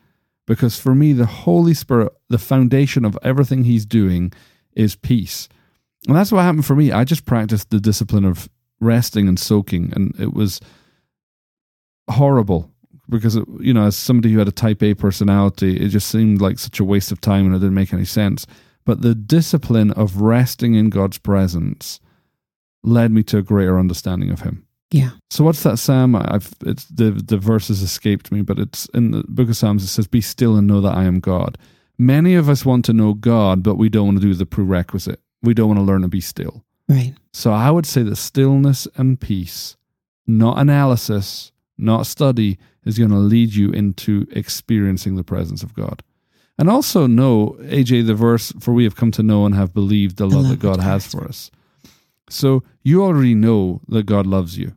Because 0.46 0.80
for 0.80 0.96
me, 0.96 1.14
the 1.14 1.26
Holy 1.26 1.74
Spirit, 1.74 2.12
the 2.30 2.38
foundation 2.38 3.06
of 3.06 3.18
everything 3.22 3.64
He's 3.64 3.86
doing 3.86 4.34
is 4.74 4.96
peace. 4.96 5.48
And 6.08 6.16
that's 6.16 6.32
what 6.32 6.42
happened 6.42 6.66
for 6.66 6.76
me. 6.76 6.92
I 6.92 7.04
just 7.04 7.26
practiced 7.26 7.70
the 7.70 7.80
discipline 7.80 8.26
of 8.26 8.50
resting 8.80 9.28
and 9.28 9.40
soaking, 9.40 9.92
and 9.96 10.16
it 10.20 10.34
was 10.34 10.60
horrible 12.10 12.72
because, 13.10 13.36
you 13.60 13.74
know, 13.74 13.86
as 13.86 13.96
somebody 13.96 14.32
who 14.32 14.40
had 14.40 14.48
a 14.48 14.52
type 14.52 14.82
A 14.84 14.94
personality, 14.94 15.78
it 15.78 15.90
just 15.90 16.08
seemed 16.08 16.42
like 16.42 16.60
such 16.60 16.80
a 16.80 16.86
waste 16.86 17.12
of 17.12 17.20
time 17.20 17.46
and 17.46 17.56
it 17.56 17.60
didn't 17.60 17.74
make 17.74 17.94
any 17.94 18.06
sense. 18.06 18.46
But 18.86 19.02
the 19.02 19.16
discipline 19.16 19.92
of 19.92 20.22
resting 20.22 20.76
in 20.76 20.90
God's 20.90 21.18
presence 21.18 22.00
led 22.84 23.12
me 23.12 23.24
to 23.24 23.38
a 23.38 23.44
greater 23.44 23.78
understanding 23.78 24.32
of 24.32 24.42
Him. 24.42 24.66
Yeah. 24.92 25.12
So 25.30 25.44
what's 25.44 25.64
that 25.64 25.78
psalm? 25.78 26.16
I've 26.16 26.54
it's 26.66 26.86
the 26.86 27.12
the 27.12 27.38
verses 27.38 27.82
escaped 27.82 28.32
me, 28.32 28.42
but 28.42 28.58
it's 28.58 28.88
in 28.88 29.12
the 29.12 29.24
book 29.28 29.50
of 29.50 29.58
Psalms. 29.58 29.84
It 29.84 29.88
says, 29.88 30.08
"Be 30.08 30.22
still 30.22 30.56
and 30.56 30.68
know 30.68 30.82
that 30.82 30.96
I 30.96 31.04
am 31.04 31.20
God." 31.20 31.58
Many 31.98 32.36
of 32.36 32.48
us 32.48 32.66
want 32.66 32.86
to 32.86 32.94
know 32.94 33.14
God, 33.14 33.62
but 33.62 33.76
we 33.76 33.90
don't 33.90 34.08
want 34.08 34.22
to 34.22 34.28
do 34.28 34.34
the 34.34 34.46
prerequisite. 34.46 35.20
We 35.44 35.54
don't 35.54 35.68
want 35.68 35.80
to 35.80 35.84
learn 35.84 36.02
to 36.02 36.08
be 36.08 36.22
still. 36.22 36.64
Right. 36.88 37.14
So 37.34 37.52
I 37.52 37.70
would 37.72 37.86
say 37.86 38.04
that 38.04 38.16
stillness 38.16 38.88
and 38.96 39.20
peace, 39.20 39.76
not 40.26 40.58
analysis, 40.58 41.52
not 41.78 42.08
study, 42.08 42.58
is 42.86 42.98
going 42.98 43.12
to 43.12 43.18
lead 43.18 43.54
you 43.54 43.70
into 43.72 44.28
experiencing 44.32 45.18
the 45.18 45.24
presence 45.24 45.62
of 45.62 45.74
God. 45.74 46.02
And 46.58 46.70
also 46.70 47.06
know, 47.06 47.58
AJ, 47.62 48.08
the 48.08 48.16
verse, 48.16 48.52
for 48.60 48.74
we 48.74 48.86
have 48.86 48.96
come 48.96 49.12
to 49.12 49.24
know 49.24 49.46
and 49.46 49.56
have 49.56 49.74
believed 49.74 50.18
the, 50.18 50.26
love, 50.26 50.44
love 50.44 50.50
that 50.50 50.60
God 50.60 50.80
has 50.80 51.06
for 51.06 51.24
us. 51.26 51.52
So 52.30 52.64
you 52.84 53.04
already 53.04 53.36
know 53.36 53.82
that 53.88 54.06
God 54.06 54.26
loves 54.26 54.58
you. 54.58 54.76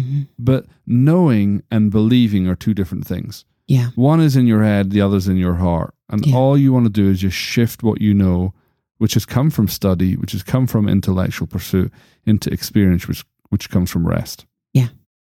Hmm 0.00 0.22
But 0.38 0.66
knowing 0.86 1.62
and 1.70 1.90
believing 1.90 2.48
are 2.48 2.54
two 2.56 2.74
different 2.74 3.06
things. 3.06 3.44
Yeah. 3.68 3.88
One 3.94 4.20
is 4.20 4.36
in 4.36 4.46
your 4.46 4.62
head, 4.62 4.90
the 4.90 5.00
other's 5.00 5.28
in 5.28 5.36
your 5.36 5.54
heart. 5.54 5.94
And 6.10 6.26
Yeah. 6.26 6.36
all 6.36 6.58
you 6.58 6.72
want 6.72 6.84
to 6.86 6.90
do 6.90 7.08
is 7.08 7.20
just 7.20 7.36
shift 7.36 7.82
what 7.82 8.00
you 8.00 8.12
know, 8.14 8.52
which 8.98 9.14
has 9.14 9.24
come 9.24 9.50
from 9.50 9.68
study, 9.68 10.16
which 10.16 10.32
has 10.32 10.42
come 10.42 10.66
from 10.66 10.88
intellectual 10.88 11.46
pursuit, 11.46 11.90
into 12.26 12.52
experience, 12.52 13.08
which, 13.08 13.24
which 13.50 13.70
comes 13.70 13.90
from 13.90 14.06
rest. 14.06 14.46
Yeah. 14.74 14.88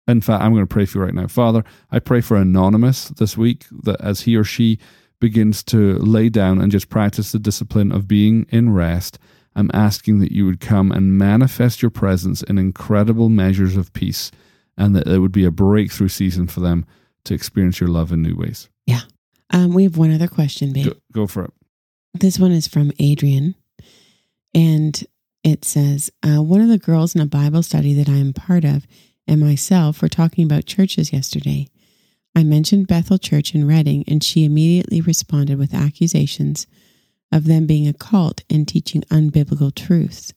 In 0.09 0.21
fact, 0.21 0.43
I'm 0.43 0.53
going 0.53 0.65
to 0.67 0.75
pray 0.75 0.87
for 0.87 0.99
you 0.99 1.05
right 1.05 1.15
now. 1.15 1.27
Father, 1.29 1.63
I 1.91 1.99
pray 2.01 2.21
for 2.21 2.37
Anonymous 2.37 3.09
this 3.09 3.37
week 3.37 3.67
that 3.85 4.01
as 4.01 4.23
he 4.23 4.37
or 4.37 4.45
she 4.45 4.79
begins 5.21 5.63
to 5.63 5.97
lay 5.99 6.29
down 6.29 6.61
and 6.61 6.73
just 6.73 6.89
practice 6.89 7.31
the 7.31 7.39
discipline 7.39 7.93
of 7.93 8.09
being 8.09 8.45
in 8.51 8.73
rest, 8.73 9.19
I'm 9.55 9.71
asking 9.73 10.19
that 10.21 10.33
you 10.33 10.45
would 10.47 10.59
come 10.61 10.91
and 10.91 11.17
manifest 11.17 11.83
your 11.83 11.91
presence 11.91 12.43
in 12.43 12.59
incredible 12.59 13.29
measures 13.29 13.77
of 13.77 13.93
peace 13.93 14.31
and 14.77 14.97
that 14.97 15.07
it 15.07 15.19
would 15.19 15.33
be 15.33 15.45
a 15.45 15.51
breakthrough 15.51 16.09
season 16.09 16.47
for 16.47 16.61
them 16.61 16.87
to 17.25 17.35
experience 17.35 17.81
your 17.81 17.89
love 17.89 18.13
in 18.13 18.23
new 18.23 18.37
ways. 18.37 18.69
Yeah. 18.87 19.03
Um, 19.51 19.75
we 19.75 19.85
have 19.85 19.97
one 19.97 20.13
other 20.13 20.29
question, 20.29 20.73
babe. 20.73 20.87
Go, 20.87 20.93
go 21.13 21.27
for 21.27 21.45
it. 21.45 21.53
This 22.15 22.39
one 22.39 22.53
is 22.53 22.67
from 22.67 22.93
Adrian, 22.99 23.55
and 24.55 25.03
it 25.45 25.65
says 25.65 26.11
uh, 26.23 26.43
One 26.43 26.61
of 26.61 26.69
the 26.69 26.79
girls 26.79 27.15
in 27.15 27.21
a 27.21 27.27
Bible 27.27 27.63
study 27.63 27.95
that 27.95 28.09
I 28.09 28.17
am 28.17 28.33
part 28.33 28.65
of 28.65 28.87
and 29.27 29.41
myself 29.41 30.03
were 30.03 30.09
talking 30.09 30.45
about 30.45 30.67
churches 30.67 31.13
yesterday. 31.13 31.69
I 32.35 32.45
mentioned 32.45 32.89
Bethel 32.89 33.19
Church 33.19 33.55
in 33.55 33.69
Redding, 33.69 34.05
and 34.09 34.25
she 34.25 34.45
immediately 34.45 35.01
responded 35.01 35.59
with 35.59 35.75
accusations 35.75 36.67
of 37.31 37.45
them 37.45 37.67
being 37.67 37.89
a 37.89 37.93
cult 37.93 38.43
and 38.51 38.67
teaching 38.67 39.03
unbiblical 39.03 39.75
truths, 39.75 40.33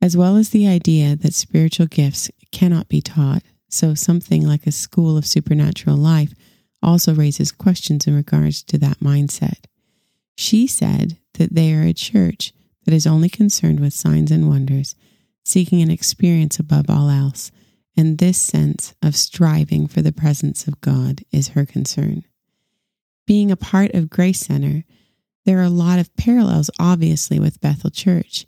as 0.00 0.16
well 0.16 0.36
as 0.36 0.50
the 0.50 0.66
idea 0.66 1.16
that 1.16 1.34
spiritual 1.34 1.86
gifts 1.86 2.30
cannot 2.52 2.88
be 2.88 3.00
taught. 3.00 3.42
So, 3.68 3.94
something 3.94 4.46
like 4.46 4.66
a 4.66 4.72
school 4.72 5.16
of 5.16 5.26
supernatural 5.26 5.96
life 5.96 6.34
also 6.82 7.14
raises 7.14 7.52
questions 7.52 8.06
in 8.06 8.14
regards 8.14 8.62
to 8.64 8.78
that 8.78 9.00
mindset. 9.00 9.64
She 10.36 10.66
said 10.66 11.18
that 11.34 11.54
they 11.54 11.72
are 11.74 11.82
a 11.82 11.92
church 11.92 12.52
that 12.84 12.94
is 12.94 13.06
only 13.06 13.28
concerned 13.28 13.80
with 13.80 13.92
signs 13.92 14.30
and 14.30 14.48
wonders, 14.48 14.94
seeking 15.44 15.80
an 15.80 15.90
experience 15.90 16.58
above 16.58 16.86
all 16.88 17.08
else, 17.08 17.50
and 17.96 18.18
this 18.18 18.38
sense 18.38 18.94
of 19.02 19.14
striving 19.14 19.86
for 19.86 20.02
the 20.02 20.12
presence 20.12 20.66
of 20.66 20.80
God 20.80 21.22
is 21.30 21.48
her 21.48 21.66
concern. 21.66 22.24
Being 23.26 23.50
a 23.50 23.56
part 23.56 23.92
of 23.92 24.10
Grace 24.10 24.40
Center, 24.40 24.84
there 25.44 25.58
are 25.58 25.64
a 25.64 25.70
lot 25.70 25.98
of 25.98 26.14
parallels, 26.16 26.70
obviously, 26.78 27.38
with 27.38 27.60
Bethel 27.60 27.90
Church. 27.90 28.46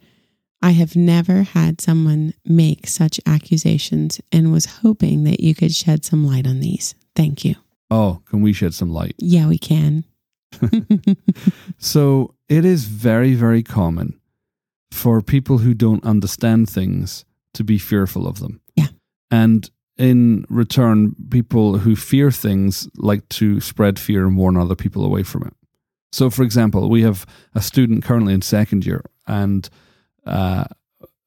I 0.64 0.70
have 0.70 0.96
never 0.96 1.42
had 1.42 1.82
someone 1.82 2.32
make 2.46 2.86
such 2.86 3.20
accusations 3.26 4.18
and 4.32 4.50
was 4.50 4.64
hoping 4.64 5.24
that 5.24 5.40
you 5.40 5.54
could 5.54 5.74
shed 5.74 6.06
some 6.06 6.26
light 6.26 6.46
on 6.46 6.60
these. 6.60 6.94
Thank 7.14 7.44
you. 7.44 7.56
Oh, 7.90 8.22
can 8.30 8.40
we 8.40 8.54
shed 8.54 8.72
some 8.72 8.88
light? 8.88 9.14
Yeah, 9.18 9.46
we 9.46 9.58
can. 9.58 10.04
So 11.78 12.34
it 12.48 12.64
is 12.64 12.84
very, 12.86 13.34
very 13.34 13.62
common 13.62 14.18
for 14.90 15.20
people 15.20 15.58
who 15.58 15.74
don't 15.74 16.02
understand 16.02 16.70
things 16.70 17.26
to 17.52 17.62
be 17.62 17.76
fearful 17.76 18.26
of 18.26 18.38
them. 18.38 18.62
Yeah. 18.74 18.86
And 19.30 19.68
in 19.98 20.46
return, 20.48 21.14
people 21.30 21.76
who 21.76 21.94
fear 21.94 22.30
things 22.30 22.88
like 22.96 23.28
to 23.40 23.60
spread 23.60 23.98
fear 23.98 24.26
and 24.26 24.38
warn 24.38 24.56
other 24.56 24.74
people 24.74 25.04
away 25.04 25.24
from 25.24 25.42
it. 25.42 25.52
So, 26.10 26.30
for 26.30 26.42
example, 26.42 26.88
we 26.88 27.02
have 27.02 27.26
a 27.54 27.60
student 27.60 28.02
currently 28.02 28.32
in 28.32 28.40
second 28.40 28.86
year, 28.86 29.02
and 29.26 29.68
uh, 30.26 30.64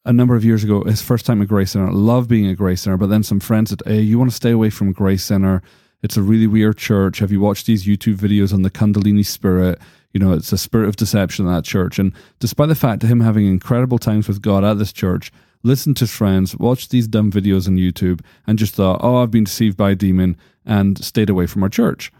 a 0.05 0.13
number 0.13 0.35
of 0.35 0.45
years 0.45 0.63
ago, 0.63 0.83
his 0.83 1.01
first 1.01 1.25
time 1.25 1.41
at 1.41 1.49
Grace 1.49 1.71
Center, 1.71 1.91
loved 1.91 2.29
being 2.29 2.49
at 2.49 2.57
Grace 2.57 2.81
Center, 2.81 2.97
but 2.97 3.09
then 3.09 3.23
some 3.23 3.39
friends 3.39 3.69
said, 3.69 3.81
Hey, 3.85 3.99
you 3.99 4.17
want 4.17 4.31
to 4.31 4.35
stay 4.35 4.51
away 4.51 4.69
from 4.69 4.93
Grace 4.93 5.23
Center? 5.23 5.61
It's 6.01 6.17
a 6.17 6.21
really 6.21 6.47
weird 6.47 6.77
church. 6.77 7.19
Have 7.19 7.31
you 7.31 7.41
watched 7.41 7.65
these 7.65 7.85
YouTube 7.85 8.15
videos 8.15 8.53
on 8.53 8.61
the 8.61 8.71
Kundalini 8.71 9.25
spirit? 9.25 9.79
You 10.13 10.19
know, 10.19 10.31
it's 10.31 10.53
a 10.53 10.57
spirit 10.57 10.87
of 10.87 10.95
deception 10.95 11.45
in 11.45 11.53
that 11.53 11.65
church. 11.65 11.99
And 11.99 12.13
despite 12.39 12.69
the 12.69 12.75
fact 12.75 13.03
of 13.03 13.09
him 13.09 13.19
having 13.19 13.45
incredible 13.45 13.99
times 13.99 14.27
with 14.27 14.41
God 14.41 14.63
at 14.63 14.77
this 14.77 14.93
church, 14.93 15.31
listened 15.63 15.97
to 15.97 16.07
friends, 16.07 16.55
watched 16.55 16.91
these 16.91 17.07
dumb 17.07 17.31
videos 17.31 17.67
on 17.67 17.75
YouTube, 17.75 18.21
and 18.45 18.57
just 18.57 18.75
thought, 18.75 19.01
oh, 19.03 19.17
I've 19.17 19.31
been 19.31 19.43
deceived 19.43 19.75
by 19.75 19.91
a 19.91 19.95
demon, 19.95 20.37
and 20.65 21.03
stayed 21.03 21.29
away 21.29 21.47
from 21.47 21.63
our 21.63 21.69
church. 21.69 22.11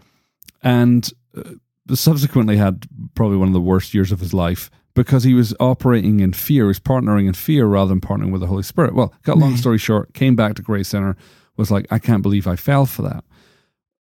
And 0.62 1.10
uh, 1.36 1.54
subsequently 1.94 2.56
had 2.56 2.86
probably 3.14 3.36
one 3.36 3.48
of 3.48 3.54
the 3.54 3.60
worst 3.60 3.94
years 3.94 4.12
of 4.12 4.20
his 4.20 4.34
life 4.34 4.70
because 4.98 5.22
he 5.22 5.32
was 5.32 5.54
operating 5.60 6.18
in 6.18 6.32
fear, 6.32 6.64
he 6.64 6.66
was 6.68 6.80
partnering 6.80 7.28
in 7.28 7.32
fear 7.32 7.66
rather 7.66 7.90
than 7.90 8.00
partnering 8.00 8.32
with 8.32 8.40
the 8.40 8.48
Holy 8.48 8.64
Spirit. 8.64 8.96
Well, 8.96 9.14
cut 9.22 9.36
a 9.36 9.38
long 9.38 9.56
story 9.56 9.78
short, 9.78 10.12
came 10.12 10.34
back 10.34 10.56
to 10.56 10.62
Grace 10.62 10.88
Center, 10.88 11.16
was 11.56 11.70
like, 11.70 11.86
I 11.92 12.00
can't 12.00 12.20
believe 12.20 12.48
I 12.48 12.56
fell 12.56 12.84
for 12.84 13.02
that. 13.02 13.22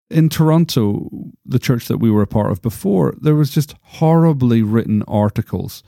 In 0.09 0.29
Toronto, 0.29 1.09
the 1.45 1.59
church 1.59 1.89
that 1.89 1.97
we 1.97 2.09
were 2.09 2.21
a 2.21 2.27
part 2.27 2.49
of 2.49 2.61
before, 2.61 3.13
there 3.19 3.35
was 3.35 3.49
just 3.49 3.75
horribly 3.81 4.61
written 4.61 5.03
articles 5.03 5.83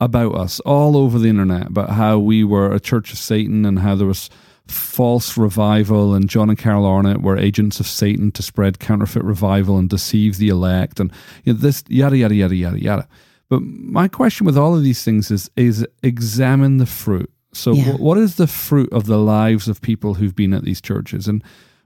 about 0.00 0.34
us 0.34 0.58
all 0.60 0.96
over 0.96 1.20
the 1.20 1.28
internet 1.28 1.68
about 1.68 1.90
how 1.90 2.18
we 2.18 2.42
were 2.42 2.72
a 2.72 2.80
church 2.80 3.12
of 3.12 3.18
Satan 3.18 3.64
and 3.64 3.78
how 3.78 3.94
there 3.94 4.08
was 4.08 4.28
false 4.66 5.36
revival 5.36 6.14
and 6.14 6.28
John 6.28 6.48
and 6.50 6.58
Carol 6.58 6.84
Arnott 6.84 7.22
were 7.22 7.38
agents 7.38 7.78
of 7.78 7.86
Satan 7.86 8.32
to 8.32 8.42
spread 8.42 8.80
counterfeit 8.80 9.22
revival 9.22 9.78
and 9.78 9.88
deceive 9.88 10.38
the 10.38 10.48
elect 10.48 10.98
and 10.98 11.12
you 11.44 11.52
know, 11.52 11.58
this 11.60 11.84
yada 11.88 12.16
yada 12.16 12.34
yada 12.34 12.56
yada 12.56 12.82
yada. 12.82 13.08
But 13.50 13.62
my 13.62 14.08
question 14.08 14.44
with 14.46 14.58
all 14.58 14.74
of 14.76 14.82
these 14.82 15.02
things 15.02 15.30
is 15.30 15.50
is 15.56 15.86
examine 16.02 16.76
the 16.78 16.86
fruit. 16.86 17.30
So 17.52 17.72
Yeah. 17.72 17.92
wh- 17.92 18.00
what 18.00 18.18
is 18.18 18.34
the 18.36 18.46
fruit 18.46 18.92
of 18.92 19.06
the 19.06 19.18
lives 19.18 19.68
of 19.68 19.80
people 19.80 20.14
who've 20.14 20.36
been 20.36 20.52
at 20.52 20.64
these 20.64 20.80
churches 20.80 21.26
and 21.28 21.42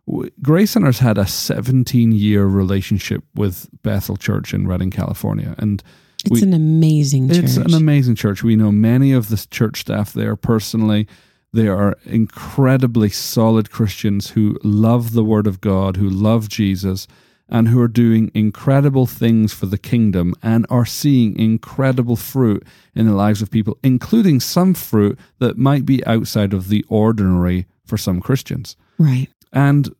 w- 0.09 0.29
Grace 0.43 0.73
Center's 0.73 0.99
had 0.99 1.19
a 1.19 1.27
17 1.27 2.11
year 2.13 2.47
relationship 2.47 3.23
with 3.37 3.69
Bethel 3.83 4.17
Church 4.17 4.53
in 4.53 4.67
Redding, 4.67 4.91
California. 4.91 5.55
And 5.59 5.83
It's 6.25 6.41
We- 6.41 6.43
an 6.43 6.55
amazing 6.55 7.29
church. 7.29 7.39
it's 7.39 7.57
an 7.57 7.75
amazing 7.75 8.15
church. 8.15 8.45
We 8.45 8.55
know 8.55 8.71
many 8.71 9.11
of 9.13 9.29
the 9.29 9.45
church 9.51 9.81
staff 9.81 10.13
there 10.13 10.37
personally. 10.37 11.09
They 11.53 11.67
are 11.67 11.97
incredibly 12.07 13.09
solid 13.11 13.71
Christians 13.73 14.31
who 14.31 14.57
love 14.63 15.15
the 15.15 15.25
Word 15.25 15.49
of 15.49 15.61
God, 15.61 15.97
who 15.97 16.09
love 16.09 16.49
Jesus, 16.49 17.09
and 17.53 17.69
who 17.69 17.79
are 17.79 17.87
doing 17.87 18.31
incredible 18.33 19.07
things 19.07 19.53
for 19.53 19.67
the 19.67 19.77
kingdom 19.77 20.35
and 20.43 20.67
are 20.71 20.87
seeing 20.87 21.39
incredible 21.39 22.17
fruit 22.17 22.67
in 22.95 23.07
the 23.07 23.15
lives 23.15 23.43
of 23.43 23.51
people, 23.51 23.77
including 23.85 24.41
some 24.41 24.73
fruit 24.73 25.19
that 25.39 25.59
might 25.59 25.85
be 25.85 26.05
outside 26.07 26.55
of 26.55 26.69
the 26.69 26.83
ordinary 26.89 27.67
for 27.85 27.99
some 27.99 28.21
Christians. 28.21 28.75
right. 28.99 29.29
And, 29.53 29.95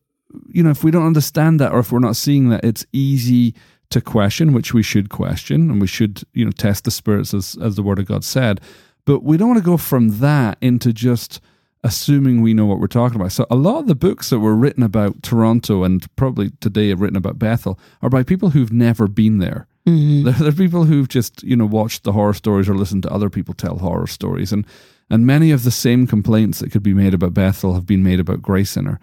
you 0.49 0.63
know, 0.63 0.71
if 0.71 0.83
we 0.83 0.89
don't 0.89 1.05
understand 1.05 1.59
that 1.59 1.71
or 1.71 1.79
if 1.79 1.91
we're 1.91 1.99
not 1.99 2.15
seeing 2.15 2.49
that, 2.49 2.65
it's 2.65 2.87
easy 2.91 3.53
to 3.91 4.01
question, 4.01 4.51
which 4.51 4.73
we 4.73 4.81
should 4.81 5.11
question 5.11 5.69
and 5.69 5.79
we 5.79 5.85
should, 5.85 6.23
you 6.33 6.43
know, 6.43 6.49
test 6.49 6.85
the 6.85 6.91
spirits 6.91 7.35
as, 7.35 7.55
as 7.61 7.75
the 7.75 7.83
word 7.83 7.99
of 7.99 8.07
God 8.07 8.23
said. 8.23 8.61
But 9.05 9.21
we 9.21 9.37
don't 9.37 9.49
want 9.49 9.59
to 9.59 9.63
go 9.63 9.77
from 9.77 10.17
that 10.21 10.57
into 10.59 10.91
just 10.91 11.39
assuming 11.83 12.41
we 12.41 12.53
know 12.53 12.65
what 12.65 12.79
we're 12.79 12.87
talking 12.87 13.19
about. 13.19 13.31
So 13.31 13.45
a 13.49 13.55
lot 13.55 13.79
of 13.79 13.87
the 13.87 13.95
books 13.95 14.29
that 14.29 14.39
were 14.39 14.55
written 14.55 14.83
about 14.83 15.21
Toronto 15.21 15.83
and 15.83 16.05
probably 16.15 16.51
today 16.61 16.89
have 16.89 17.01
written 17.01 17.17
about 17.17 17.39
Bethel 17.39 17.77
are 18.01 18.09
by 18.09 18.23
people 18.23 18.51
who've 18.51 18.71
never 18.71 19.07
been 19.07 19.39
there. 19.39 19.67
Mhm. 19.87 20.23
They're, 20.23 20.33
they're 20.33 20.51
people 20.53 20.85
who've 20.85 21.09
just 21.09 21.43
you 21.43 21.55
know 21.55 21.65
watched 21.65 22.03
the 22.03 22.13
horror 22.13 22.33
stories 22.33 22.69
or 22.69 22.75
listened 22.75 23.03
to 23.03 23.11
other 23.13 23.29
people 23.29 23.53
tell 23.53 23.79
horror 23.79 24.07
stories, 24.07 24.53
and 24.53 24.65
and 25.09 25.25
many 25.25 25.51
of 25.51 25.63
the 25.63 25.71
same 25.71 26.07
complaints 26.07 26.59
that 26.59 26.71
could 26.71 26.83
be 26.83 26.93
made 26.93 27.13
about 27.13 27.33
Bethel 27.33 27.73
have 27.73 27.85
been 27.85 28.03
made 28.03 28.19
about 28.21 28.41
Grace 28.41 28.71
Center. 28.71 28.99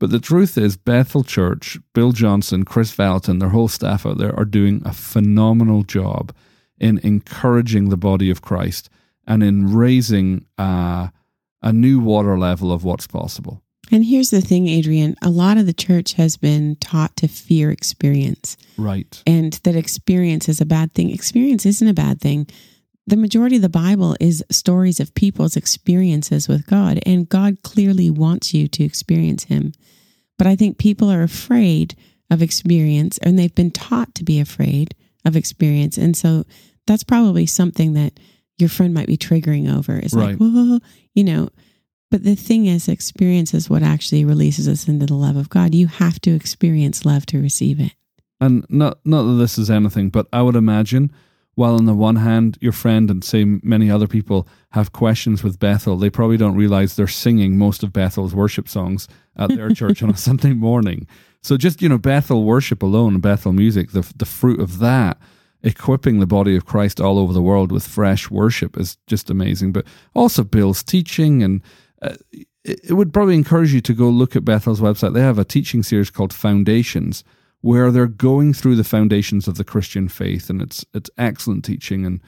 But 0.00 0.10
the 0.10 0.18
truth 0.18 0.58
is, 0.58 0.76
Bethel 0.76 1.22
Church, 1.22 1.78
Bill 1.94 2.10
Johnson, 2.10 2.64
Kris 2.64 2.92
Vallotton, 2.94 3.38
their 3.38 3.50
whole 3.50 3.68
staff 3.68 4.04
out 4.04 4.18
there 4.18 4.36
are 4.36 4.44
doing 4.44 4.82
a 4.84 4.92
phenomenal 4.92 5.84
job 5.84 6.34
in 6.80 6.98
encouraging 6.98 7.88
the 7.88 7.96
body 7.96 8.28
of 8.28 8.42
Christ 8.42 8.90
and 9.26 9.42
in 9.42 9.72
raising 9.72 10.44
uh, 10.58 11.08
a 11.64 11.72
new 11.72 11.98
water 11.98 12.38
level 12.38 12.70
of 12.70 12.84
what's 12.84 13.08
possible. 13.08 13.60
And 13.90 14.04
here's 14.04 14.30
the 14.30 14.40
thing, 14.40 14.68
Adrian 14.68 15.16
a 15.20 15.28
lot 15.30 15.58
of 15.58 15.66
the 15.66 15.72
church 15.72 16.12
has 16.14 16.36
been 16.36 16.76
taught 16.76 17.16
to 17.16 17.26
fear 17.28 17.70
experience 17.70 18.56
Right. 18.78 19.20
and 19.26 19.54
that 19.64 19.74
experience 19.76 20.48
is 20.48 20.60
a 20.60 20.66
bad 20.66 20.94
thing. 20.94 21.10
Experience 21.10 21.66
isn't 21.66 21.88
a 21.88 21.92
bad 21.94 22.20
thing. 22.20 22.46
The 23.06 23.16
majority 23.18 23.56
of 23.56 23.62
the 23.62 23.68
Bible 23.68 24.16
is 24.20 24.42
stories 24.50 25.00
of 25.00 25.14
people's 25.14 25.56
experiences 25.56 26.48
with 26.48 26.66
God, 26.66 26.98
and 27.04 27.28
God 27.28 27.62
clearly 27.62 28.08
wants 28.10 28.54
you 28.54 28.68
to 28.68 28.84
experience 28.84 29.44
Him. 29.44 29.72
But 30.38 30.46
I 30.46 30.56
think 30.56 30.78
people 30.78 31.10
are 31.10 31.22
afraid 31.22 31.94
of 32.30 32.40
experience, 32.40 33.18
and 33.18 33.38
they've 33.38 33.54
been 33.54 33.70
taught 33.70 34.14
to 34.14 34.24
be 34.24 34.40
afraid 34.40 34.94
of 35.26 35.36
experience. 35.36 35.98
And 35.98 36.16
so 36.16 36.44
that's 36.86 37.04
probably 37.04 37.44
something 37.44 37.92
that 37.92 38.18
your 38.58 38.68
friend 38.68 38.94
might 38.94 39.06
be 39.06 39.16
triggering 39.16 39.74
over. 39.74 39.98
is 39.98 40.14
Right. 40.14 40.30
like, 40.30 40.36
whoa, 40.38 40.78
you 41.14 41.24
know. 41.24 41.50
But 42.10 42.22
the 42.22 42.36
thing 42.36 42.66
is, 42.66 42.86
experience 42.86 43.54
is 43.54 43.68
what 43.68 43.82
actually 43.82 44.24
releases 44.24 44.68
us 44.68 44.86
into 44.86 45.06
the 45.06 45.14
love 45.14 45.36
of 45.36 45.48
God. 45.48 45.74
You 45.74 45.88
have 45.88 46.20
to 46.20 46.30
experience 46.30 47.04
love 47.04 47.26
to 47.26 47.40
receive 47.40 47.80
it. 47.80 47.92
And 48.40 48.64
not 48.68 48.98
not 49.04 49.22
that 49.24 49.34
this 49.34 49.58
is 49.58 49.70
anything, 49.70 50.10
but 50.10 50.26
I 50.32 50.42
would 50.42 50.56
imagine 50.56 51.10
while 51.54 51.74
on 51.74 51.86
the 51.86 51.94
one 51.94 52.16
hand 52.16 52.58
your 52.60 52.72
friend 52.72 53.10
and 53.10 53.24
say 53.24 53.44
many 53.44 53.90
other 53.90 54.06
people 54.06 54.46
have 54.70 54.92
questions 54.92 55.42
with 55.42 55.58
Bethel, 55.58 55.96
they 55.96 56.10
probably 56.10 56.36
don't 56.36 56.56
realize 56.56 56.96
they're 56.96 57.06
singing 57.06 57.56
most 57.56 57.82
of 57.82 57.92
Bethel's 57.92 58.34
worship 58.34 58.68
songs 58.68 59.06
at 59.36 59.50
their 59.50 59.70
church 59.70 60.02
on 60.02 60.10
a 60.10 60.16
Sunday 60.28 60.52
morning. 60.52 61.06
So 61.42 61.56
just 61.56 61.82
you 61.82 61.88
know 61.88 61.98
Bethel 61.98 62.44
worship 62.44 62.82
alone, 62.82 63.18
Bethel 63.20 63.52
music, 63.52 63.92
the 63.92 64.12
the 64.16 64.26
fruit 64.26 64.60
of 64.60 64.78
that 64.78 65.18
equipping 65.64 66.20
the 66.20 66.26
body 66.26 66.54
of 66.54 66.66
Christ 66.66 67.00
all 67.00 67.18
over 67.18 67.32
the 67.32 67.42
world 67.42 67.72
with 67.72 67.86
fresh 67.86 68.30
worship 68.30 68.78
is 68.78 68.96
just 69.06 69.30
amazing. 69.30 69.72
But 69.72 69.86
also 70.14 70.44
Bill's 70.44 70.82
teaching 70.82 71.42
and 71.42 71.62
uh, 72.02 72.14
it 72.64 72.94
would 72.94 73.12
probably 73.12 73.34
encourage 73.34 73.74
you 73.74 73.80
to 73.82 73.92
go 73.92 74.08
look 74.08 74.36
at 74.36 74.44
Bethel's 74.44 74.80
website. 74.80 75.12
They 75.12 75.20
have 75.20 75.38
a 75.38 75.44
teaching 75.44 75.82
series 75.82 76.10
called 76.10 76.32
Foundations, 76.32 77.22
where 77.60 77.90
they're 77.90 78.06
going 78.06 78.54
through 78.54 78.76
the 78.76 78.84
foundations 78.84 79.46
of 79.46 79.56
the 79.56 79.64
Christian 79.64 80.08
faith, 80.08 80.48
and 80.48 80.62
it's 80.62 80.84
it's 80.94 81.10
excellent 81.18 81.64
teaching. 81.64 82.06
And 82.06 82.20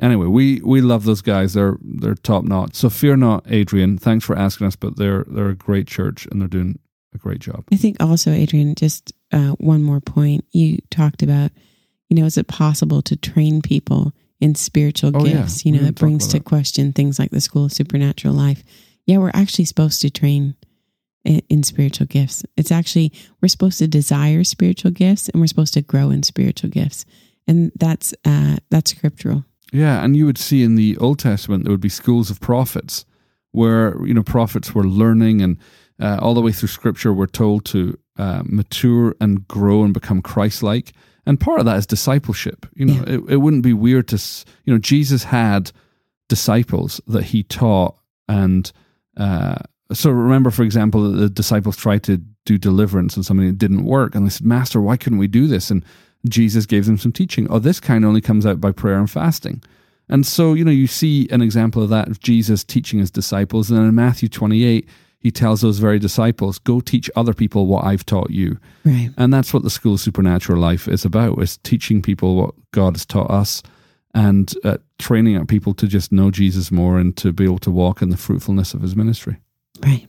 anyway, 0.00 0.26
we 0.26 0.60
we 0.62 0.82
love 0.82 1.04
those 1.04 1.22
guys. 1.22 1.54
They're 1.54 1.78
they're 1.80 2.14
top 2.14 2.44
notch. 2.44 2.74
So 2.74 2.90
fear 2.90 3.16
not, 3.16 3.44
Adrian. 3.48 3.96
Thanks 3.96 4.26
for 4.26 4.36
asking 4.36 4.66
us, 4.66 4.76
but 4.76 4.96
they're 4.96 5.24
they're 5.26 5.48
a 5.48 5.54
great 5.54 5.86
church 5.86 6.26
and 6.30 6.40
they're 6.40 6.48
doing 6.48 6.78
a 7.14 7.18
great 7.18 7.40
job. 7.40 7.64
I 7.72 7.76
think 7.76 7.96
also, 8.00 8.30
Adrian, 8.30 8.74
just 8.74 9.14
uh, 9.32 9.52
one 9.52 9.82
more 9.82 10.00
point. 10.00 10.44
You 10.52 10.78
talked 10.90 11.22
about, 11.22 11.50
you 12.08 12.16
know, 12.16 12.24
is 12.26 12.38
it 12.38 12.48
possible 12.48 13.02
to 13.02 13.16
train 13.16 13.60
people 13.62 14.12
in 14.40 14.54
spiritual 14.54 15.12
Oh, 15.14 15.24
yeah. 15.24 15.38
gifts? 15.42 15.64
You 15.66 15.72
know, 15.72 15.84
talk 15.86 15.94
brings 15.96 16.26
to 16.28 16.38
that. 16.38 16.44
question 16.44 16.92
things 16.92 17.18
like 17.18 17.30
the 17.30 17.40
School 17.40 17.66
of 17.66 17.72
Supernatural 17.72 18.34
Life. 18.34 18.62
Yeah, 19.06 19.18
we're 19.18 19.30
actually 19.34 19.64
supposed 19.64 20.00
to 20.02 20.10
train 20.10 20.54
in, 21.24 21.42
in 21.48 21.62
spiritual 21.62 22.06
gifts. 22.06 22.44
It's 22.56 22.70
actually, 22.72 23.12
we're 23.40 23.48
supposed 23.48 23.78
to 23.78 23.88
desire 23.88 24.44
spiritual 24.44 24.90
gifts 24.90 25.28
and 25.28 25.40
we're 25.40 25.46
supposed 25.48 25.74
to 25.74 25.82
grow 25.82 26.10
in 26.10 26.22
spiritual 26.22 26.70
gifts. 26.70 27.04
And 27.46 27.72
that's, 27.78 28.14
uh, 28.24 28.56
that's 28.70 28.90
scriptural. 28.90 29.44
Yeah, 29.72 30.02
and 30.02 30.16
you 30.16 30.24
would 30.26 30.38
see 30.38 30.62
in 30.62 30.76
the 30.76 30.96
Old 30.98 31.18
Testament 31.18 31.64
there 31.64 31.70
would 31.72 31.80
be 31.80 31.88
schools 31.90 32.30
of 32.30 32.40
prophets, 32.40 33.04
where 33.52 34.02
you 34.06 34.14
know 34.14 34.22
prophets 34.22 34.74
were 34.74 34.84
learning, 34.84 35.42
and 35.42 35.58
uh, 36.00 36.18
all 36.22 36.32
the 36.34 36.40
way 36.40 36.52
through 36.52 36.68
Scripture 36.68 37.12
we're 37.12 37.26
told 37.26 37.66
to 37.66 37.98
uh, 38.16 38.42
mature 38.46 39.14
and 39.20 39.46
grow 39.46 39.84
and 39.84 39.92
become 39.92 40.22
Christ-like. 40.22 40.92
And 41.28 41.38
part 41.38 41.60
of 41.60 41.66
that 41.66 41.76
is 41.76 41.86
discipleship. 41.86 42.66
You 42.74 42.86
know, 42.86 43.04
it, 43.06 43.32
it 43.32 43.36
wouldn't 43.36 43.62
be 43.62 43.74
weird 43.74 44.08
to 44.08 44.44
you 44.64 44.72
know 44.72 44.78
Jesus 44.78 45.24
had 45.24 45.70
disciples 46.28 47.00
that 47.06 47.24
he 47.24 47.42
taught, 47.42 47.96
and 48.28 48.72
uh, 49.18 49.56
so 49.92 50.10
remember, 50.10 50.50
for 50.50 50.62
example, 50.62 51.02
that 51.02 51.18
the 51.18 51.28
disciples 51.28 51.76
tried 51.76 52.02
to 52.04 52.16
do 52.46 52.56
deliverance 52.56 53.14
and 53.14 53.26
something 53.26 53.46
that 53.46 53.58
didn't 53.58 53.84
work, 53.84 54.14
and 54.14 54.24
they 54.24 54.30
said, 54.30 54.46
"Master, 54.46 54.80
why 54.80 54.96
couldn't 54.96 55.18
we 55.18 55.28
do 55.28 55.46
this?" 55.46 55.70
and 55.70 55.84
Jesus 56.26 56.64
gave 56.64 56.86
them 56.86 56.96
some 56.96 57.12
teaching. 57.12 57.46
Oh, 57.50 57.58
this 57.58 57.78
kind 57.78 58.06
only 58.06 58.22
comes 58.22 58.46
out 58.46 58.58
by 58.58 58.72
prayer 58.72 58.98
and 58.98 59.10
fasting. 59.10 59.62
And 60.08 60.26
so, 60.26 60.54
you 60.54 60.64
know, 60.64 60.70
you 60.70 60.86
see 60.86 61.28
an 61.30 61.42
example 61.42 61.82
of 61.82 61.90
that 61.90 62.08
of 62.08 62.20
Jesus 62.20 62.64
teaching 62.64 62.98
his 62.98 63.10
disciples. 63.10 63.70
And 63.70 63.78
then 63.78 63.86
in 63.86 63.94
Matthew 63.94 64.28
28, 64.28 64.88
he 65.20 65.30
tells 65.30 65.60
those 65.60 65.78
very 65.78 65.98
disciples, 65.98 66.58
go 66.58 66.80
teach 66.80 67.10
other 67.16 67.34
people 67.34 67.66
what 67.66 67.84
I've 67.84 68.06
taught 68.06 68.30
you. 68.30 68.58
Right. 68.84 69.10
And 69.16 69.34
that's 69.34 69.52
what 69.52 69.64
the 69.64 69.70
School 69.70 69.94
of 69.94 70.00
Supernatural 70.00 70.60
Life 70.60 70.86
is 70.86 71.04
about, 71.04 71.42
is 71.42 71.58
teaching 71.58 72.02
people 72.02 72.36
what 72.36 72.54
God 72.72 72.94
has 72.94 73.04
taught 73.04 73.30
us 73.30 73.62
and 74.14 74.52
uh, 74.64 74.78
training 74.98 75.36
up 75.36 75.48
people 75.48 75.74
to 75.74 75.86
just 75.86 76.12
know 76.12 76.30
Jesus 76.30 76.70
more 76.70 76.98
and 76.98 77.16
to 77.16 77.32
be 77.32 77.44
able 77.44 77.58
to 77.58 77.70
walk 77.70 78.00
in 78.00 78.10
the 78.10 78.16
fruitfulness 78.16 78.74
of 78.74 78.82
his 78.82 78.94
ministry. 78.94 79.38
Right. 79.82 80.06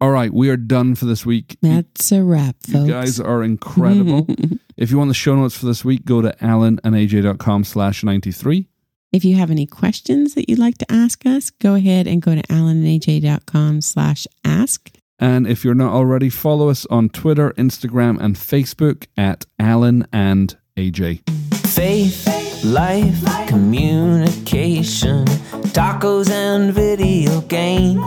All 0.00 0.10
right, 0.10 0.32
we 0.32 0.50
are 0.50 0.56
done 0.56 0.96
for 0.96 1.06
this 1.06 1.24
week. 1.24 1.56
That's 1.62 2.12
a 2.12 2.22
wrap, 2.22 2.56
folks. 2.66 2.86
you 2.86 2.92
guys 2.92 3.20
are 3.20 3.42
incredible. 3.42 4.26
if 4.76 4.90
you 4.90 4.98
want 4.98 5.08
the 5.08 5.14
show 5.14 5.34
notes 5.36 5.56
for 5.56 5.66
this 5.66 5.84
week, 5.84 6.04
go 6.04 6.20
to 6.20 6.36
alanandaj.com 6.42 7.64
slash 7.64 8.04
93. 8.04 8.68
If 9.14 9.24
you 9.24 9.36
have 9.36 9.52
any 9.52 9.64
questions 9.64 10.34
that 10.34 10.48
you'd 10.48 10.58
like 10.58 10.76
to 10.78 10.90
ask 10.90 11.24
us, 11.24 11.50
go 11.50 11.76
ahead 11.76 12.08
and 12.08 12.20
go 12.20 12.34
to 12.34 12.42
alanandaj.com 12.48 13.80
slash 13.80 14.26
ask. 14.44 14.90
And 15.20 15.46
if 15.46 15.64
you're 15.64 15.72
not 15.72 15.92
already, 15.92 16.28
follow 16.28 16.68
us 16.68 16.84
on 16.86 17.10
Twitter, 17.10 17.52
Instagram, 17.52 18.20
and 18.20 18.34
Facebook 18.34 19.06
at 19.16 19.46
Alan 19.56 20.04
and 20.12 20.56
AJ. 20.76 21.20
Faith, 21.68 22.26
life, 22.64 23.22
communication, 23.46 25.26
tacos 25.70 26.28
and 26.28 26.74
video 26.74 27.40
games. 27.42 28.00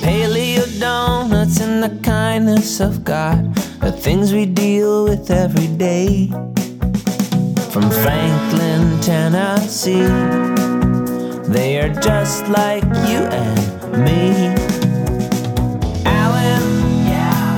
Paleo 0.00 0.80
donuts 0.80 1.60
and 1.60 1.82
the 1.82 2.00
kindness 2.02 2.80
of 2.80 3.04
God, 3.04 3.54
the 3.82 3.92
things 3.92 4.32
we 4.32 4.46
deal 4.46 5.04
with 5.04 5.30
every 5.30 5.66
day. 5.76 6.32
From 7.74 7.90
Franklin, 7.90 9.00
Tennessee, 9.00 10.06
they 11.52 11.80
are 11.80 11.92
just 12.00 12.46
like 12.46 12.84
you 12.84 13.18
and 13.34 14.04
me. 14.04 14.30
Alan 16.06 16.62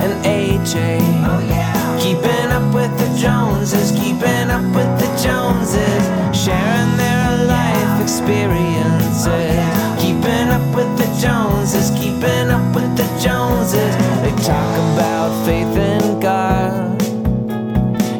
and 0.01 0.25
AJ. 0.25 0.97
Oh, 1.21 1.99
keeping 2.01 2.49
up 2.49 2.73
with 2.73 2.89
the 2.97 3.15
Joneses, 3.21 3.91
keeping 3.91 4.49
up 4.49 4.65
with 4.75 4.89
the 4.97 5.05
Joneses, 5.21 6.03
sharing 6.35 6.97
their 6.97 7.45
life 7.45 8.01
experiences. 8.01 9.27
Oh, 9.27 9.97
keeping 10.01 10.49
up 10.49 10.65
with 10.75 10.97
the 10.97 11.05
Joneses, 11.21 11.91
keeping 11.91 12.49
up 12.49 12.75
with 12.75 12.89
the 12.97 13.05
Joneses. 13.21 13.95
They 14.23 14.33
talk 14.43 14.73
about 14.95 15.45
faith 15.45 15.77
in 15.77 16.19
God 16.19 17.03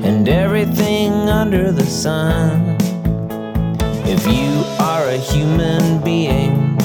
and 0.06 0.30
everything 0.30 0.97
under 1.38 1.72
the 1.72 1.86
sun. 1.86 2.76
If 4.08 4.26
you 4.26 4.64
are 4.80 5.08
a 5.08 5.18
human 5.18 6.04
being, 6.04 6.76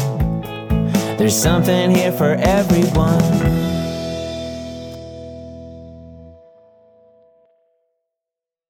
there's 1.16 1.34
something 1.34 1.90
here 1.90 2.12
for 2.12 2.34
everyone. 2.34 3.61